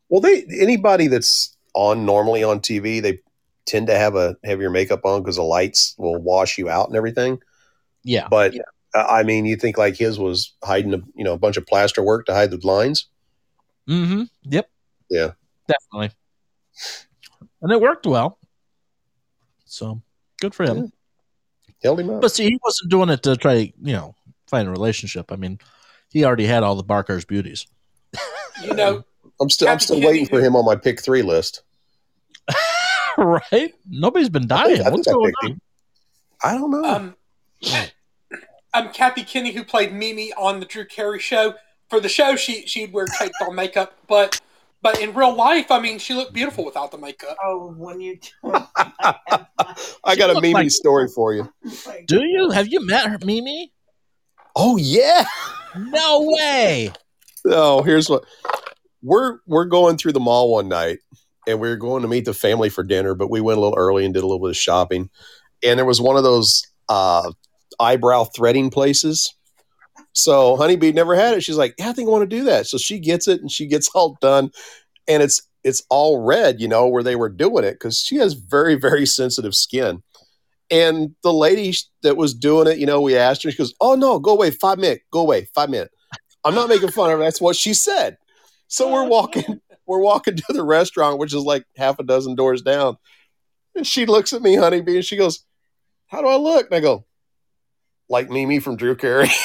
[0.10, 3.20] Well, they anybody that's on normally on TV, they
[3.66, 6.96] tend to have a heavier makeup on because the lights will wash you out and
[6.96, 7.40] everything.
[8.04, 8.60] Yeah, But uh,
[8.94, 12.02] I mean, you think like his was hiding a you know a bunch of plaster
[12.02, 13.08] work to hide the lines.
[13.88, 14.24] Mm-hmm.
[14.44, 14.70] Yep.
[15.10, 15.32] Yeah.
[15.68, 16.16] Definitely.
[17.62, 18.38] And it worked well.
[19.66, 20.02] So
[20.42, 20.92] good for him.
[21.84, 22.22] Held him up.
[22.22, 24.16] But see, he wasn't doing it to try to, you know,
[24.48, 25.32] find a relationship.
[25.32, 25.60] I mean,
[26.10, 27.68] he already had all the Barker's beauties.
[28.64, 29.04] You know,
[29.42, 31.64] I'm still I'm still waiting for him on my pick three list.
[33.18, 33.74] right?
[33.88, 34.76] Nobody's been I dying.
[34.78, 35.62] think, I, What's think I going on?
[36.44, 36.84] I don't know.
[36.84, 37.16] um,
[38.78, 41.56] um, Kathy Kinney, who played Mimi on the Drew Carey show.
[41.90, 44.42] For the show, she she'd wear caked on makeup, but
[44.82, 47.38] but in real life, I mean, she looked beautiful without the makeup.
[47.44, 51.52] Oh, when you I got a Mimi like- story for you.
[52.08, 52.52] Do you?
[52.52, 53.72] Have you met her, Mimi?
[54.56, 55.24] Oh yeah.
[55.78, 56.92] No way.
[57.46, 58.26] Oh, here's what
[59.02, 61.00] we're we're going through the mall one night
[61.48, 63.78] and we were going to meet the family for dinner, but we went a little
[63.78, 65.10] early and did a little bit of shopping.
[65.64, 67.32] And there was one of those uh,
[67.80, 69.34] eyebrow threading places.
[70.14, 71.44] So Honeybee never had it.
[71.44, 72.68] She's like, Yeah, I think I want to do that.
[72.68, 74.52] So she gets it and she gets all done.
[75.08, 78.34] And it's it's all red, you know, where they were doing it because she has
[78.34, 80.02] very, very sensitive skin.
[80.70, 81.74] And the lady
[82.04, 84.52] that was doing it, you know, we asked her, she goes, Oh no, go away,
[84.52, 85.94] five minutes, go away, five minutes.
[86.44, 87.24] I'm not making fun of her.
[87.24, 88.18] That's what she said.
[88.68, 89.08] So we're oh.
[89.08, 92.98] walking, we're walking to the restaurant, which is like half a dozen doors down.
[93.76, 95.44] And she looks at me, honeybee, and she goes,
[96.08, 96.68] How do I look?
[96.68, 97.06] And I go,
[98.10, 99.28] like Mimi from Drew Carey.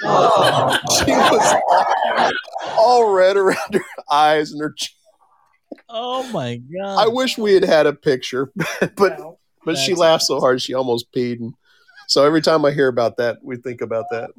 [0.00, 0.78] she oh.
[1.06, 2.32] was all,
[2.78, 4.72] all red around her eyes and her.
[4.76, 4.96] Cheek.
[5.88, 7.04] Oh my god!
[7.04, 8.52] I wish we had had a picture,
[8.96, 9.20] but
[9.64, 11.40] but she That's laughed so hard she almost peed.
[11.40, 11.54] And
[12.06, 14.30] so every time I hear about that, we think about that.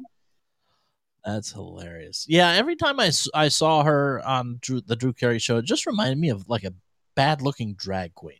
[1.24, 2.26] That's hilarious.
[2.28, 5.86] Yeah, every time I, I saw her on Drew, the Drew Carey show, it just
[5.86, 6.74] reminded me of like a
[7.14, 8.38] bad looking drag queen.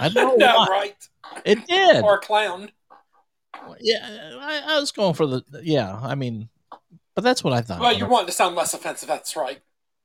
[0.00, 0.66] I don't know no, why.
[0.68, 1.08] right?
[1.44, 2.02] It did.
[2.02, 2.70] Or a clown.
[3.80, 5.42] Yeah, I, I was going for the.
[5.62, 6.48] Yeah, I mean,
[7.14, 7.80] but that's what I thought.
[7.80, 9.08] Well, you're wanting to sound less offensive.
[9.08, 9.60] That's right.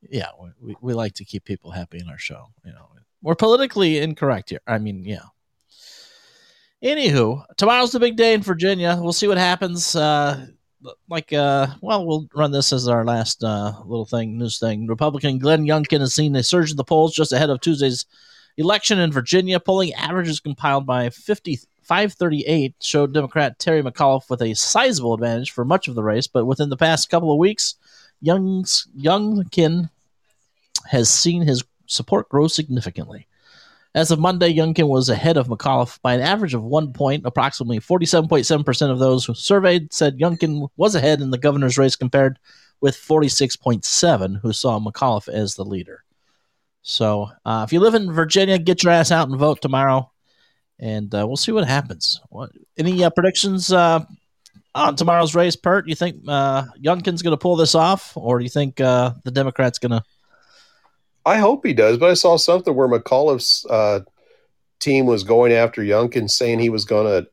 [0.09, 0.27] yeah,
[0.59, 2.47] we, we like to keep people happy in our show.
[2.65, 2.87] You know,
[3.21, 4.61] we're politically incorrect here.
[4.67, 5.25] I mean, yeah.
[6.83, 8.97] Anywho, tomorrow's the big day in Virginia.
[8.99, 9.95] We'll see what happens.
[9.95, 10.47] Uh,
[11.07, 14.87] like, uh, well, we'll run this as our last uh, little thing, news thing.
[14.87, 18.07] Republican Glenn Youngkin has seen a surge in the polls just ahead of Tuesday's
[18.57, 19.59] election in Virginia.
[19.59, 25.65] Polling averages compiled by 50, 538 showed Democrat Terry McAuliffe with a sizable advantage for
[25.65, 27.75] much of the race, but within the past couple of weeks,
[28.21, 29.89] Young's, Youngkin
[30.87, 33.27] has seen his support grow significantly.
[33.93, 37.25] As of Monday, Youngkin was ahead of McAuliffe by an average of one point.
[37.25, 42.39] Approximately 47.7% of those who surveyed said Youngkin was ahead in the governor's race compared
[42.79, 46.03] with 46.7 who saw McAuliffe as the leader.
[46.83, 50.09] So, uh, if you live in Virginia, get your ass out and vote tomorrow,
[50.81, 52.19] and uh, we'll see what happens.
[52.29, 54.03] What, any uh, predictions uh,
[54.73, 55.87] on tomorrow's race, Pert?
[55.87, 59.31] You think uh, Youngkin's going to pull this off, or do you think uh, the
[59.31, 60.03] Democrats going to?
[61.23, 63.99] I hope he does, but I saw something where McAuliffe's uh,
[64.79, 67.29] team was going after Youngkin, saying he was going to.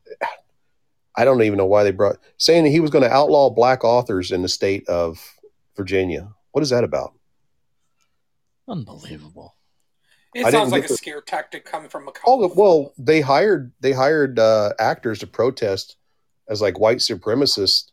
[1.16, 4.30] I don't even know why they brought saying he was going to outlaw black authors
[4.30, 5.18] in the state of
[5.76, 6.28] Virginia.
[6.52, 7.14] What is that about?
[8.68, 9.56] Unbelievable.
[10.38, 12.22] It I sounds like get a the- scare tactic coming from McCall.
[12.26, 15.96] Oh well, they hired they hired uh, actors to protest
[16.48, 17.90] as like white supremacists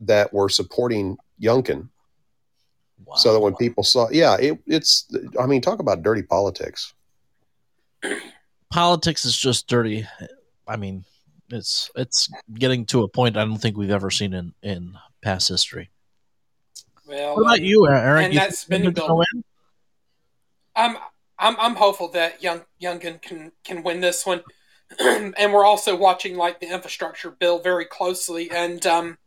[0.00, 1.88] that were supporting Youngkin,
[3.04, 3.14] Wow.
[3.16, 5.06] so that when people saw, yeah, it, it's.
[5.38, 6.94] I mean, talk about dirty politics.
[8.70, 10.06] politics is just dirty.
[10.66, 11.04] I mean,
[11.50, 15.48] it's it's getting to a point I don't think we've ever seen in in past
[15.48, 15.90] history.
[17.06, 18.24] Well, What about um, you, Eric?
[18.24, 20.96] and You that think spending they're gonna bill- win?
[21.44, 24.42] I'm I'm hopeful that Young Youngkin can can win this one,
[24.98, 29.18] and we're also watching like the infrastructure bill very closely, and um,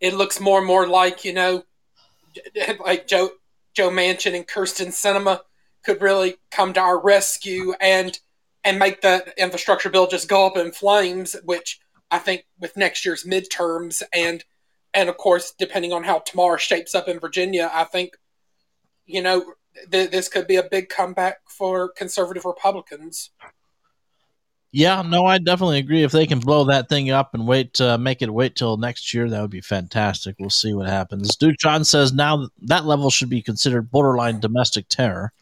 [0.00, 1.64] it looks more and more like you know,
[2.80, 3.30] like Joe
[3.74, 5.40] Joe Manchin and Kyrsten Sinema
[5.84, 8.18] could really come to our rescue and
[8.64, 11.78] and make the infrastructure bill just go up in flames, which
[12.10, 14.42] I think with next year's midterms and
[14.94, 18.16] and of course depending on how tomorrow shapes up in Virginia, I think
[19.04, 19.44] you know
[19.90, 23.30] th- this could be a big comeback for conservative Republicans.
[24.70, 26.02] Yeah, no, I definitely agree.
[26.02, 29.14] If they can blow that thing up and wait, uh, make it wait till next
[29.14, 30.36] year, that would be fantastic.
[30.38, 31.36] We'll see what happens.
[31.36, 35.32] Duke John says now that level should be considered borderline domestic terror.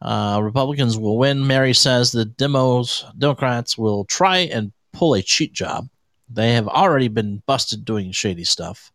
[0.00, 1.46] Uh, Republicans will win.
[1.46, 5.88] Mary says the demos Democrats will try and pull a cheat job.
[6.28, 8.90] They have already been busted doing shady stuff.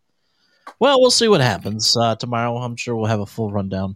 [0.79, 2.57] Well, we'll see what happens uh, tomorrow.
[2.57, 3.95] I'm sure we'll have a full rundown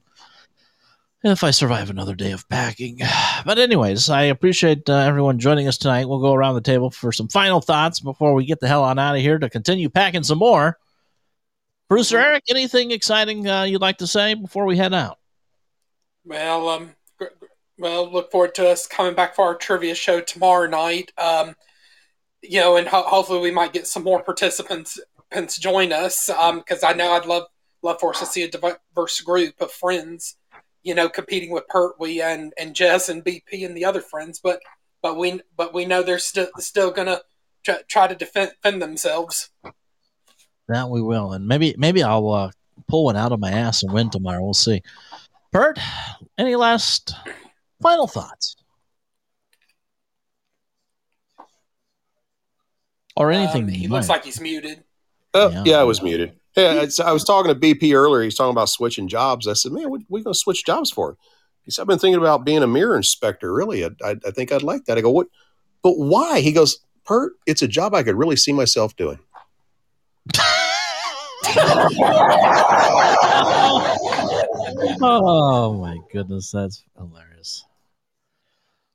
[1.32, 3.00] if I survive another day of packing.
[3.46, 6.08] But, anyways, I appreciate uh, everyone joining us tonight.
[6.08, 8.98] We'll go around the table for some final thoughts before we get the hell on
[8.98, 10.78] out of here to continue packing some more.
[11.90, 15.20] Bruce or Eric, anything exciting uh, you'd like to say before we head out?
[16.24, 17.46] Well, um, gr- gr-
[17.78, 21.12] well, look forward to us coming back for our trivia show tomorrow night.
[21.18, 21.56] Um,
[22.42, 24.98] you know, and ho- hopefully we might get some more participants
[25.60, 26.30] join us.
[26.30, 27.44] Um, because I know I'd love
[27.82, 30.38] love for us to see a diverse group of friends.
[30.84, 34.60] You know, competing with Pertwee and and Jess and BP and the other friends, but
[35.02, 37.22] but we but we know they're still still gonna
[37.64, 39.50] try, try to defend, defend themselves.
[40.68, 42.52] That we will, and maybe maybe I'll uh,
[42.88, 44.42] pull one out of my ass and win tomorrow.
[44.44, 44.82] We'll see.
[45.52, 45.80] Bert,
[46.38, 47.14] any last
[47.82, 48.56] final thoughts
[53.16, 53.64] or anything?
[53.64, 54.84] Um, he looks might- like he's muted.
[55.34, 55.64] Oh, Yeah.
[55.66, 55.78] yeah.
[55.80, 56.40] I was muted.
[56.56, 58.24] Yeah, it's, I was talking to BP earlier.
[58.24, 59.48] He's talking about switching jobs.
[59.48, 61.18] I said, "Man, what, what are you going to switch jobs for?"
[61.64, 63.52] He said, "I've been thinking about being a mirror inspector.
[63.52, 65.28] Really, I, I, I think I'd like that." I go, "What?
[65.82, 69.20] But why?" He goes, "Pert, it's a job I could really see myself doing."
[75.02, 77.66] oh my goodness, that's hilarious.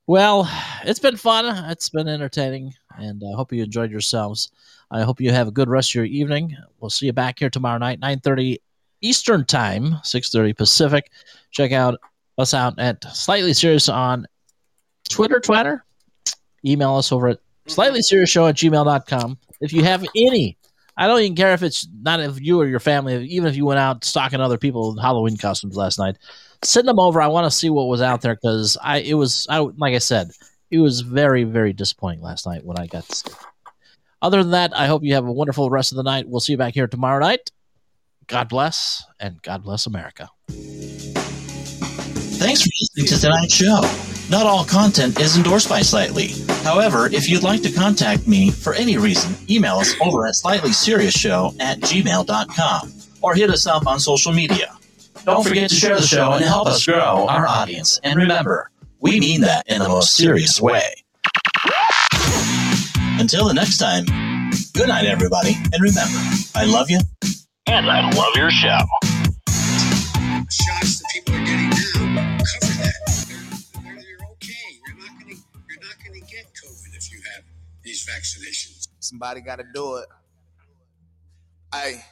[0.09, 0.51] Well,
[0.85, 1.70] it's been fun.
[1.70, 4.51] It's been entertaining, and I hope you enjoyed yourselves.
[4.90, 6.56] I hope you have a good rest of your evening.
[6.80, 8.62] We'll see you back here tomorrow night, nine thirty
[9.02, 11.10] Eastern Time, six thirty Pacific.
[11.51, 12.01] Check out
[12.39, 14.26] us out at Slightly Serious on
[15.10, 15.85] Twitter, Twitter.
[16.64, 19.36] Email us over at slightly serious show at gmail.com.
[19.60, 20.56] If you have any
[20.98, 23.64] I don't even care if it's not if you or your family, even if you
[23.64, 26.18] went out stalking other people in Halloween costumes last night.
[26.64, 27.22] Send them over.
[27.22, 29.98] I want to see what was out there because I it was I like I
[29.98, 30.32] said
[30.72, 33.30] it was very very disappointing last night when I got to see.
[34.20, 36.28] Other than that, I hope you have a wonderful rest of the night.
[36.28, 37.52] We'll see you back here tomorrow night.
[38.26, 40.28] God bless and God bless America.
[42.39, 43.81] Thanks for listening to tonight's show.
[44.31, 46.28] Not all content is endorsed by Slightly.
[46.62, 51.60] However, if you'd like to contact me for any reason, email us over at slightlyserioushow
[51.60, 52.93] at gmail.com
[53.23, 54.77] or hit us up on social media.
[55.24, 57.98] Don't forget to share the show and help us grow our audience.
[58.05, 58.70] And remember,
[59.01, 60.85] we mean that in the most serious way.
[63.19, 64.05] Until the next time,
[64.74, 65.56] good night, everybody.
[65.73, 66.19] And remember,
[66.55, 67.01] I love you.
[67.66, 68.78] And I love your show.
[70.51, 71.88] shots that people are getting
[79.09, 80.06] Somebody gotta do it.
[81.74, 82.05] Hey,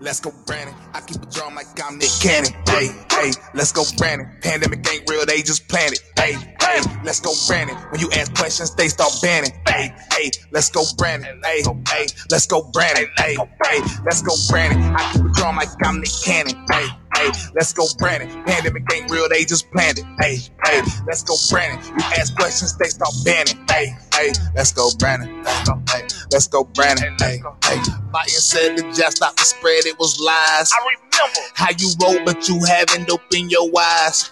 [0.00, 0.74] let's go, Brandon.
[0.92, 2.52] I keep a drum like I'm Nick Cannon.
[2.68, 4.30] Hey, hey, let's go, Brandon.
[4.42, 6.02] Pandemic ain't real, they just planned it.
[6.14, 7.74] Hey, hey, let's go, Brandon.
[7.90, 9.52] When you ask questions, they start banning.
[9.66, 11.40] Hey, hey, let's go, Brandon.
[11.42, 13.06] Hey, hey, let's go, Brandon.
[13.16, 13.34] Hey,
[13.64, 14.94] hey, let's go, Brandon.
[14.94, 16.66] I keep a drum like I'm Nick Cannon.
[16.70, 16.86] Hey,
[17.16, 18.28] hey, let's go, Brandon.
[18.44, 20.04] Pandemic ain't real, they just planned it.
[20.20, 21.84] Hey, hey, let's go, Brandon.
[21.86, 23.64] You ask questions, they start banning.
[23.70, 25.42] Hey, hey, let's go, Brandon.
[25.42, 27.16] Let's go, hey, let's go, Brandon.
[27.18, 27.76] Hey, hey.
[28.12, 30.70] Biden said the just stop the spread, it was lies.
[30.72, 34.30] I remember how you wrote, but you haven't opened your eyes.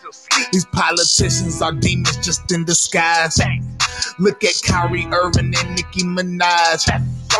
[0.53, 3.41] These politicians are demons just in disguise.
[4.19, 6.89] Look at Kyrie Irving and Nicki Minaj.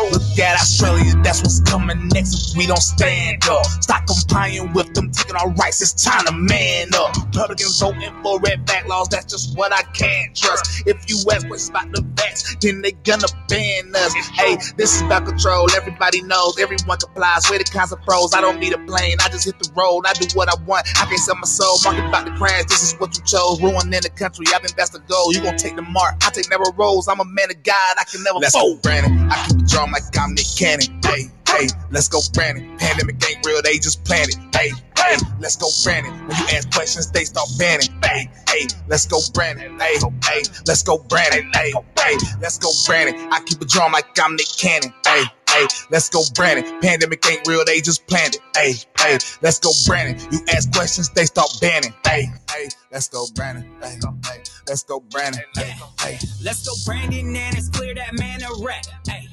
[0.09, 3.65] Look at Australia, that's what's coming next if we don't stand up.
[3.65, 7.15] Stop complying with them taking our rights, it's time to man up.
[7.27, 10.87] Republicans voting for red back laws, that's just what I can't trust.
[10.87, 14.13] If you ask what's about the vax, then they gonna ban us.
[14.33, 17.49] Hey, this is about control, everybody knows, everyone complies.
[17.49, 20.03] We're the kinds of pros, I don't need a plane, I just hit the road,
[20.07, 20.87] I do what I want.
[20.99, 23.61] I can't sell my soul, market about to crash, this is what you chose.
[23.61, 25.33] Ruining the country, I've been that's the goal.
[25.33, 28.03] You gon' take the mark, I take never rolls, I'm a man of God, I
[28.05, 28.81] can never Let's fold.
[28.81, 29.29] Go, Brandon.
[29.29, 30.87] I keep a drum like I'm Nick Cannon.
[31.03, 32.77] Hey, hey, let's go, Brandon.
[32.77, 34.37] Pandemic ain't real, they just planned it.
[34.55, 36.11] Hey, hey, let's go, Brandon.
[36.27, 37.89] When you ask questions, they start banning.
[38.03, 39.79] Hey, hey, let's go, Brandon.
[39.79, 41.49] Hey, hey, let's go, Brandon.
[41.53, 43.29] Hey, hey, let's go, Brandon.
[43.31, 44.93] I keep a drum like I'm Nick Cannon.
[45.05, 46.79] Hey, hey, let's go, Brandon.
[46.81, 48.41] Pandemic ain't real, they just planned it.
[48.55, 50.15] Hey, hey, let's go, Brandon.
[50.31, 51.93] You ask questions, they start banning.
[52.05, 53.69] Hey, hey, let's go, Brandon.
[53.81, 55.41] Hey, hey, let's go, Brandon.
[55.55, 56.17] Hey, hey.
[56.43, 58.47] Let's go, Brandon, and it's clear that man a.
[58.47, 59.30] Hey, hey.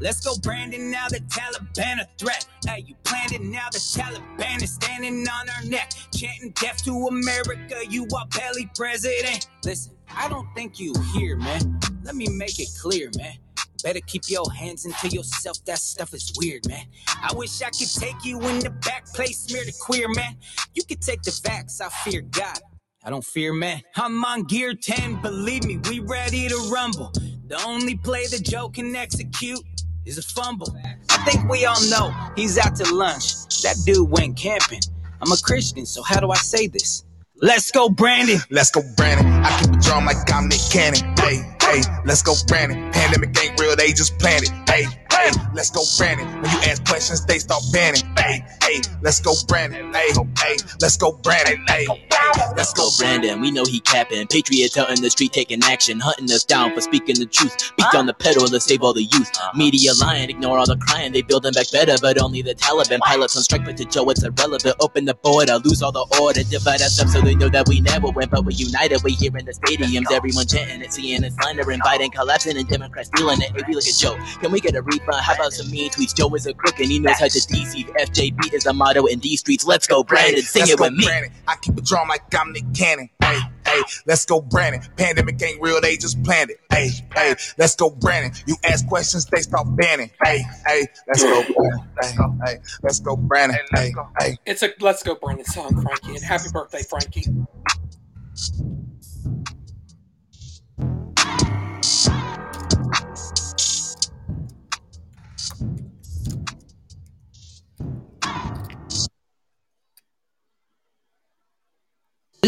[0.00, 0.90] Let's go, Brandon.
[0.90, 2.46] Now the Taliban a threat.
[2.64, 3.42] Hey, you planned it.
[3.42, 7.76] Now the Taliban is standing on our neck, chanting death to America.
[7.88, 9.48] You are belly president.
[9.64, 11.80] Listen, I don't think you hear, man.
[12.04, 13.34] Let me make it clear, man.
[13.82, 15.64] Better keep your hands into yourself.
[15.64, 16.86] That stuff is weird, man.
[17.08, 20.36] I wish I could take you in the back place, smear the queer, man.
[20.74, 21.80] You could take the vax.
[21.80, 22.58] I fear God.
[23.04, 23.82] I don't fear man.
[23.96, 27.12] I'm on gear 10, believe me, we ready to rumble.
[27.46, 29.60] The only play the Joe can execute
[30.08, 30.74] is a fumble.
[31.10, 33.34] I think we all know he's out to lunch.
[33.62, 34.80] That dude went camping.
[35.20, 37.04] I'm a Christian, so how do I say this?
[37.42, 38.38] Let's go, Brandon.
[38.50, 39.26] Let's go, Brandon.
[39.44, 41.14] I keep a drum like I'm Nick Cannon.
[41.18, 42.90] Hey, hey, let's go, Brandon.
[42.92, 44.50] Pandemic ain't real, they just planned it.
[44.68, 46.26] Hey, hey, let's go, Brandon.
[46.40, 48.02] When you ask questions, they start banning.
[48.16, 49.92] Hey, hey, let's go, Brandon.
[49.92, 51.64] Hey, hey, let's go, Brandon.
[51.68, 53.40] Hey, hey, let's go, Brandon.
[53.40, 54.26] We know he capping.
[54.28, 57.72] Patriots out in the street taking action, hunting us down for speaking the truth.
[57.76, 59.30] Beat on the pedal to save all the youth.
[59.36, 59.56] Uh-huh.
[59.56, 61.12] Media lying, ignore all the crying.
[61.12, 63.64] They building back better, but only the Taliban pilots on strike.
[63.64, 64.76] But to Joe, it's irrelevant.
[64.80, 67.80] Open the border, lose all the order, divide us up so they know that we
[67.80, 68.28] never win.
[68.30, 69.02] But we're united.
[69.02, 73.10] We here in the stadiums, everyone chanting and seeing and slandering, Biden collapsing, and Democrats
[73.14, 73.50] stealing it.
[73.50, 74.16] Hey, we look at Joe.
[74.40, 75.16] Can we get a refund?
[75.20, 76.14] How about some mean tweets?
[76.14, 77.86] Joe is a crook and he knows how to deceive.
[77.86, 79.64] FJB is a motto in these streets.
[79.64, 80.42] Let's go, Brandon.
[80.42, 81.04] Sing let's it go, with me.
[81.04, 81.32] Brandon.
[81.46, 83.10] I keep a drum like I'm Nick Cannon.
[83.22, 84.82] Hey, hey, let's go, Brandon.
[84.96, 86.60] Pandemic ain't real, they just planned it.
[86.70, 88.32] Hey, hey, let's go, Brandon.
[88.46, 90.10] You ask questions, they start banning.
[90.24, 91.88] Hey, hey, let's go, Brandon.
[92.00, 92.12] Hey,
[92.46, 93.58] hey, let's go, Brandon.
[93.74, 94.38] Hey, hey.
[94.46, 97.26] It's a Let's Go Brandon song, Frankie, and happy birthday, Frankie.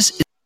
[0.00, 0.29] This